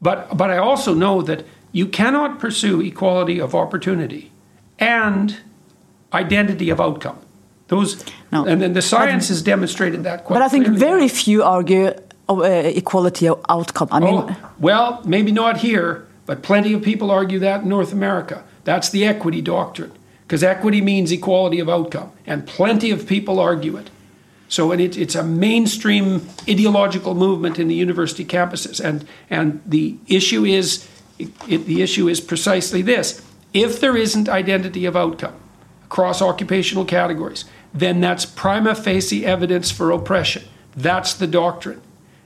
but 0.00 0.34
but 0.38 0.50
I 0.50 0.56
also 0.56 0.94
know 0.94 1.20
that 1.20 1.44
you 1.70 1.86
cannot 1.86 2.38
pursue 2.38 2.80
equality 2.80 3.38
of 3.38 3.54
opportunity 3.54 4.32
and 4.78 5.36
identity 6.14 6.70
of 6.70 6.80
outcome. 6.80 7.18
Those 7.68 8.02
no. 8.32 8.46
and 8.46 8.62
then 8.62 8.72
the 8.72 8.80
science 8.80 9.26
but, 9.26 9.34
has 9.34 9.42
demonstrated 9.42 10.02
that 10.04 10.24
quite. 10.24 10.36
But 10.36 10.42
I 10.42 10.48
think 10.48 10.66
very 10.66 11.08
few 11.08 11.42
argue 11.42 11.92
Uh, 12.30 12.44
equality 12.44 13.26
of 13.26 13.44
outcome. 13.48 13.88
I 13.90 13.98
mean, 13.98 14.14
oh, 14.14 14.36
well, 14.60 15.02
maybe 15.04 15.32
not 15.32 15.56
here, 15.56 16.06
but 16.26 16.42
plenty 16.42 16.72
of 16.72 16.80
people 16.80 17.10
argue 17.10 17.40
that 17.40 17.62
in 17.62 17.68
North 17.68 17.92
America. 17.92 18.44
That's 18.62 18.88
the 18.88 19.04
equity 19.04 19.40
doctrine, 19.40 19.90
because 20.22 20.44
equity 20.44 20.80
means 20.80 21.10
equality 21.10 21.58
of 21.58 21.68
outcome, 21.68 22.12
and 22.26 22.46
plenty 22.46 22.92
of 22.92 23.04
people 23.08 23.40
argue 23.40 23.76
it. 23.76 23.90
So, 24.48 24.70
and 24.70 24.80
it, 24.80 24.96
it's 24.96 25.16
a 25.16 25.24
mainstream 25.24 26.28
ideological 26.48 27.14
movement 27.16 27.58
in 27.58 27.66
the 27.66 27.74
university 27.74 28.24
campuses, 28.24 28.78
and 28.78 29.04
and 29.28 29.60
the 29.66 29.96
issue 30.06 30.44
is, 30.44 30.86
it, 31.18 31.66
the 31.66 31.82
issue 31.82 32.08
is 32.08 32.20
precisely 32.20 32.80
this: 32.80 33.22
If 33.52 33.80
there 33.80 33.96
isn't 33.96 34.28
identity 34.28 34.86
of 34.86 34.94
outcome 34.94 35.34
across 35.84 36.22
occupational 36.22 36.84
categories, 36.84 37.44
then 37.74 38.00
that's 38.00 38.24
prima 38.24 38.76
facie 38.76 39.26
evidence 39.26 39.72
for 39.72 39.90
oppression. 39.90 40.44
That's 40.76 41.12
the 41.14 41.26
doctrine. 41.26 41.80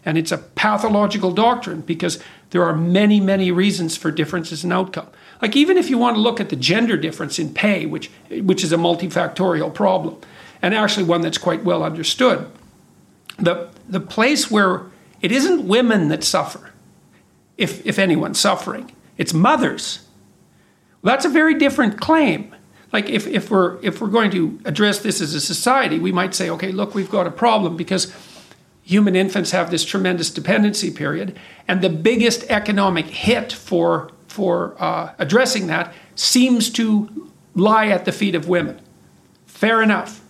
And 0.06 0.18
it's 0.18 0.32
a 0.32 0.38
pathological 0.38 1.30
doctrine 1.30 1.80
because 1.80 2.22
there 2.50 2.62
are 2.62 2.76
many, 2.76 3.20
many 3.20 3.50
reasons 3.50 3.96
for 3.96 4.10
differences 4.10 4.64
in 4.64 4.72
outcome. 4.72 5.08
Like 5.40 5.56
even 5.56 5.76
if 5.76 5.90
you 5.90 5.98
want 5.98 6.16
to 6.16 6.20
look 6.20 6.40
at 6.40 6.50
the 6.50 6.56
gender 6.56 6.96
difference 6.96 7.38
in 7.38 7.52
pay, 7.52 7.86
which 7.86 8.10
which 8.30 8.62
is 8.62 8.72
a 8.72 8.76
multifactorial 8.76 9.72
problem, 9.72 10.16
and 10.62 10.74
actually 10.74 11.04
one 11.04 11.20
that's 11.20 11.38
quite 11.38 11.64
well 11.64 11.82
understood, 11.82 12.50
the 13.38 13.68
the 13.88 14.00
place 14.00 14.50
where 14.50 14.86
it 15.20 15.32
isn't 15.32 15.66
women 15.66 16.08
that 16.08 16.22
suffer, 16.22 16.70
if 17.56 17.84
if 17.86 17.98
anyone's 17.98 18.38
suffering, 18.38 18.92
it's 19.16 19.32
mothers. 19.32 20.06
Well, 21.02 21.14
that's 21.14 21.24
a 21.24 21.30
very 21.30 21.54
different 21.54 22.00
claim. 22.00 22.54
Like 22.92 23.10
if, 23.10 23.26
if 23.26 23.50
we're 23.50 23.78
if 23.82 24.00
we're 24.00 24.08
going 24.08 24.30
to 24.30 24.60
address 24.64 25.00
this 25.00 25.20
as 25.20 25.34
a 25.34 25.40
society, 25.40 25.98
we 25.98 26.12
might 26.12 26.34
say, 26.34 26.48
okay, 26.50 26.72
look, 26.72 26.94
we've 26.94 27.10
got 27.10 27.26
a 27.26 27.30
problem 27.30 27.76
because 27.76 28.12
human 28.84 29.16
infants 29.16 29.50
have 29.50 29.70
this 29.70 29.84
tremendous 29.84 30.30
dependency 30.30 30.90
period, 30.90 31.36
and 31.66 31.80
the 31.80 31.90
biggest 31.90 32.44
economic 32.48 33.06
hit 33.06 33.52
for 33.52 34.10
for 34.28 34.76
uh, 34.78 35.12
addressing 35.18 35.68
that 35.68 35.92
seems 36.14 36.68
to 36.70 37.30
lie 37.54 37.86
at 37.88 38.04
the 38.04 38.12
feet 38.12 38.34
of 38.34 38.48
women. 38.48 38.80
Fair 39.46 39.82
enough, 39.82 40.20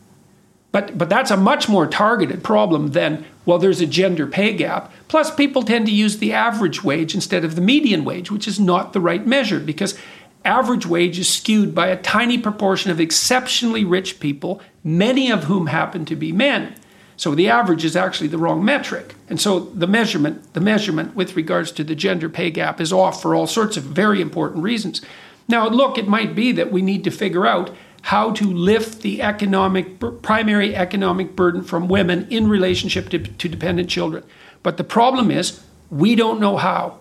but 0.73 0.97
but 0.97 1.09
that's 1.09 1.31
a 1.31 1.37
much 1.37 1.69
more 1.69 1.87
targeted 1.87 2.43
problem 2.43 2.89
than 2.89 3.25
well, 3.47 3.59
there's 3.59 3.81
a 3.81 3.87
gender 3.87 4.27
pay 4.27 4.55
gap. 4.55 4.93
Plus, 5.09 5.35
people 5.35 5.63
tend 5.63 5.87
to 5.87 5.93
use 5.93 6.19
the 6.19 6.33
average 6.33 6.83
wage 6.83 7.15
instead 7.15 7.45
of 7.45 7.57
the 7.57 7.61
median 7.61 8.05
wage, 8.05 8.31
which 8.31 8.49
is 8.49 8.59
not 8.59 8.93
the 8.93 9.01
right 9.01 9.27
measure 9.27 9.61
because 9.61 9.99
average 10.45 10.87
wage 10.87 11.19
is 11.19 11.29
skewed 11.29 11.75
by 11.75 11.89
a 11.89 12.01
tiny 12.01 12.39
proportion 12.39 12.91
of 12.91 13.01
exceptionally 13.01 13.85
rich 13.85 14.19
people, 14.21 14.61
many 14.83 15.31
of 15.31 15.45
whom 15.45 15.67
happen 15.67 16.05
to 16.07 16.17
be 16.17 16.33
men. 16.33 16.75
So 17.17 17.35
the 17.35 17.49
average 17.49 17.85
is 17.85 17.97
actually 17.97 18.29
the 18.29 18.39
wrong 18.39 18.65
metric. 18.65 19.15
And 19.29 19.41
so 19.41 19.61
the 19.61 19.87
measurement, 19.87 20.53
the 20.53 20.61
measurement 20.61 21.15
with 21.15 21.37
regards 21.37 21.71
to 21.73 21.85
the 21.85 21.95
gender 21.95 22.29
pay 22.29 22.51
gap 22.51 22.81
is 22.81 22.93
off 22.93 23.23
for 23.23 23.35
all 23.35 23.47
sorts 23.47 23.77
of 23.77 23.85
very 23.85 24.21
important 24.21 24.63
reasons. 24.63 25.01
Now, 25.47 25.69
look, 25.69 25.99
it 25.99 26.09
might 26.09 26.35
be 26.35 26.53
that 26.53 26.73
we 26.73 26.83
need 26.83 27.05
to 27.05 27.11
figure 27.11 27.47
out 27.47 27.71
how 28.03 28.33
to 28.33 28.45
lift 28.45 29.01
the 29.03 29.23
economic 29.23 29.99
primary 30.21 30.77
economic 30.77 31.35
burden 31.35 31.63
from 31.63 31.89
women 31.89 32.27
in 32.29 32.49
relationship 32.49 33.09
to, 33.11 33.19
to 33.19 33.49
dependent 33.49 33.89
children. 33.89 34.23
But 34.63 34.77
the 34.77 34.85
problem 34.85 35.31
is 35.31 35.63
we 35.91 36.15
don't 36.15 36.41
know 36.41 36.57
how. 36.57 36.99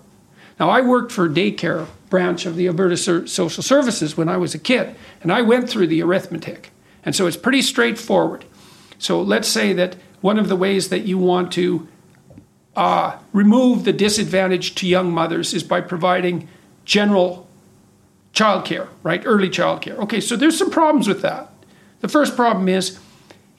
Now, 0.60 0.70
I 0.70 0.82
worked 0.82 1.12
for 1.12 1.26
a 1.26 1.30
daycare 1.30 1.88
branch 2.10 2.46
of 2.46 2.56
the 2.56 2.68
Alberta 2.68 2.96
Social 2.96 3.64
Services 3.64 4.16
when 4.16 4.30
I 4.30 4.38
was 4.38 4.54
a 4.54 4.60
kid, 4.60 4.96
and 5.22 5.32
I 5.32 5.42
went 5.42 5.68
through 5.68 5.88
the 5.88 6.04
arithmetic. 6.04 6.70
And 7.04 7.16
so 7.16 7.26
it's 7.26 7.36
pretty 7.36 7.62
straightforward. 7.62 8.46
So 9.04 9.22
let's 9.22 9.50
say 9.50 9.74
that 9.74 9.98
one 10.22 10.40
of 10.40 10.48
the 10.48 10.56
ways 10.56 10.88
that 10.88 11.02
you 11.02 11.18
want 11.18 11.52
to 11.54 11.88
uh, 12.74 13.18
remove 13.34 13.84
the 13.84 13.92
disadvantage 13.92 14.76
to 14.76 14.88
young 14.88 15.12
mothers 15.12 15.54
is 15.54 15.62
by 15.62 15.82
providing 15.82 16.48
general 16.86 17.46
childcare, 18.34 18.88
right? 19.04 19.22
Early 19.26 19.50
childcare. 19.50 19.98
Okay, 19.98 20.22
so 20.22 20.38
there's 20.38 20.58
some 20.58 20.72
problems 20.72 21.10
with 21.10 21.22
that. 21.22 21.52
The 22.00 22.08
first 22.08 22.38
problem 22.38 22.70
is 22.70 22.98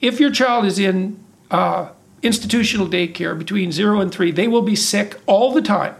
if 0.01 0.19
your 0.19 0.31
child 0.31 0.65
is 0.65 0.79
in 0.79 1.23
uh, 1.51 1.89
institutional 2.23 2.87
daycare 2.87 3.37
between 3.37 3.71
zero 3.71 4.01
and 4.01 4.11
three, 4.11 4.31
they 4.31 4.47
will 4.47 4.63
be 4.63 4.75
sick 4.75 5.19
all 5.27 5.51
the 5.53 5.61
time. 5.61 5.95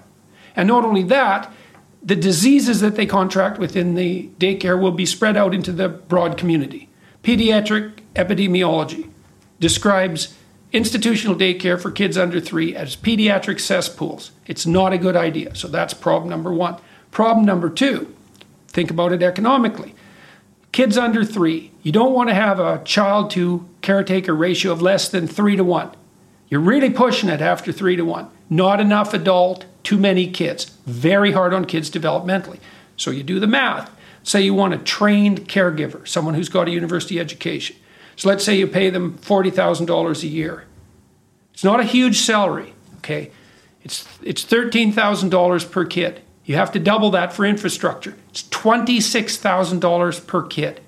And 0.55 0.67
not 0.67 0.83
only 0.83 1.03
that, 1.03 1.53
the 2.01 2.15
diseases 2.15 2.79
that 2.81 2.95
they 2.95 3.05
contract 3.05 3.59
within 3.59 3.93
the 3.93 4.27
daycare 4.39 4.81
will 4.81 4.91
be 4.91 5.05
spread 5.05 5.37
out 5.37 5.53
into 5.53 5.71
the 5.71 5.87
broad 5.87 6.35
community. 6.35 6.89
Pediatric 7.23 7.99
epidemiology 8.15 9.11
describes 9.59 10.35
institutional 10.71 11.35
daycare 11.35 11.81
for 11.81 11.91
kids 11.91 12.17
under 12.17 12.39
three 12.39 12.75
as 12.75 12.95
pediatric 12.95 13.59
cesspools. 13.59 14.31
It's 14.45 14.65
not 14.65 14.93
a 14.93 14.97
good 14.97 15.15
idea. 15.15 15.55
So 15.55 15.67
that's 15.67 15.93
problem 15.93 16.29
number 16.29 16.53
one. 16.53 16.77
Problem 17.11 17.45
number 17.45 17.69
two, 17.69 18.13
think 18.67 18.91
about 18.91 19.13
it 19.13 19.23
economically. 19.23 19.95
Kids 20.73 20.97
under 20.97 21.23
three, 21.23 21.71
you 21.81 21.93
don't 21.93 22.11
want 22.11 22.27
to 22.27 22.35
have 22.35 22.59
a 22.59 22.83
child 22.83 23.31
to 23.31 23.65
caretaker 23.81 24.35
ratio 24.35 24.73
of 24.73 24.81
less 24.81 25.07
than 25.07 25.25
three 25.25 25.55
to 25.55 25.63
one. 25.63 25.91
You're 26.49 26.59
really 26.59 26.89
pushing 26.89 27.29
it 27.29 27.39
after 27.39 27.71
three 27.71 27.95
to 27.95 28.03
one. 28.03 28.29
Not 28.49 28.81
enough 28.81 29.13
adult, 29.13 29.65
too 29.83 29.97
many 29.97 30.29
kids. 30.29 30.65
Very 30.85 31.31
hard 31.31 31.53
on 31.53 31.65
kids 31.65 31.89
developmentally. 31.89 32.59
So 32.97 33.11
you 33.11 33.23
do 33.23 33.39
the 33.39 33.47
math. 33.47 33.89
Say 34.23 34.41
you 34.41 34.53
want 34.53 34.73
a 34.73 34.77
trained 34.77 35.47
caregiver, 35.47 36.05
someone 36.07 36.33
who's 36.33 36.49
got 36.49 36.67
a 36.67 36.71
university 36.71 37.19
education. 37.19 37.77
So 38.15 38.29
let's 38.29 38.43
say 38.43 38.55
you 38.55 38.67
pay 38.67 38.89
them 38.89 39.17
$40,000 39.17 40.23
a 40.23 40.27
year. 40.27 40.65
It's 41.53 41.63
not 41.63 41.79
a 41.79 41.83
huge 41.83 42.19
salary, 42.19 42.73
okay? 42.97 43.31
It's, 43.83 44.07
it's 44.23 44.43
$13,000 44.45 45.71
per 45.71 45.85
kid. 45.85 46.21
You 46.45 46.55
have 46.55 46.71
to 46.73 46.79
double 46.79 47.11
that 47.11 47.33
for 47.33 47.45
infrastructure. 47.45 48.15
It's 48.29 48.43
$26,000 48.43 50.27
per 50.27 50.43
kid. 50.43 50.81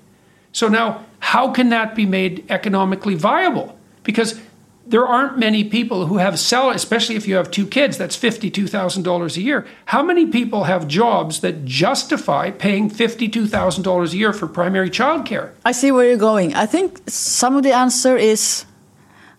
So 0.52 0.68
now, 0.68 1.04
how 1.18 1.50
can 1.50 1.70
that 1.70 1.94
be 1.94 2.06
made 2.06 2.44
economically 2.48 3.14
viable? 3.14 3.78
Because 4.04 4.40
there 4.88 5.06
aren't 5.06 5.38
many 5.38 5.64
people 5.64 6.06
who 6.06 6.16
have 6.16 6.38
salary, 6.38 6.76
especially 6.76 7.16
if 7.16 7.28
you 7.28 7.36
have 7.36 7.50
two 7.50 7.66
kids, 7.66 7.98
that's 7.98 8.16
$52,000 8.16 9.36
a 9.36 9.40
year. 9.40 9.66
How 9.86 10.02
many 10.02 10.26
people 10.26 10.64
have 10.64 10.88
jobs 10.88 11.40
that 11.40 11.64
justify 11.66 12.50
paying 12.50 12.90
$52,000 12.90 14.12
a 14.12 14.16
year 14.16 14.32
for 14.32 14.46
primary 14.46 14.90
child 14.90 15.26
care? 15.26 15.52
I 15.64 15.72
see 15.72 15.92
where 15.92 16.08
you're 16.08 16.16
going. 16.16 16.54
I 16.54 16.66
think 16.66 17.00
some 17.06 17.56
of 17.56 17.62
the 17.62 17.72
answer 17.72 18.16
is 18.16 18.64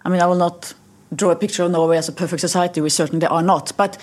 I 0.05 0.09
mean, 0.09 0.21
I 0.21 0.27
will 0.27 0.35
not 0.35 0.73
draw 1.13 1.31
a 1.31 1.35
picture 1.35 1.63
of 1.63 1.71
Norway 1.71 1.97
as 1.97 2.07
a 2.07 2.11
perfect 2.11 2.41
society, 2.41 2.81
we 2.81 2.89
certainly 2.89 3.27
are 3.27 3.41
not. 3.41 3.75
But 3.75 3.97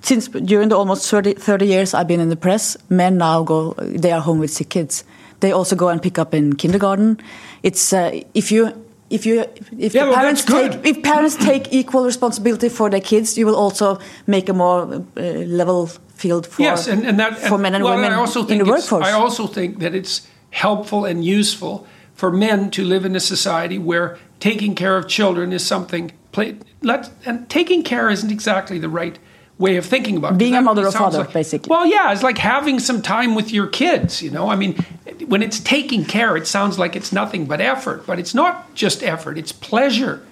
since 0.00 0.28
during 0.28 0.68
the 0.68 0.76
almost 0.76 1.08
30, 1.10 1.34
30 1.34 1.66
years 1.66 1.94
I've 1.94 2.08
been 2.08 2.20
in 2.20 2.30
the 2.30 2.36
press, 2.36 2.76
men 2.88 3.18
now 3.18 3.42
go, 3.42 3.74
they 3.74 4.12
are 4.12 4.20
home 4.20 4.38
with 4.38 4.50
sick 4.50 4.70
kids. 4.70 5.04
They 5.40 5.52
also 5.52 5.76
go 5.76 5.88
and 5.88 6.02
pick 6.02 6.18
up 6.18 6.34
in 6.34 6.56
kindergarten. 6.56 7.18
It's 7.62 7.92
uh, 7.92 8.20
if 8.34 8.52
you 8.52 8.72
if 9.10 9.26
you 9.26 9.44
if 9.78 9.94
yeah, 9.94 10.04
well, 10.04 10.14
parents 10.14 10.44
take 10.44 10.86
if 10.86 11.02
parents 11.02 11.36
take 11.36 11.72
equal 11.72 12.04
responsibility 12.04 12.68
for 12.68 12.88
their 12.88 13.00
kids, 13.00 13.36
you 13.36 13.44
will 13.44 13.56
also 13.56 13.98
make 14.26 14.48
a 14.48 14.52
more 14.52 15.04
uh, 15.16 15.20
level 15.20 15.86
field 16.14 16.46
for 16.46 16.62
yes, 16.62 16.86
and, 16.86 17.04
and 17.04 17.18
that, 17.18 17.36
for 17.38 17.58
men 17.58 17.74
and 17.74 17.84
well, 17.84 17.96
women 17.96 18.12
I 18.12 18.16
also 18.16 18.44
think 18.44 18.60
in 18.60 18.66
the 18.66 18.72
workforce. 18.72 19.06
I 19.06 19.12
also 19.12 19.46
think 19.46 19.80
that 19.80 19.94
it's 19.94 20.28
helpful 20.50 21.04
and 21.04 21.24
useful 21.24 21.86
for 22.14 22.30
men 22.30 22.70
to 22.70 22.84
live 22.84 23.04
in 23.04 23.16
a 23.16 23.20
society 23.20 23.78
where 23.78 24.18
taking 24.38 24.74
care 24.74 24.96
of 24.96 25.08
children 25.08 25.52
is 25.52 25.66
something. 25.66 26.12
Play, 26.32 26.58
let, 26.82 27.10
and 27.26 27.48
taking 27.48 27.82
care 27.82 28.08
isn't 28.08 28.30
exactly 28.30 28.78
the 28.78 28.88
right 28.88 29.18
way 29.60 29.76
of 29.76 29.84
thinking 29.84 30.16
about 30.16 30.32
it. 30.32 30.38
Being 30.38 30.54
a 30.54 30.62
mother 30.62 30.86
or 30.86 30.90
father, 30.90 31.18
like, 31.18 31.32
basically. 31.32 31.68
Well, 31.68 31.86
yeah, 31.86 32.12
it's 32.12 32.22
like 32.22 32.38
having 32.38 32.80
some 32.80 33.02
time 33.02 33.34
with 33.34 33.52
your 33.52 33.66
kids, 33.66 34.22
you 34.22 34.30
know? 34.30 34.48
I 34.48 34.56
mean, 34.56 34.74
when 35.26 35.42
it's 35.42 35.60
taking 35.60 36.04
care, 36.04 36.36
it 36.36 36.46
sounds 36.46 36.78
like 36.78 36.96
it's 36.96 37.12
nothing 37.12 37.44
but 37.44 37.60
effort, 37.60 38.06
but 38.06 38.18
it's 38.18 38.34
not 38.34 38.74
just 38.74 39.02
effort, 39.02 39.36
it's 39.38 39.52
pleasure. 39.52 40.22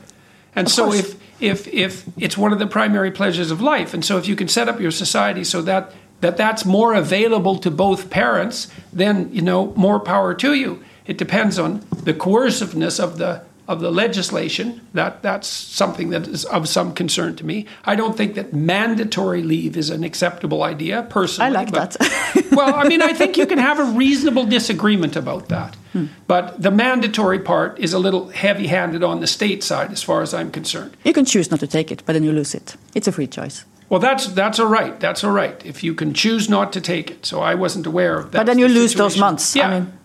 And 0.56 0.66
Of 0.66 0.72
so 0.72 0.84
course. 0.86 0.98
if 0.98 1.28
if 1.40 1.68
if 1.68 2.04
it's 2.16 2.36
one 2.36 2.52
of 2.52 2.58
the 2.58 2.66
primary 2.66 3.12
pleasures 3.12 3.52
of 3.52 3.60
life, 3.60 3.94
and 3.94 4.04
so 4.04 4.16
if 4.16 4.26
you 4.26 4.34
can 4.34 4.48
set 4.48 4.68
up 4.68 4.80
your 4.80 4.90
society 4.90 5.44
so 5.44 5.62
that 5.62 5.92
that 6.20 6.36
that's 6.36 6.64
more 6.64 6.94
available 6.94 7.58
to 7.58 7.70
both 7.70 8.10
parents, 8.10 8.66
then 8.92 9.28
you 9.32 9.42
know 9.42 9.72
more 9.76 10.00
power 10.00 10.34
to 10.34 10.54
you. 10.54 10.82
It 11.06 11.16
depends 11.18 11.58
on 11.58 11.84
the 12.02 12.12
coerciveness 12.14 12.98
of 12.98 13.18
the 13.18 13.42
of 13.68 13.80
the 13.80 13.90
legislation. 13.92 14.80
That 14.94 15.22
that's 15.22 15.46
something 15.46 16.10
that 16.10 16.26
is 16.26 16.44
of 16.46 16.68
some 16.68 16.94
concern 16.94 17.36
to 17.36 17.44
me. 17.46 17.66
I 17.84 17.94
don't 17.94 18.16
think 18.16 18.34
that 18.34 18.52
mandatory 18.52 19.42
leave 19.42 19.76
is 19.76 19.90
an 19.90 20.02
acceptable 20.02 20.62
idea 20.62 21.06
personally. 21.10 21.50
I 21.50 21.50
like 21.52 21.70
but- 21.70 21.92
that. 21.92 22.46
well, 22.52 22.74
I 22.74 22.88
mean, 22.88 23.02
I 23.02 23.12
think 23.12 23.36
you 23.36 23.46
can 23.46 23.58
have 23.58 23.78
a 23.78 23.84
reasonable 23.84 24.46
disagreement 24.46 25.16
about 25.16 25.48
that. 25.48 25.76
Hmm. 25.92 26.06
But 26.26 26.60
the 26.60 26.70
mandatory 26.70 27.38
part 27.38 27.78
is 27.78 27.92
a 27.92 27.98
little 27.98 28.28
heavy 28.28 28.66
handed 28.66 29.04
on 29.04 29.20
the 29.20 29.26
state 29.26 29.62
side, 29.62 29.92
as 29.92 30.02
far 30.02 30.22
as 30.22 30.32
I'm 30.34 30.50
concerned. 30.50 30.96
you 31.04 31.12
can 31.12 31.24
choose 31.24 31.50
not 31.50 31.60
to 31.60 31.66
take 31.66 31.92
it, 31.92 32.02
but 32.06 32.14
then 32.14 32.24
you 32.24 32.32
lose 32.32 32.54
it. 32.54 32.76
It's 32.94 33.06
a 33.08 33.12
free 33.12 33.26
choice. 33.26 33.64
Well, 33.90 34.00
that's 34.00 34.26
that's 34.34 34.58
all 34.58 34.66
right. 34.68 35.00
That's 35.00 35.24
all 35.24 35.30
right. 35.32 35.64
If 35.64 35.82
you 35.82 35.94
can 35.94 36.12
choose 36.12 36.48
not 36.50 36.72
to 36.72 36.80
take 36.80 37.10
it. 37.10 37.26
So 37.26 37.40
I 37.40 37.54
wasn't 37.54 37.86
aware 37.86 38.18
of 38.18 38.32
that. 38.32 38.38
but 38.38 38.46
then 38.46 38.58
you 38.58 38.68
lose 38.68 38.94
those 38.94 39.18
months. 39.18 39.56
Yeah. 39.56 39.68
I 39.68 39.80
mean, 39.80 39.97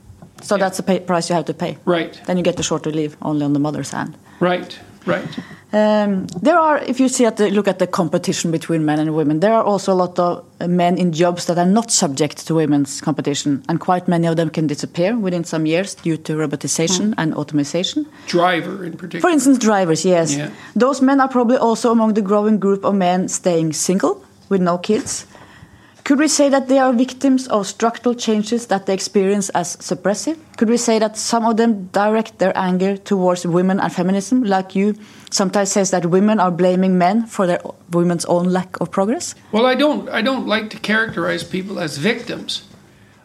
so 0.44 0.58
that's 0.58 0.78
the 0.78 0.84
pay, 0.84 1.00
price 1.00 1.30
you 1.30 1.36
have 1.36 1.46
to 1.46 1.54
pay. 1.54 1.78
right. 1.86 2.22
Then 2.26 2.38
you 2.38 2.44
get 2.44 2.58
the 2.58 2.64
shorter 2.64 2.92
leave 2.92 3.16
only 3.22 3.44
on 3.46 3.54
the 3.54 3.60
mother's 3.60 3.92
hand. 3.92 4.16
Right. 4.40 4.80
Right. 5.06 5.28
Um, 5.74 6.28
there 6.42 6.58
are, 6.58 6.78
if 6.78 7.00
you 7.00 7.10
see 7.10 7.26
at 7.26 7.36
the, 7.38 7.50
look 7.50 7.68
at 7.68 7.80
the 7.80 7.88
competition 7.88 8.52
between 8.52 8.86
men 8.86 9.00
and 9.00 9.16
women, 9.16 9.40
there 9.40 9.54
are 9.54 9.64
also 9.64 9.92
a 9.92 9.96
lot 9.96 10.20
of 10.20 10.46
men 10.70 10.98
in 10.98 11.12
jobs 11.12 11.46
that 11.48 11.58
are 11.58 11.66
not 11.66 11.92
subject 11.92 12.46
to 12.48 12.56
women's 12.56 13.02
competition, 13.02 13.64
and 13.68 13.80
quite 13.80 14.08
many 14.08 14.28
of 14.28 14.36
them 14.36 14.50
can 14.50 14.68
disappear 14.68 15.18
within 15.18 15.44
some 15.44 15.66
years 15.66 15.96
due 15.96 16.16
to 16.18 16.34
robotization 16.34 17.14
and 17.18 17.34
automation. 17.34 18.06
Driver 18.28 18.86
in 18.86 18.94
particular. 18.94 19.22
For 19.22 19.30
instance, 19.30 19.58
drivers, 19.58 20.06
yes. 20.06 20.36
Yeah. 20.36 20.52
Those 20.76 21.02
men 21.02 21.20
are 21.20 21.28
probably 21.28 21.58
also 21.58 21.92
among 21.92 22.14
the 22.14 22.22
growing 22.22 22.60
group 22.60 22.86
of 22.86 22.94
men 22.94 23.28
staying 23.28 23.74
single 23.74 24.24
with 24.50 24.62
no 24.62 24.78
kids. 24.78 25.26
Could 26.04 26.20
we 26.20 26.28
say 26.28 26.50
that 26.50 26.68
they 26.68 26.80
are 26.80 26.92
victims 26.92 27.48
of 27.48 27.66
structural 27.66 28.14
changes 28.14 28.68
that 28.68 28.86
they 28.88 28.94
experience 28.94 29.48
as 29.50 29.78
suppressive? 29.78 30.38
Could 30.58 30.70
we 30.70 30.76
say 30.76 31.00
that 31.00 31.16
some 31.16 31.46
of 31.46 31.56
them 31.56 31.88
direct 31.94 32.40
their 32.40 32.52
anger 32.58 32.98
towards 32.98 33.48
women 33.48 33.80
and 33.80 33.92
feminism, 33.92 34.44
like 34.44 34.76
you 34.76 34.96
sometimes 35.32 35.72
says 35.72 35.92
that 35.92 36.08
women 36.08 36.42
are 36.42 36.52
blaming 36.52 36.98
men 36.98 37.26
for 37.26 37.48
their 37.48 37.62
women's 37.92 38.26
own 38.26 38.50
lack 38.50 38.78
of 38.82 38.92
progress? 38.92 39.34
Well, 39.54 39.66
I 39.66 39.76
don't. 39.76 40.10
I 40.10 40.22
don't 40.22 40.46
like 40.46 40.70
to 40.72 40.78
characterize 40.78 41.44
people 41.46 41.80
as 41.80 41.98
victims. 41.98 42.64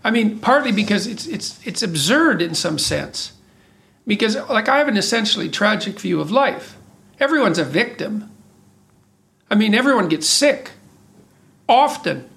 I 0.04 0.12
mean, 0.12 0.38
partly 0.38 0.70
because 0.70 1.08
it's 1.08 1.26
it's 1.26 1.58
it's 1.66 1.82
absurd 1.82 2.40
in 2.40 2.54
some 2.54 2.78
sense. 2.78 3.32
Because 4.06 4.36
like 4.48 4.68
I 4.68 4.78
have 4.78 4.88
an 4.88 4.96
essentially 4.96 5.48
tragic 5.48 5.98
view 5.98 6.20
of 6.20 6.30
life. 6.30 6.76
Everyone's 7.18 7.58
a 7.58 7.64
victim. 7.64 8.30
I 9.50 9.56
mean, 9.56 9.74
everyone 9.74 10.08
gets 10.08 10.28
sick 10.28 10.70
often 11.68 12.28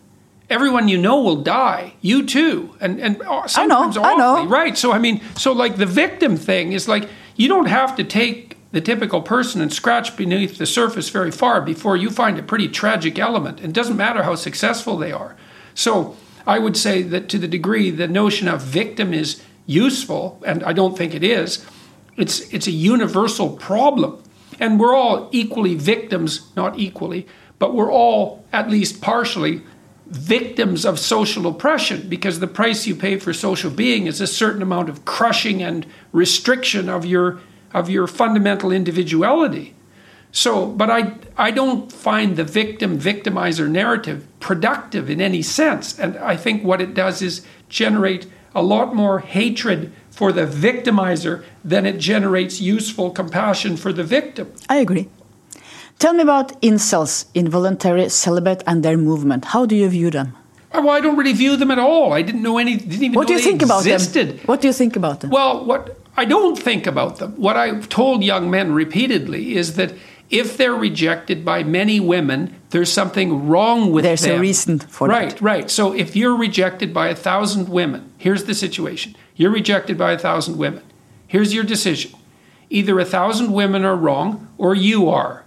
everyone 0.51 0.87
you 0.87 0.97
know 0.97 1.21
will 1.21 1.41
die. 1.41 1.93
You 2.01 2.25
too, 2.25 2.75
and 2.79 2.99
and 2.99 3.21
uh, 3.21 3.47
sometimes 3.47 3.97
I 3.97 4.01
know, 4.01 4.23
awfully, 4.23 4.41
I 4.41 4.43
know. 4.43 4.49
right? 4.49 4.77
So 4.77 4.91
I 4.91 4.99
mean, 4.99 5.21
so 5.35 5.53
like 5.53 5.77
the 5.77 5.85
victim 5.85 6.37
thing 6.37 6.73
is 6.73 6.87
like 6.87 7.09
you 7.35 7.47
don't 7.47 7.67
have 7.67 7.95
to 7.95 8.03
take 8.03 8.57
the 8.71 8.81
typical 8.81 9.21
person 9.21 9.61
and 9.61 9.73
scratch 9.73 10.15
beneath 10.15 10.57
the 10.57 10.65
surface 10.65 11.09
very 11.09 11.31
far 11.31 11.61
before 11.61 11.97
you 11.97 12.09
find 12.09 12.37
a 12.37 12.43
pretty 12.43 12.67
tragic 12.67 13.19
element. 13.19 13.61
It 13.61 13.73
doesn't 13.73 13.97
matter 13.97 14.23
how 14.23 14.35
successful 14.35 14.97
they 14.97 15.11
are. 15.11 15.35
So 15.73 16.15
I 16.47 16.59
would 16.59 16.77
say 16.77 17.01
that 17.01 17.27
to 17.29 17.37
the 17.37 17.47
degree 17.47 17.91
the 17.91 18.07
notion 18.07 18.47
of 18.47 18.61
victim 18.61 19.13
is 19.13 19.41
useful, 19.65 20.41
and 20.45 20.63
I 20.63 20.73
don't 20.73 20.97
think 20.97 21.13
it 21.13 21.23
is, 21.23 21.65
it's 22.17 22.41
it's 22.53 22.67
a 22.67 22.71
universal 22.71 23.49
problem. 23.57 24.21
And 24.59 24.79
we're 24.79 24.95
all 24.95 25.27
equally 25.31 25.73
victims, 25.75 26.51
not 26.55 26.77
equally, 26.77 27.25
but 27.57 27.73
we're 27.73 27.91
all 27.91 28.43
at 28.53 28.69
least 28.69 29.01
partially 29.01 29.61
victims 30.11 30.85
of 30.85 30.99
social 30.99 31.47
oppression 31.47 32.09
because 32.09 32.41
the 32.41 32.47
price 32.47 32.85
you 32.85 32.93
pay 32.93 33.17
for 33.17 33.31
social 33.31 33.71
being 33.71 34.07
is 34.07 34.19
a 34.19 34.27
certain 34.27 34.61
amount 34.61 34.89
of 34.89 35.05
crushing 35.05 35.63
and 35.63 35.85
restriction 36.11 36.89
of 36.89 37.05
your 37.05 37.39
of 37.73 37.89
your 37.89 38.05
fundamental 38.05 38.73
individuality. 38.73 39.73
So, 40.33 40.67
but 40.67 40.89
I 40.89 41.13
I 41.37 41.51
don't 41.51 41.89
find 41.89 42.35
the 42.35 42.43
victim 42.43 42.99
victimizer 42.99 43.69
narrative 43.69 44.27
productive 44.41 45.09
in 45.09 45.21
any 45.21 45.41
sense, 45.41 45.97
and 45.97 46.17
I 46.17 46.35
think 46.35 46.61
what 46.61 46.81
it 46.81 46.93
does 46.93 47.21
is 47.21 47.45
generate 47.69 48.27
a 48.53 48.61
lot 48.61 48.93
more 48.93 49.19
hatred 49.19 49.93
for 50.09 50.33
the 50.33 50.45
victimizer 50.45 51.45
than 51.63 51.85
it 51.85 51.99
generates 51.99 52.59
useful 52.59 53.11
compassion 53.11 53.77
for 53.77 53.93
the 53.93 54.03
victim. 54.03 54.51
I 54.67 54.77
agree. 54.77 55.07
Tell 55.99 56.13
me 56.13 56.21
about 56.23 56.59
incels, 56.61 57.25
involuntary 57.33 58.09
celibate, 58.09 58.63
and 58.65 58.83
their 58.83 58.97
movement. 58.97 59.45
How 59.45 59.65
do 59.65 59.75
you 59.75 59.89
view 59.89 60.09
them? 60.09 60.35
Oh, 60.73 60.81
well, 60.85 60.95
I 60.95 61.01
don't 61.01 61.17
really 61.17 61.33
view 61.33 61.57
them 61.57 61.69
at 61.71 61.79
all. 61.79 62.13
I 62.13 62.21
didn't 62.21 62.43
know 62.43 62.57
any. 62.57 62.77
Didn't 62.77 62.93
even 62.93 63.13
what 63.13 63.23
know 63.23 63.27
do 63.27 63.33
you 63.33 63.39
think 63.39 63.61
existed. 63.61 64.27
about 64.29 64.37
them? 64.37 64.47
What 64.47 64.61
do 64.61 64.67
you 64.67 64.73
think 64.73 64.95
about 64.95 65.19
them? 65.19 65.29
Well, 65.29 65.65
what 65.65 65.97
I 66.15 66.25
don't 66.25 66.57
think 66.57 66.87
about 66.87 67.17
them. 67.17 67.33
What 67.33 67.57
I've 67.57 67.89
told 67.89 68.23
young 68.23 68.49
men 68.49 68.73
repeatedly 68.73 69.55
is 69.55 69.75
that 69.75 69.93
if 70.29 70.55
they're 70.55 70.73
rejected 70.73 71.43
by 71.43 71.63
many 71.63 71.99
women, 71.99 72.55
there's 72.69 72.91
something 72.91 73.49
wrong 73.49 73.91
with 73.91 74.03
them. 74.03 74.09
there's 74.09 74.25
a 74.25 74.39
reason 74.39 74.79
for 74.79 75.07
right, 75.07 75.29
that. 75.29 75.41
Right, 75.41 75.61
right. 75.61 75.71
So 75.71 75.93
if 75.93 76.15
you're 76.15 76.35
rejected 76.35 76.93
by 76.93 77.09
a 77.09 77.15
thousand 77.15 77.67
women, 77.67 78.11
here's 78.17 78.45
the 78.45 78.53
situation: 78.53 79.15
you're 79.35 79.51
rejected 79.51 79.97
by 79.97 80.13
a 80.13 80.17
thousand 80.17 80.57
women. 80.57 80.83
Here's 81.27 81.53
your 81.53 81.65
decision: 81.65 82.11
either 82.69 82.97
a 82.97 83.05
thousand 83.05 83.51
women 83.51 83.83
are 83.83 83.95
wrong, 83.95 84.47
or 84.57 84.73
you 84.73 85.09
are. 85.09 85.40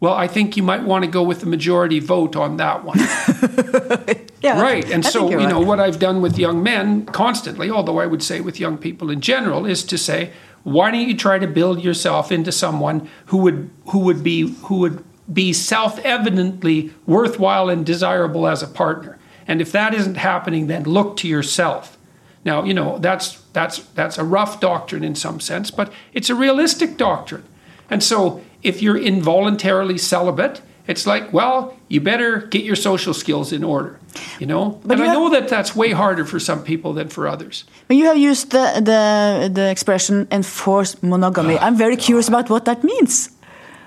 Well, 0.00 0.12
I 0.12 0.26
think 0.26 0.56
you 0.56 0.62
might 0.62 0.82
want 0.82 1.04
to 1.04 1.10
go 1.10 1.22
with 1.22 1.40
the 1.40 1.46
majority 1.46 1.98
vote 1.98 2.36
on 2.36 2.56
that 2.58 2.84
one. 2.84 2.98
yeah, 4.42 4.60
right. 4.60 4.88
And 4.90 5.04
so, 5.04 5.30
you 5.30 5.40
you're 5.40 5.48
know, 5.48 5.60
right. 5.60 5.66
what 5.66 5.80
I've 5.80 5.98
done 5.98 6.20
with 6.20 6.38
young 6.38 6.62
men 6.62 7.06
constantly, 7.06 7.70
although 7.70 7.98
I 7.98 8.06
would 8.06 8.22
say 8.22 8.40
with 8.40 8.60
young 8.60 8.76
people 8.76 9.10
in 9.10 9.20
general, 9.20 9.64
is 9.64 9.82
to 9.84 9.96
say, 9.96 10.32
why 10.64 10.90
don't 10.90 11.08
you 11.08 11.16
try 11.16 11.38
to 11.38 11.46
build 11.46 11.82
yourself 11.82 12.32
into 12.32 12.50
someone 12.50 13.08
who 13.26 13.38
would 13.38 13.70
who 13.86 14.00
would 14.00 14.22
be 14.22 14.48
who 14.64 14.78
would 14.78 15.04
be 15.32 15.52
self-evidently 15.52 16.92
worthwhile 17.06 17.70
and 17.70 17.86
desirable 17.86 18.46
as 18.46 18.62
a 18.62 18.66
partner. 18.66 19.18
And 19.46 19.60
if 19.60 19.72
that 19.72 19.94
isn't 19.94 20.16
happening, 20.16 20.66
then 20.66 20.84
look 20.84 21.16
to 21.18 21.28
yourself. 21.28 21.98
Now, 22.44 22.64
you 22.64 22.74
know, 22.74 22.98
that's 22.98 23.40
that's 23.52 23.78
that's 23.94 24.18
a 24.18 24.24
rough 24.24 24.60
doctrine 24.60 25.04
in 25.04 25.14
some 25.14 25.40
sense, 25.40 25.70
but 25.70 25.92
it's 26.12 26.28
a 26.28 26.34
realistic 26.34 26.96
doctrine. 26.96 27.44
And 27.90 28.02
so 28.02 28.42
if 28.64 28.82
you're 28.82 28.96
involuntarily 28.98 29.98
celibate, 29.98 30.60
it's 30.86 31.06
like, 31.06 31.32
well, 31.32 31.76
you 31.88 32.00
better 32.00 32.38
get 32.50 32.64
your 32.64 32.76
social 32.76 33.14
skills 33.14 33.52
in 33.52 33.64
order, 33.64 33.98
you 34.38 34.46
know? 34.46 34.80
But 34.84 34.92
and 34.92 34.98
you 35.00 35.04
I 35.04 35.08
have- 35.08 35.16
know 35.16 35.30
that 35.30 35.48
that's 35.48 35.74
way 35.76 35.92
harder 35.92 36.24
for 36.24 36.38
some 36.40 36.62
people 36.62 36.92
than 36.92 37.08
for 37.08 37.26
others. 37.28 37.64
But 37.88 37.96
you 37.96 38.04
have 38.06 38.18
used 38.18 38.50
the, 38.50 38.80
the, 38.82 39.48
the 39.52 39.70
expression 39.70 40.26
enforced 40.30 41.02
monogamy. 41.02 41.58
I'm 41.58 41.76
very 41.76 41.96
curious 41.96 42.28
about 42.28 42.50
what 42.50 42.64
that 42.64 42.82
means. 42.84 43.30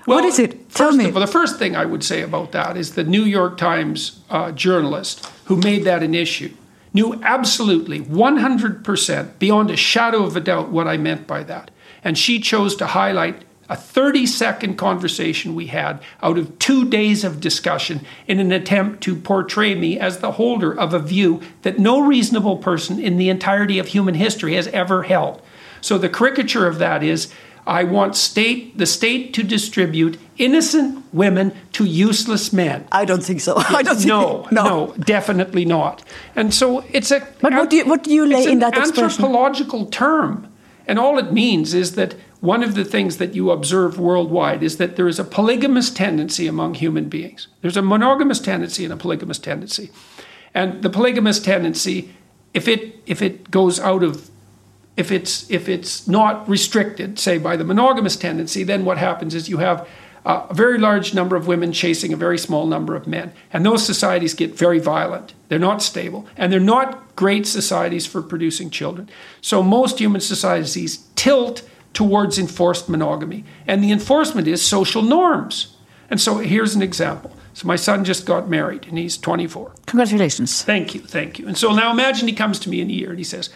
what 0.06 0.24
is 0.24 0.38
it? 0.38 0.70
Tell 0.70 0.92
me. 0.92 1.04
Of 1.04 1.14
all, 1.16 1.20
the 1.20 1.26
first 1.32 1.58
thing 1.58 1.76
I 1.76 1.84
would 1.84 2.02
say 2.02 2.22
about 2.22 2.50
that 2.52 2.76
is 2.76 2.94
the 2.94 3.04
New 3.04 3.22
York 3.24 3.58
Times 3.58 4.20
uh, 4.30 4.50
journalist 4.52 5.26
who 5.44 5.56
made 5.56 5.84
that 5.84 6.02
an 6.02 6.14
issue 6.14 6.50
knew 6.94 7.20
absolutely 7.22 8.00
100% 8.00 9.38
beyond 9.38 9.70
a 9.70 9.76
shadow 9.76 10.24
of 10.24 10.36
a 10.36 10.40
doubt 10.40 10.70
what 10.70 10.88
I 10.88 10.96
meant 10.96 11.26
by 11.26 11.42
that. 11.44 11.70
And 12.02 12.16
she 12.16 12.40
chose 12.40 12.74
to 12.76 12.86
highlight 12.86 13.42
a 13.68 13.76
30 13.76 14.26
second 14.26 14.76
conversation 14.76 15.54
we 15.54 15.66
had 15.66 16.00
out 16.22 16.38
of 16.38 16.58
two 16.58 16.88
days 16.88 17.22
of 17.24 17.40
discussion 17.40 18.00
in 18.26 18.40
an 18.40 18.50
attempt 18.52 19.02
to 19.02 19.14
portray 19.14 19.74
me 19.74 19.98
as 19.98 20.18
the 20.18 20.32
holder 20.32 20.72
of 20.78 20.94
a 20.94 20.98
view 20.98 21.40
that 21.62 21.78
no 21.78 22.00
reasonable 22.00 22.56
person 22.56 22.98
in 22.98 23.18
the 23.18 23.28
entirety 23.28 23.78
of 23.78 23.88
human 23.88 24.14
history 24.14 24.54
has 24.54 24.68
ever 24.68 25.02
held. 25.02 25.42
So 25.80 25.98
the 25.98 26.08
caricature 26.08 26.66
of 26.66 26.78
that 26.78 27.02
is 27.02 27.32
I 27.66 27.84
want 27.84 28.16
state 28.16 28.78
the 28.78 28.86
state 28.86 29.34
to 29.34 29.42
distribute 29.42 30.18
innocent 30.38 31.04
women 31.12 31.52
to 31.72 31.84
useless 31.84 32.50
men. 32.50 32.86
I 32.90 33.04
don't 33.04 33.22
think 33.22 33.42
so. 33.42 33.54
I 33.58 33.82
don't 33.82 33.96
think 33.96 34.06
No, 34.08 34.48
no, 34.50 34.94
definitely 35.00 35.66
not. 35.66 36.02
And 36.34 36.54
so 36.54 36.82
it's 36.92 37.10
a. 37.10 37.20
But 37.42 37.52
what 37.52 37.68
do 37.68 37.76
you- 37.76 37.84
what 37.84 38.04
do 38.04 38.10
you 38.14 38.24
lay 38.24 38.44
in 38.44 38.50
an 38.52 38.58
that 38.60 38.76
expression? 38.78 39.04
Anthropological 39.04 39.84
term, 39.86 40.48
and 40.86 40.98
all 40.98 41.18
it 41.18 41.30
means 41.30 41.74
is 41.74 41.94
that 41.96 42.14
one 42.40 42.62
of 42.62 42.74
the 42.74 42.84
things 42.84 43.16
that 43.16 43.34
you 43.34 43.50
observe 43.50 43.98
worldwide 43.98 44.62
is 44.62 44.76
that 44.76 44.96
there 44.96 45.08
is 45.08 45.18
a 45.18 45.24
polygamous 45.24 45.90
tendency 45.90 46.46
among 46.46 46.74
human 46.74 47.08
beings. 47.08 47.48
There's 47.62 47.76
a 47.76 47.82
monogamous 47.82 48.38
tendency 48.38 48.84
and 48.84 48.92
a 48.92 48.96
polygamous 48.96 49.38
tendency, 49.38 49.90
and 50.54 50.82
the 50.82 50.90
polygamous 50.90 51.40
tendency, 51.40 52.14
if 52.54 52.68
it 52.68 52.96
if 53.06 53.22
it 53.22 53.50
goes 53.50 53.80
out 53.80 54.02
of 54.02 54.30
if 54.96 55.10
it's 55.10 55.50
if 55.50 55.68
it's 55.68 56.06
not 56.06 56.48
restricted, 56.48 57.18
say 57.18 57.38
by 57.38 57.56
the 57.56 57.64
monogamous 57.64 58.16
tendency, 58.16 58.62
then 58.64 58.84
what 58.84 58.98
happens 58.98 59.34
is 59.34 59.48
you 59.48 59.58
have 59.58 59.88
a 60.24 60.52
very 60.52 60.76
large 60.78 61.14
number 61.14 61.36
of 61.36 61.46
women 61.46 61.72
chasing 61.72 62.12
a 62.12 62.16
very 62.16 62.36
small 62.38 62.66
number 62.66 62.94
of 62.94 63.06
men, 63.06 63.32
and 63.52 63.64
those 63.64 63.84
societies 63.84 64.34
get 64.34 64.56
very 64.56 64.78
violent. 64.78 65.34
They're 65.48 65.58
not 65.58 65.82
stable, 65.82 66.26
and 66.36 66.52
they're 66.52 66.60
not 66.60 67.16
great 67.16 67.46
societies 67.46 68.06
for 68.06 68.22
producing 68.22 68.70
children. 68.70 69.08
So 69.40 69.62
most 69.62 69.98
human 69.98 70.20
societies 70.20 71.08
tilt 71.16 71.62
towards 71.98 72.38
enforced 72.38 72.88
monogamy, 72.88 73.44
and 73.66 73.82
the 73.82 73.90
enforcement 73.90 74.46
is 74.46 74.64
social 74.64 75.02
norms. 75.02 75.74
And 76.08 76.20
so 76.20 76.38
here's 76.38 76.76
an 76.76 76.80
example. 76.80 77.32
So 77.54 77.66
my 77.66 77.74
son 77.74 78.04
just 78.04 78.24
got 78.24 78.48
married, 78.48 78.86
and 78.86 78.96
he's 78.96 79.18
24. 79.18 79.72
Congratulations. 79.86 80.62
Thank 80.62 80.94
you, 80.94 81.00
thank 81.00 81.40
you. 81.40 81.48
And 81.48 81.58
so 81.58 81.74
now 81.74 81.90
imagine 81.90 82.28
he 82.28 82.34
comes 82.34 82.60
to 82.60 82.70
me 82.70 82.80
in 82.80 82.88
a 82.88 82.92
year 82.92 83.10
and 83.10 83.18
he 83.18 83.24
says, 83.24 83.50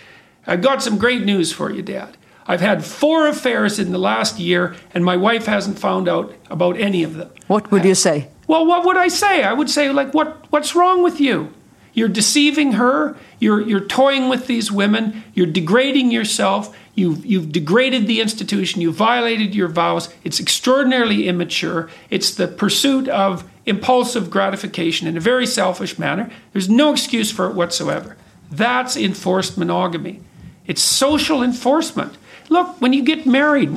I've 0.44 0.60
got 0.60 0.82
some 0.82 0.98
great 0.98 1.22
news 1.22 1.52
for 1.52 1.70
you, 1.70 1.82
Dad. 1.82 2.16
I've 2.44 2.60
had 2.60 2.84
four 2.84 3.28
affairs 3.28 3.78
in 3.78 3.92
the 3.92 3.98
last 3.98 4.40
year, 4.40 4.74
and 4.92 5.04
my 5.04 5.16
wife 5.16 5.46
hasn't 5.46 5.78
found 5.78 6.08
out 6.08 6.34
about 6.50 6.76
any 6.80 7.04
of 7.04 7.14
them. 7.14 7.30
What 7.46 7.70
would 7.70 7.84
you 7.84 7.94
say? 7.94 8.26
Well, 8.48 8.66
what 8.66 8.84
would 8.84 8.96
I 8.96 9.06
say? 9.06 9.44
I 9.44 9.52
would 9.52 9.70
say, 9.70 9.88
like, 9.92 10.12
what, 10.14 10.46
what's 10.50 10.74
wrong 10.74 11.04
with 11.04 11.20
you? 11.20 11.54
You're 11.94 12.08
deceiving 12.08 12.72
her. 12.72 13.16
You're, 13.38 13.60
you're 13.60 13.80
toying 13.80 14.28
with 14.28 14.46
these 14.46 14.72
women. 14.72 15.24
You're 15.34 15.46
degrading 15.46 16.10
yourself. 16.10 16.76
You've, 16.94 17.24
you've 17.24 17.52
degraded 17.52 18.06
the 18.06 18.20
institution. 18.20 18.80
You 18.80 18.92
violated 18.92 19.54
your 19.54 19.68
vows. 19.68 20.12
It's 20.24 20.40
extraordinarily 20.40 21.28
immature. 21.28 21.90
It's 22.10 22.34
the 22.34 22.48
pursuit 22.48 23.08
of 23.08 23.48
impulsive 23.66 24.30
gratification 24.30 25.06
in 25.06 25.16
a 25.16 25.20
very 25.20 25.46
selfish 25.46 25.98
manner. 25.98 26.30
There's 26.52 26.68
no 26.68 26.92
excuse 26.92 27.30
for 27.30 27.46
it 27.46 27.54
whatsoever. 27.54 28.16
That's 28.50 28.96
enforced 28.96 29.56
monogamy. 29.56 30.20
It's 30.66 30.82
social 30.82 31.42
enforcement. 31.42 32.16
Look, 32.48 32.80
when 32.80 32.92
you 32.92 33.02
get 33.02 33.26
married, 33.26 33.76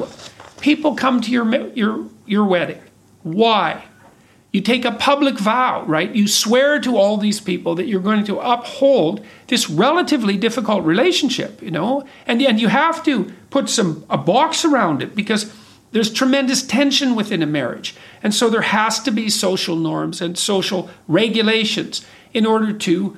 people 0.59 0.95
come 0.95 1.21
to 1.21 1.31
your, 1.31 1.69
your, 1.69 2.05
your 2.25 2.45
wedding. 2.45 2.81
Why? 3.23 3.85
You 4.55 4.61
take 4.61 4.85
a 4.85 4.93
public 4.93 5.37
vow, 5.37 5.83
right? 5.83 6.15
You 6.15 6.29
swear 6.29 6.79
to 6.79 6.95
all 6.95 7.17
these 7.17 7.41
people 7.41 7.75
that 7.75 7.87
you're 7.87 7.99
going 7.99 8.23
to 8.23 8.39
uphold 8.39 9.19
this 9.47 9.69
relatively 9.69 10.37
difficult 10.37 10.85
relationship, 10.85 11.61
you 11.61 11.71
know? 11.71 12.07
And, 12.25 12.41
and 12.41 12.57
you 12.57 12.69
have 12.69 13.03
to 13.03 13.33
put 13.49 13.67
some 13.67 14.05
a 14.09 14.17
box 14.17 14.63
around 14.63 15.01
it 15.01 15.13
because 15.13 15.53
there's 15.91 16.09
tremendous 16.09 16.65
tension 16.65 17.15
within 17.15 17.43
a 17.43 17.45
marriage. 17.45 17.97
And 18.23 18.33
so 18.33 18.49
there 18.49 18.61
has 18.61 19.01
to 19.01 19.11
be 19.11 19.29
social 19.29 19.75
norms 19.75 20.21
and 20.21 20.37
social 20.37 20.89
regulations 21.09 22.05
in 22.33 22.45
order 22.45 22.71
to 22.71 23.17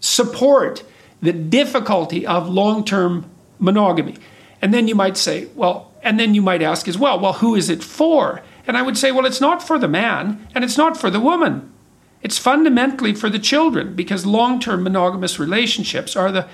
support 0.00 0.84
the 1.20 1.34
difficulty 1.34 2.26
of 2.26 2.48
long 2.48 2.82
term 2.82 3.26
monogamy. 3.58 4.16
And 4.62 4.72
then 4.72 4.88
you 4.88 4.94
might 4.94 5.18
say, 5.18 5.48
well, 5.54 5.92
and 6.02 6.18
then 6.18 6.34
you 6.34 6.40
might 6.40 6.62
ask 6.62 6.88
as 6.88 6.96
well, 6.96 7.20
well, 7.20 7.34
who 7.34 7.54
is 7.54 7.68
it 7.68 7.84
for? 7.84 8.40
And 8.68 8.76
I 8.76 8.82
would 8.82 8.98
say, 8.98 9.10
well, 9.10 9.24
it's 9.24 9.40
not 9.40 9.62
for 9.62 9.78
the 9.78 9.88
man 9.88 10.46
and 10.54 10.62
it's 10.62 10.76
not 10.76 10.96
for 10.96 11.08
the 11.08 11.18
woman. 11.18 11.72
It's 12.20 12.36
fundamentally 12.36 13.14
for 13.14 13.30
the 13.30 13.38
children 13.38 13.96
because 13.96 14.26
long 14.26 14.60
term 14.60 14.82
monogamous 14.82 15.38
relationships 15.38 16.14
are 16.14 16.30
the 16.30 16.46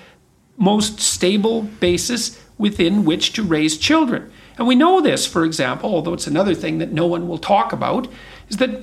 most 0.57 1.01
stable 1.01 1.63
basis 1.63 2.41
within 2.57 3.05
which 3.05 3.33
to 3.33 3.43
raise 3.43 3.77
children. 3.77 4.31
And 4.57 4.69
we 4.69 4.77
know 4.77 5.01
this, 5.01 5.27
for 5.27 5.45
example, 5.45 5.93
although 5.93 6.15
it's 6.15 6.29
another 6.29 6.55
thing 6.55 6.79
that 6.79 6.93
no 6.93 7.07
one 7.07 7.27
will 7.27 7.39
talk 7.39 7.73
about, 7.73 8.07
is 8.49 8.59
that 8.59 8.83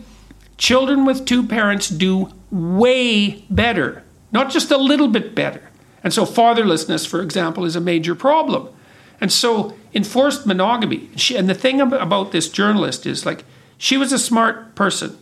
children 0.58 1.06
with 1.06 1.26
two 1.26 1.48
parents 1.48 1.88
do 1.88 2.34
way 2.50 3.46
better, 3.50 4.04
not 4.34 4.52
just 4.52 4.72
a 4.72 4.78
little 4.78 5.08
bit 5.08 5.34
better. 5.34 5.70
And 6.04 6.14
so, 6.14 6.26
fatherlessness, 6.26 7.08
for 7.08 7.22
example, 7.22 7.64
is 7.64 7.78
a 7.78 7.82
major 7.82 8.16
problem. 8.16 8.68
And 9.22 9.32
so, 9.32 9.78
enforced 9.94 10.46
monogamy, 10.46 11.10
she, 11.16 11.38
and 11.38 11.48
the 11.48 11.54
thing 11.54 11.80
about 11.80 12.32
this 12.32 12.50
journalist 12.50 13.06
is 13.06 13.26
like, 13.26 13.46
she 13.78 13.96
was 13.96 14.12
a 14.12 14.20
smart 14.20 14.76
person. 14.76 15.18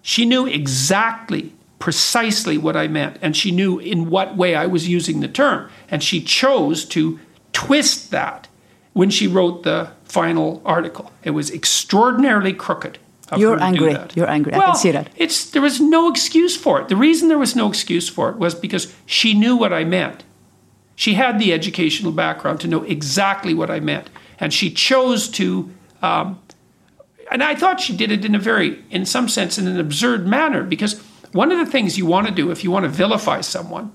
She 0.00 0.24
knew 0.24 0.46
exactly, 0.46 1.52
precisely 1.78 2.56
what 2.56 2.76
I 2.76 2.88
meant, 2.88 3.18
and 3.20 3.36
she 3.36 3.50
knew 3.50 3.78
in 3.78 4.08
what 4.08 4.36
way 4.36 4.54
I 4.54 4.66
was 4.66 4.88
using 4.88 5.20
the 5.20 5.28
term. 5.28 5.68
And 5.88 6.02
she 6.02 6.22
chose 6.22 6.84
to 6.86 7.18
twist 7.52 8.10
that 8.12 8.48
when 8.92 9.10
she 9.10 9.26
wrote 9.26 9.62
the 9.62 9.90
final 10.04 10.62
article. 10.64 11.12
It 11.24 11.30
was 11.30 11.50
extraordinarily 11.50 12.52
crooked. 12.52 12.98
You're 13.36 13.62
angry. 13.62 13.96
You're 14.14 14.28
angry. 14.28 14.52
Well, 14.52 14.62
I 14.62 14.66
can 14.66 14.74
see 14.76 14.90
that. 14.90 15.08
It's 15.16 15.50
there 15.50 15.62
was 15.62 15.80
no 15.80 16.10
excuse 16.10 16.56
for 16.56 16.80
it. 16.80 16.88
The 16.88 16.96
reason 16.96 17.28
there 17.28 17.38
was 17.38 17.56
no 17.56 17.68
excuse 17.68 18.08
for 18.08 18.30
it 18.30 18.36
was 18.36 18.54
because 18.54 18.94
she 19.06 19.32
knew 19.32 19.56
what 19.56 19.72
I 19.72 19.84
meant. 19.84 20.24
She 21.02 21.14
had 21.14 21.40
the 21.40 21.52
educational 21.52 22.12
background 22.12 22.60
to 22.60 22.68
know 22.68 22.84
exactly 22.84 23.54
what 23.54 23.72
I 23.72 23.80
meant, 23.80 24.08
and 24.38 24.54
she 24.54 24.70
chose 24.70 25.28
to. 25.30 25.68
Um, 26.00 26.38
and 27.28 27.42
I 27.42 27.56
thought 27.56 27.80
she 27.80 27.96
did 27.96 28.12
it 28.12 28.24
in 28.24 28.36
a 28.36 28.38
very, 28.38 28.84
in 28.88 29.04
some 29.04 29.28
sense, 29.28 29.58
in 29.58 29.66
an 29.66 29.80
absurd 29.80 30.28
manner 30.28 30.62
because 30.62 31.00
one 31.32 31.50
of 31.50 31.58
the 31.58 31.66
things 31.66 31.98
you 31.98 32.06
want 32.06 32.28
to 32.28 32.32
do 32.32 32.52
if 32.52 32.62
you 32.62 32.70
want 32.70 32.84
to 32.84 32.88
vilify 32.88 33.40
someone 33.40 33.90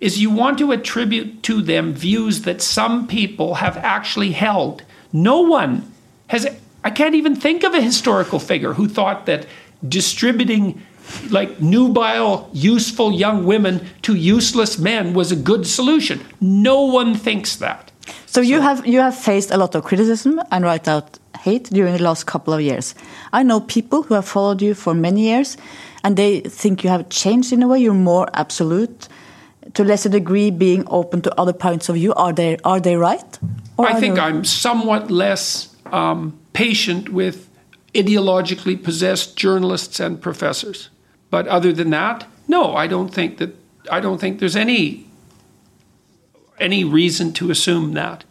is 0.00 0.20
you 0.20 0.28
want 0.28 0.58
to 0.58 0.72
attribute 0.72 1.44
to 1.44 1.62
them 1.62 1.94
views 1.94 2.42
that 2.42 2.60
some 2.60 3.06
people 3.06 3.54
have 3.54 3.76
actually 3.76 4.32
held. 4.32 4.82
No 5.12 5.42
one 5.42 5.92
has, 6.30 6.48
I 6.82 6.90
can't 6.90 7.14
even 7.14 7.36
think 7.36 7.62
of 7.62 7.74
a 7.74 7.80
historical 7.80 8.40
figure 8.40 8.72
who 8.72 8.88
thought 8.88 9.26
that 9.26 9.46
distributing 9.88 10.82
like 11.30 11.60
nubile, 11.60 12.48
useful 12.52 13.12
young 13.12 13.44
women 13.44 13.80
to 14.02 14.14
useless 14.14 14.78
men 14.78 15.14
was 15.14 15.32
a 15.32 15.36
good 15.36 15.66
solution. 15.66 16.20
No 16.40 16.82
one 16.82 17.14
thinks 17.14 17.56
that. 17.56 17.90
So, 18.06 18.14
so 18.26 18.40
you 18.40 18.60
have 18.60 18.86
you 18.86 19.00
have 19.00 19.16
faced 19.16 19.50
a 19.50 19.56
lot 19.56 19.74
of 19.74 19.84
criticism 19.84 20.40
and 20.50 20.64
write 20.64 20.88
out 20.88 21.18
hate 21.40 21.64
during 21.64 21.96
the 21.96 22.02
last 22.02 22.26
couple 22.26 22.52
of 22.52 22.60
years. 22.60 22.94
I 23.32 23.42
know 23.42 23.60
people 23.60 24.02
who 24.02 24.14
have 24.14 24.26
followed 24.26 24.62
you 24.62 24.74
for 24.74 24.94
many 24.94 25.22
years, 25.22 25.56
and 26.04 26.16
they 26.16 26.40
think 26.40 26.84
you 26.84 26.90
have 26.90 27.08
changed 27.08 27.52
in 27.52 27.62
a 27.62 27.68
way. 27.68 27.80
You're 27.80 27.94
more 27.94 28.28
absolute 28.34 29.08
to 29.74 29.82
a 29.82 29.84
lesser 29.84 30.08
degree 30.08 30.50
being 30.50 30.84
open 30.88 31.22
to 31.22 31.40
other 31.40 31.52
points 31.52 31.88
of 31.88 31.94
view. 31.94 32.14
Are 32.14 32.32
they 32.32 32.56
are 32.64 32.80
they 32.80 32.96
right? 32.96 33.38
I 33.78 33.98
think 33.98 34.18
I'm 34.18 34.44
somewhat 34.44 35.10
less 35.10 35.74
um, 35.86 36.38
patient 36.52 37.08
with 37.08 37.48
ideologically 37.94 38.82
possessed 38.82 39.36
journalists 39.36 40.00
and 40.00 40.20
professors. 40.20 40.90
But 41.30 41.46
other 41.46 41.72
than 41.72 41.90
that, 41.90 42.26
no, 42.48 42.74
I 42.74 42.86
don't 42.86 43.14
think 43.14 43.38
that 43.38 43.54
I 43.90 44.00
don't 44.00 44.18
think 44.20 44.40
there's 44.40 44.56
any 44.56 45.06
any 46.58 46.84
reason 46.84 47.32
to 47.34 47.50
assume 47.50 47.94
that. 47.94 48.24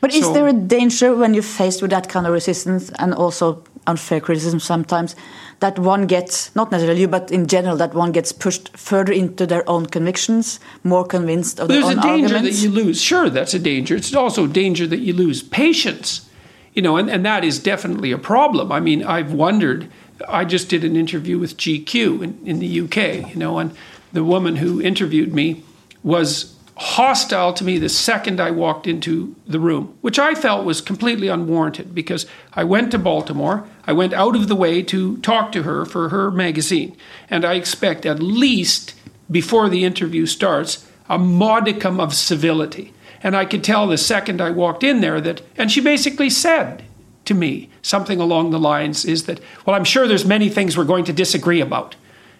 But 0.00 0.12
so, 0.12 0.18
is 0.18 0.32
there 0.32 0.48
a 0.48 0.52
danger 0.52 1.14
when 1.14 1.34
you're 1.34 1.42
faced 1.42 1.80
with 1.80 1.90
that 1.92 2.08
kind 2.08 2.26
of 2.26 2.32
resistance 2.32 2.90
and 2.98 3.14
also 3.14 3.64
unfair 3.86 4.20
criticism 4.20 4.60
sometimes 4.60 5.16
that 5.60 5.78
one 5.78 6.06
gets, 6.06 6.54
not 6.56 6.72
necessarily 6.72 7.02
you, 7.02 7.08
but 7.08 7.30
in 7.30 7.46
general, 7.46 7.76
that 7.76 7.94
one 7.94 8.10
gets 8.10 8.32
pushed 8.32 8.76
further 8.76 9.12
into 9.12 9.46
their 9.46 9.68
own 9.68 9.86
convictions, 9.86 10.58
more 10.82 11.04
convinced 11.04 11.60
of 11.60 11.68
their 11.68 11.78
own 11.78 11.84
arguments? 11.84 12.02
There's 12.02 12.14
a 12.14 12.16
danger 12.16 12.34
arguments? 12.34 12.60
that 12.60 12.68
you 12.68 12.74
lose. 12.74 13.00
Sure, 13.00 13.30
that's 13.30 13.54
a 13.54 13.60
danger. 13.60 13.94
It's 13.94 14.12
also 14.12 14.44
a 14.44 14.48
danger 14.48 14.88
that 14.88 14.98
you 14.98 15.12
lose 15.12 15.42
patience. 15.42 16.28
You 16.74 16.82
know, 16.82 16.96
and, 16.96 17.08
and 17.08 17.24
that 17.24 17.44
is 17.44 17.60
definitely 17.60 18.10
a 18.10 18.18
problem. 18.18 18.72
I 18.72 18.80
mean, 18.80 19.04
I've 19.04 19.32
wondered. 19.32 19.88
I 20.28 20.44
just 20.44 20.68
did 20.68 20.84
an 20.84 20.96
interview 20.96 21.38
with 21.38 21.56
GQ 21.56 22.22
in, 22.22 22.46
in 22.46 22.58
the 22.58 22.80
UK, 22.80 23.30
you 23.30 23.36
know, 23.36 23.58
and 23.58 23.76
the 24.12 24.24
woman 24.24 24.56
who 24.56 24.80
interviewed 24.80 25.34
me 25.34 25.64
was 26.02 26.56
hostile 26.76 27.52
to 27.52 27.64
me 27.64 27.78
the 27.78 27.88
second 27.88 28.40
I 28.40 28.50
walked 28.50 28.86
into 28.86 29.36
the 29.46 29.60
room, 29.60 29.96
which 30.00 30.18
I 30.18 30.34
felt 30.34 30.64
was 30.64 30.80
completely 30.80 31.28
unwarranted 31.28 31.94
because 31.94 32.26
I 32.54 32.64
went 32.64 32.90
to 32.90 32.98
Baltimore. 32.98 33.68
I 33.86 33.92
went 33.92 34.12
out 34.12 34.34
of 34.34 34.48
the 34.48 34.56
way 34.56 34.82
to 34.84 35.18
talk 35.18 35.52
to 35.52 35.62
her 35.62 35.84
for 35.84 36.08
her 36.08 36.30
magazine. 36.30 36.96
And 37.30 37.44
I 37.44 37.54
expect 37.54 38.06
at 38.06 38.20
least 38.20 38.94
before 39.30 39.68
the 39.68 39.84
interview 39.84 40.26
starts 40.26 40.86
a 41.08 41.18
modicum 41.18 42.00
of 42.00 42.14
civility. 42.14 42.92
And 43.22 43.36
I 43.36 43.44
could 43.44 43.62
tell 43.62 43.86
the 43.86 43.98
second 43.98 44.40
I 44.40 44.50
walked 44.50 44.82
in 44.82 45.00
there 45.00 45.20
that, 45.20 45.42
and 45.56 45.70
she 45.70 45.80
basically 45.80 46.30
said 46.30 46.84
to 47.32 47.38
me 47.38 47.68
something 47.80 48.20
along 48.20 48.50
the 48.50 48.58
lines 48.58 49.04
is 49.04 49.24
that, 49.24 49.40
well, 49.64 49.74
I'm 49.76 49.84
sure 49.84 50.06
there's 50.06 50.24
many 50.24 50.48
things 50.48 50.76
we're 50.76 50.84
going 50.84 51.04
to 51.04 51.12
disagree 51.12 51.60
about. 51.60 51.96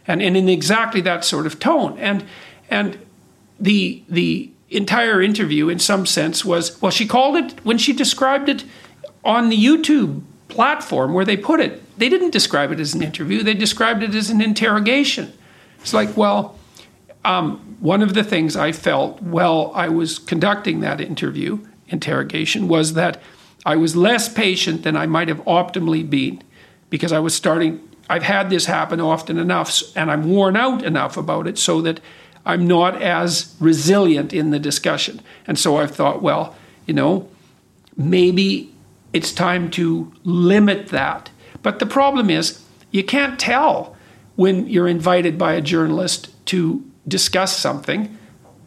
And, 0.07 0.23
and 0.23 0.37
in 0.37 0.49
exactly 0.49 1.01
that 1.03 1.25
sort 1.25 1.47
of 1.47 1.59
tone. 1.59 1.99
And, 1.99 2.25
and 2.71 2.99
the 3.61 4.03
the 4.09 4.51
entire 4.71 5.23
interview, 5.23 5.69
in 5.69 5.79
some 5.79 6.07
sense, 6.07 6.45
was 6.45 6.81
well. 6.83 6.91
She 6.91 7.07
called 7.07 7.37
it 7.37 7.65
when 7.65 7.79
she 7.79 7.93
described 7.93 8.49
it 8.49 8.65
on 9.25 9.49
the 9.49 9.57
YouTube 9.57 10.23
platform 10.49 11.15
where 11.15 11.25
they 11.25 11.37
put 11.37 11.61
it. 11.61 11.81
They 11.99 12.09
didn't 12.09 12.31
describe 12.31 12.73
it 12.73 12.81
as 12.81 12.95
an 12.95 13.03
interview. 13.03 13.43
They 13.43 13.55
described 13.55 14.03
it 14.03 14.15
as 14.15 14.31
an 14.31 14.41
interrogation. 14.41 15.33
It's 15.81 15.95
like, 15.95 16.17
well, 16.17 16.59
um, 17.25 17.77
one 17.81 18.03
of 18.03 18.15
the 18.15 18.25
things 18.25 18.57
I 18.57 18.73
felt 18.73 19.23
while 19.23 19.71
I 19.75 19.89
was 19.89 20.19
conducting 20.19 20.81
that 20.81 21.01
interview 21.01 21.61
interrogation 21.89 22.67
was 22.67 22.95
that 22.95 23.21
I 23.65 23.77
was 23.77 23.95
less 23.95 24.29
patient 24.29 24.83
than 24.83 24.97
I 24.97 25.07
might 25.07 25.29
have 25.29 25.45
optimally 25.45 26.09
been 26.09 26.43
because 26.91 27.13
I 27.13 27.21
was 27.21 27.35
starting. 27.35 27.81
I've 28.11 28.25
had 28.25 28.51
this 28.51 28.67
happen 28.67 29.01
often 29.01 29.39
enough, 29.39 29.83
and 29.97 30.11
I'm 30.11 30.29
worn 30.29 30.57
out 30.57 30.83
enough 30.83 31.17
about 31.17 31.47
it 31.47 31.59
so 31.59 31.81
that 31.83 32.01
I'm 32.45 32.67
not 32.67 33.01
as 33.01 33.55
resilient 33.61 34.33
in 34.33 34.51
the 34.51 34.59
discussion. 34.59 35.21
And 35.47 35.59
so 35.59 35.77
I've 35.77 35.95
thought, 35.95 36.23
well, 36.23 36.57
you 36.87 36.95
know, 36.95 37.29
maybe 37.97 38.73
it's 39.13 39.33
time 39.33 39.71
to 39.73 40.13
limit 40.25 40.89
that. 40.89 41.31
But 41.63 41.79
the 41.79 41.87
problem 41.87 42.31
is, 42.31 42.63
you 42.91 43.05
can't 43.05 43.39
tell 43.39 43.97
when 44.35 44.67
you're 44.67 44.89
invited 44.89 45.39
by 45.39 45.53
a 45.55 45.61
journalist 45.61 46.31
to 46.47 46.85
discuss 47.07 47.57
something 47.57 48.19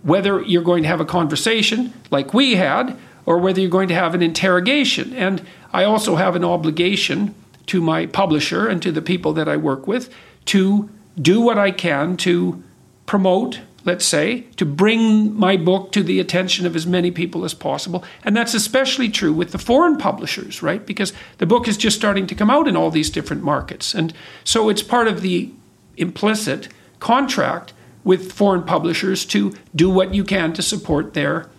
whether 0.04 0.42
you're 0.44 0.64
going 0.64 0.84
to 0.84 0.88
have 0.88 1.02
a 1.02 1.06
conversation 1.06 1.92
like 2.12 2.32
we 2.32 2.56
had 2.56 2.96
or 3.26 3.38
whether 3.38 3.60
you're 3.60 3.70
going 3.70 3.90
to 3.90 3.96
have 3.96 4.14
an 4.14 4.22
interrogation. 4.22 5.14
And 5.14 5.46
I 5.74 5.84
also 5.84 6.16
have 6.16 6.36
an 6.36 6.44
obligation 6.44 7.36
to 7.68 7.82
my 7.82 8.06
publisher 8.06 8.68
and 8.68 8.82
to 8.82 8.92
the 8.92 9.02
people 9.02 9.34
that 9.34 9.50
I 9.50 9.58
work 9.58 9.88
with 9.88 10.14
to 10.46 10.90
do 11.20 11.42
what 11.42 11.58
I 11.58 11.72
can 11.72 12.18
to 12.18 12.64
promote, 13.06 13.62
let's 13.84 14.06
say, 14.06 14.42
to 14.58 14.66
bring 14.66 15.34
my 15.34 15.58
book 15.58 15.92
to 15.94 16.04
the 16.04 16.20
attention 16.20 16.66
of 16.66 16.76
as 16.76 16.86
many 16.86 17.12
people 17.12 17.46
as 17.46 17.54
possible. 17.54 18.04
And 18.24 18.36
that's 18.36 18.54
especially 18.54 19.10
true 19.10 19.34
with 19.34 19.52
the 19.52 19.58
foreign 19.58 19.98
publishers, 19.98 20.62
right? 20.62 20.86
Because 20.86 21.14
the 21.38 21.46
book 21.46 21.68
is 21.68 21.78
just 21.78 21.98
starting 21.98 22.28
to 22.28 22.36
come 22.36 22.50
out 22.50 22.68
in 22.68 22.76
all 22.76 22.92
these 22.92 23.10
different 23.10 23.44
markets. 23.44 23.96
And 23.96 24.14
so 24.44 24.70
it's 24.70 24.84
part 24.84 25.08
of 25.08 25.22
the 25.22 25.52
implicit 25.98 26.68
contract 27.00 27.74
with 28.04 28.32
foreign 28.32 28.64
publishers 28.64 29.26
to 29.26 29.54
do 29.76 29.90
what 29.90 30.14
you 30.14 30.24
can 30.24 30.54
to 30.54 30.62
support 30.62 31.14
their 31.14 31.50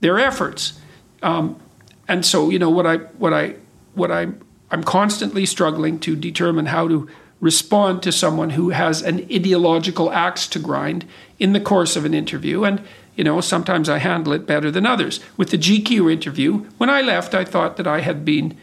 their 0.00 0.18
efforts. 0.18 0.79
Um, 1.22 1.60
and 2.08 2.24
so, 2.24 2.50
you 2.50 2.58
know, 2.58 2.70
what 2.70 2.86
I 2.86 2.96
what 2.96 3.32
I 3.32 3.54
what 3.94 4.10
I 4.10 4.28
I'm 4.70 4.84
constantly 4.84 5.46
struggling 5.46 5.98
to 6.00 6.16
determine 6.16 6.66
how 6.66 6.88
to 6.88 7.08
respond 7.40 8.02
to 8.02 8.12
someone 8.12 8.50
who 8.50 8.70
has 8.70 9.02
an 9.02 9.20
ideological 9.32 10.10
axe 10.12 10.46
to 10.48 10.58
grind 10.58 11.06
in 11.38 11.52
the 11.52 11.60
course 11.60 11.96
of 11.96 12.04
an 12.04 12.14
interview. 12.14 12.64
And, 12.64 12.82
you 13.16 13.24
know, 13.24 13.40
sometimes 13.40 13.88
I 13.88 13.98
handle 13.98 14.32
it 14.34 14.46
better 14.46 14.70
than 14.70 14.86
others. 14.86 15.20
With 15.36 15.50
the 15.50 15.58
GQ 15.58 16.12
interview, 16.12 16.66
when 16.76 16.90
I 16.90 17.00
left, 17.00 17.34
I 17.34 17.44
thought 17.44 17.76
that 17.78 17.86
I 17.86 18.00
had 18.00 18.24
been 18.24 18.56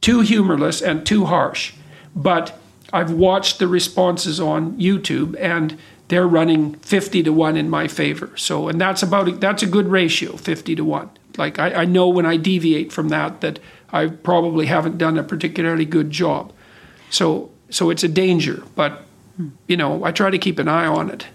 too 0.00 0.20
humorless 0.20 0.82
and 0.82 1.06
too 1.06 1.26
harsh. 1.26 1.72
But 2.14 2.58
I've 2.92 3.12
watched 3.12 3.58
the 3.58 3.68
responses 3.68 4.40
on 4.40 4.76
YouTube 4.78 5.36
and 5.38 5.78
they're 6.10 6.26
running 6.26 6.74
50 6.74 7.22
to 7.22 7.32
1 7.32 7.56
in 7.56 7.70
my 7.70 7.86
favor. 7.86 8.30
So, 8.36 8.68
and 8.68 8.80
that's 8.80 9.00
about, 9.02 9.40
that's 9.40 9.62
a 9.62 9.66
good 9.66 9.86
ratio, 9.86 10.36
50 10.36 10.74
to 10.74 10.84
1. 10.84 11.08
Like, 11.38 11.60
I, 11.60 11.82
I 11.82 11.84
know 11.84 12.08
when 12.08 12.26
I 12.26 12.36
deviate 12.36 12.92
from 12.92 13.10
that, 13.10 13.40
that 13.42 13.60
I 13.92 14.08
probably 14.08 14.66
haven't 14.66 14.98
done 14.98 15.16
a 15.18 15.22
particularly 15.22 15.84
good 15.84 16.10
job. 16.10 16.52
So, 17.10 17.50
so 17.70 17.90
it's 17.90 18.02
a 18.02 18.08
danger, 18.08 18.64
but 18.74 19.04
you 19.68 19.76
know, 19.76 20.04
I 20.04 20.10
try 20.10 20.30
to 20.30 20.38
keep 20.38 20.58
an 20.58 20.66
eye 20.66 20.86
on 20.86 21.10
it. 21.10 21.26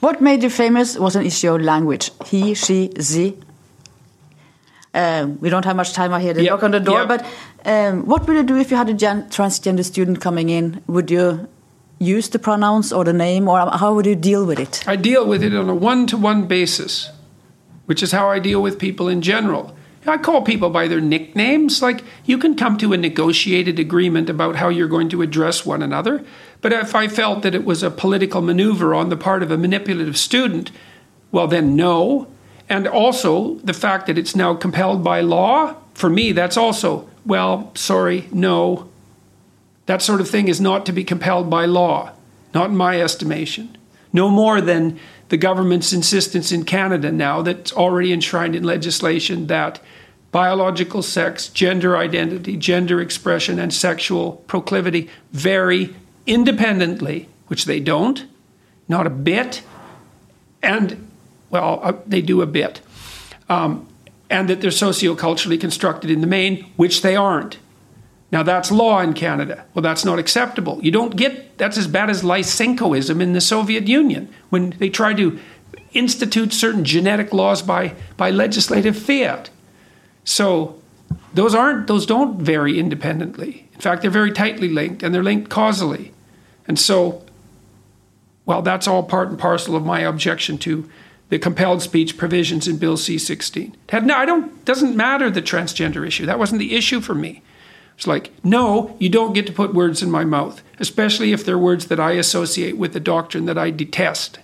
What 0.00 0.20
made 0.20 0.42
you 0.42 0.50
famous 0.50 0.98
was 0.98 1.14
an 1.14 1.24
issue 1.24 1.54
of 1.54 1.62
language. 1.62 2.10
He, 2.26 2.54
she, 2.54 2.90
ze. 3.00 3.36
Um, 4.94 5.38
we 5.40 5.48
don't 5.48 5.64
have 5.64 5.76
much 5.76 5.92
time. 5.92 6.12
I 6.12 6.20
hear 6.20 6.34
the 6.34 6.42
Yep, 6.42 6.50
knock 6.50 6.62
on 6.64 6.70
the 6.72 6.80
door. 6.80 6.98
yep. 7.00 7.08
But 7.08 7.24
um, 7.64 8.04
what 8.06 8.26
would 8.26 8.36
you 8.36 8.42
do 8.42 8.56
if 8.56 8.70
you 8.72 8.76
had 8.76 8.88
a 8.88 8.94
transgender 8.94 9.84
student 9.84 10.20
coming 10.20 10.48
in? 10.50 10.82
Would 10.88 11.10
you 11.10 11.48
use 11.98 12.28
the 12.28 12.38
pronouns 12.38 12.92
or 12.92 13.04
the 13.04 13.12
name, 13.12 13.48
or 13.48 13.58
how 13.70 13.94
would 13.94 14.06
you 14.06 14.14
deal 14.14 14.46
with 14.46 14.58
it? 14.58 14.84
I 14.86 14.96
deal 14.96 15.26
with 15.26 15.42
it 15.42 15.54
on 15.54 15.68
a 15.68 15.74
one 15.74 16.06
to 16.08 16.16
one 16.16 16.46
basis, 16.46 17.10
which 17.86 18.02
is 18.02 18.12
how 18.12 18.30
I 18.30 18.38
deal 18.38 18.62
with 18.62 18.78
people 18.78 19.08
in 19.08 19.22
general. 19.22 19.74
I 20.06 20.16
call 20.16 20.42
people 20.42 20.70
by 20.70 20.88
their 20.88 21.00
nicknames. 21.00 21.82
Like, 21.82 22.02
you 22.24 22.38
can 22.38 22.56
come 22.56 22.78
to 22.78 22.92
a 22.92 22.96
negotiated 22.96 23.78
agreement 23.78 24.30
about 24.30 24.56
how 24.56 24.68
you're 24.68 24.88
going 24.88 25.10
to 25.10 25.22
address 25.22 25.66
one 25.66 25.82
another. 25.82 26.24
But 26.60 26.72
if 26.72 26.94
I 26.94 27.08
felt 27.08 27.42
that 27.42 27.54
it 27.54 27.64
was 27.64 27.82
a 27.82 27.90
political 27.90 28.40
maneuver 28.40 28.94
on 28.94 29.10
the 29.10 29.16
part 29.16 29.42
of 29.42 29.50
a 29.50 29.58
manipulative 29.58 30.16
student, 30.16 30.70
well, 31.30 31.46
then 31.46 31.76
no. 31.76 32.26
And 32.70 32.86
also, 32.86 33.56
the 33.56 33.74
fact 33.74 34.06
that 34.06 34.16
it's 34.16 34.34
now 34.34 34.54
compelled 34.54 35.04
by 35.04 35.20
law, 35.20 35.76
for 35.94 36.08
me, 36.08 36.32
that's 36.32 36.56
also, 36.56 37.08
well, 37.26 37.72
sorry, 37.74 38.28
no. 38.32 38.88
That 39.88 40.02
sort 40.02 40.20
of 40.20 40.28
thing 40.28 40.48
is 40.48 40.60
not 40.60 40.84
to 40.84 40.92
be 40.92 41.02
compelled 41.02 41.48
by 41.48 41.64
law, 41.64 42.12
not 42.52 42.68
in 42.68 42.76
my 42.76 43.00
estimation. 43.00 43.74
No 44.12 44.28
more 44.28 44.60
than 44.60 45.00
the 45.30 45.38
government's 45.38 45.94
insistence 45.94 46.52
in 46.52 46.66
Canada 46.66 47.10
now 47.10 47.40
that's 47.40 47.72
already 47.72 48.12
enshrined 48.12 48.54
in 48.54 48.64
legislation 48.64 49.46
that 49.46 49.80
biological 50.30 51.00
sex, 51.00 51.48
gender 51.48 51.96
identity, 51.96 52.54
gender 52.58 53.00
expression, 53.00 53.58
and 53.58 53.72
sexual 53.72 54.32
proclivity 54.46 55.08
vary 55.32 55.96
independently, 56.26 57.26
which 57.46 57.64
they 57.64 57.80
don't, 57.80 58.26
not 58.88 59.06
a 59.06 59.10
bit, 59.10 59.62
and, 60.62 61.08
well, 61.48 61.80
uh, 61.82 61.94
they 62.06 62.20
do 62.20 62.42
a 62.42 62.46
bit, 62.46 62.82
um, 63.48 63.88
and 64.28 64.50
that 64.50 64.60
they're 64.60 64.70
socioculturally 64.70 65.58
constructed 65.58 66.10
in 66.10 66.20
the 66.20 66.26
main, 66.26 66.64
which 66.76 67.00
they 67.00 67.16
aren't. 67.16 67.56
Now 68.30 68.42
that's 68.42 68.70
law 68.70 69.00
in 69.00 69.14
Canada. 69.14 69.64
Well, 69.74 69.82
that's 69.82 70.04
not 70.04 70.18
acceptable. 70.18 70.78
You 70.82 70.90
don't 70.90 71.16
get 71.16 71.56
that's 71.58 71.78
as 71.78 71.86
bad 71.86 72.10
as 72.10 72.22
Lysenkoism 72.22 73.20
in 73.20 73.32
the 73.32 73.40
Soviet 73.40 73.88
Union 73.88 74.32
when 74.50 74.70
they 74.78 74.90
tried 74.90 75.16
to 75.16 75.38
institute 75.92 76.52
certain 76.52 76.84
genetic 76.84 77.32
laws 77.32 77.62
by 77.62 77.94
by 78.16 78.30
legislative 78.30 78.98
fiat. 78.98 79.50
So 80.24 80.80
those 81.32 81.54
aren't 81.54 81.86
those 81.86 82.04
don't 82.04 82.40
vary 82.40 82.78
independently. 82.78 83.68
In 83.72 83.80
fact, 83.80 84.02
they're 84.02 84.10
very 84.10 84.32
tightly 84.32 84.68
linked 84.68 85.02
and 85.02 85.14
they're 85.14 85.22
linked 85.22 85.48
causally. 85.48 86.12
And 86.66 86.78
so 86.78 87.22
well, 88.44 88.62
that's 88.62 88.88
all 88.88 89.02
part 89.02 89.28
and 89.28 89.38
parcel 89.38 89.76
of 89.76 89.84
my 89.84 90.00
objection 90.00 90.56
to 90.58 90.88
the 91.28 91.38
compelled 91.38 91.82
speech 91.82 92.16
provisions 92.16 92.66
in 92.66 92.78
Bill 92.78 92.96
C-16. 92.96 93.74
It 93.92 94.04
no, 94.04 94.16
I 94.16 94.24
don't 94.24 94.64
doesn't 94.64 94.96
matter 94.96 95.30
the 95.30 95.42
transgender 95.42 96.06
issue. 96.06 96.26
That 96.26 96.38
wasn't 96.38 96.58
the 96.58 96.74
issue 96.74 97.00
for 97.00 97.14
me. 97.14 97.42
It's 97.98 98.06
like, 98.06 98.30
no, 98.44 98.94
you 99.00 99.08
don't 99.08 99.32
get 99.32 99.44
to 99.48 99.52
put 99.52 99.74
words 99.74 100.04
in 100.04 100.10
my 100.10 100.24
mouth, 100.24 100.62
especially 100.78 101.32
if 101.32 101.44
they're 101.44 101.58
words 101.58 101.86
that 101.86 101.98
I 101.98 102.12
associate 102.12 102.78
with 102.78 102.92
the 102.92 103.00
doctrine 103.00 103.46
that 103.46 103.58
I 103.58 103.70
detest. 103.70 104.38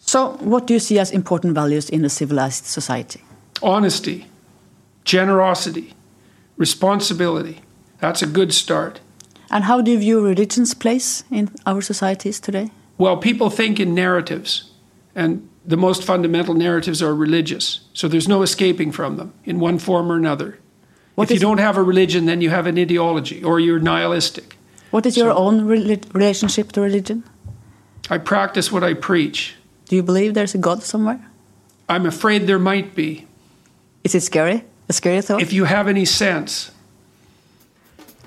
So, 0.00 0.36
what 0.40 0.66
do 0.66 0.74
you 0.74 0.78
see 0.78 0.98
as 0.98 1.10
important 1.10 1.54
values 1.54 1.88
in 1.88 2.04
a 2.04 2.10
civilized 2.10 2.66
society? 2.66 3.22
Honesty, 3.62 4.26
generosity, 5.04 5.94
responsibility. 6.58 7.62
That's 8.00 8.20
a 8.20 8.26
good 8.26 8.52
start. 8.52 9.00
And 9.50 9.64
how 9.64 9.80
do 9.80 9.92
you 9.92 9.98
view 9.98 10.20
religion's 10.20 10.74
place 10.74 11.24
in 11.30 11.50
our 11.64 11.80
societies 11.80 12.40
today? 12.40 12.68
Well, 12.98 13.16
people 13.16 13.48
think 13.48 13.80
in 13.80 13.94
narratives, 13.94 14.70
and 15.14 15.48
the 15.64 15.78
most 15.78 16.04
fundamental 16.04 16.52
narratives 16.52 17.02
are 17.02 17.14
religious. 17.14 17.80
So 17.94 18.06
there's 18.06 18.28
no 18.28 18.42
escaping 18.42 18.92
from 18.92 19.16
them 19.16 19.32
in 19.46 19.60
one 19.60 19.78
form 19.78 20.12
or 20.12 20.16
another. 20.16 20.58
What 21.14 21.30
if 21.30 21.34
you 21.34 21.40
don't 21.40 21.58
have 21.58 21.76
a 21.76 21.82
religion, 21.82 22.26
then 22.26 22.40
you 22.40 22.50
have 22.50 22.66
an 22.66 22.78
ideology 22.78 23.42
or 23.44 23.60
you're 23.60 23.78
nihilistic. 23.78 24.56
What 24.90 25.06
is 25.06 25.16
your 25.16 25.32
own 25.32 25.62
reli- 25.66 26.12
relationship 26.14 26.72
to 26.72 26.80
religion? 26.80 27.22
I 28.10 28.18
practice 28.18 28.70
what 28.72 28.82
I 28.82 28.94
preach. 28.94 29.54
Do 29.88 29.96
you 29.96 30.02
believe 30.02 30.34
there's 30.34 30.54
a 30.54 30.58
God 30.58 30.82
somewhere? 30.82 31.20
I'm 31.88 32.06
afraid 32.06 32.46
there 32.46 32.58
might 32.58 32.94
be. 32.94 33.26
Is 34.02 34.14
it 34.14 34.22
scary? 34.22 34.64
A 34.88 34.92
scary 34.92 35.22
thought? 35.22 35.40
If 35.40 35.52
you 35.52 35.64
have 35.64 35.88
any 35.88 36.04
sense, 36.04 36.70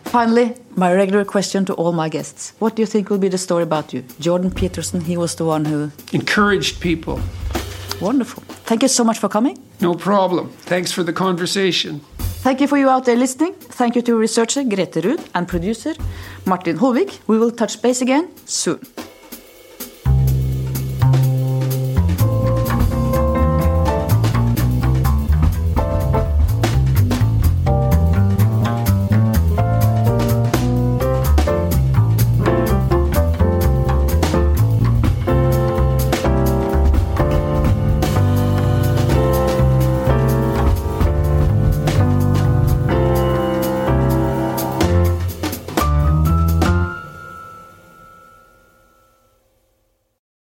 Finally, 0.07 0.55
my 0.75 0.93
regular 0.93 1.25
question 1.25 1.65
to 1.65 1.73
all 1.73 1.91
my 1.91 2.07
guests. 2.07 2.53
What 2.59 2.75
do 2.75 2.81
you 2.81 2.85
think 2.85 3.09
will 3.09 3.17
be 3.17 3.27
the 3.27 3.37
story 3.37 3.63
about 3.63 3.93
you? 3.93 4.03
Jordan 4.21 4.51
Peterson, 4.51 5.01
he 5.01 5.17
was 5.17 5.35
the 5.35 5.43
one 5.43 5.65
who. 5.65 5.91
encouraged 6.13 6.79
people. 6.79 7.19
Wonderful. 7.99 8.43
Thank 8.67 8.81
you 8.81 8.89
so 8.89 9.03
much 9.03 9.17
for 9.19 9.29
coming. 9.29 9.57
No 9.79 9.95
problem. 9.95 10.49
Thanks 10.65 10.91
for 10.91 11.03
the 11.03 11.13
conversation. 11.13 12.01
Thank 12.43 12.59
you 12.61 12.67
for 12.67 12.77
you 12.77 12.89
out 12.89 13.05
there 13.05 13.15
listening. 13.15 13.53
Thank 13.53 13.95
you 13.95 14.01
to 14.01 14.15
researcher 14.15 14.63
Grete 14.63 15.01
Ruud 15.01 15.21
and 15.33 15.47
producer 15.47 15.93
Martin 16.45 16.77
Holvik. 16.77 17.19
We 17.27 17.37
will 17.37 17.51
touch 17.51 17.81
base 17.81 18.01
again 18.01 18.27
soon. 18.45 18.79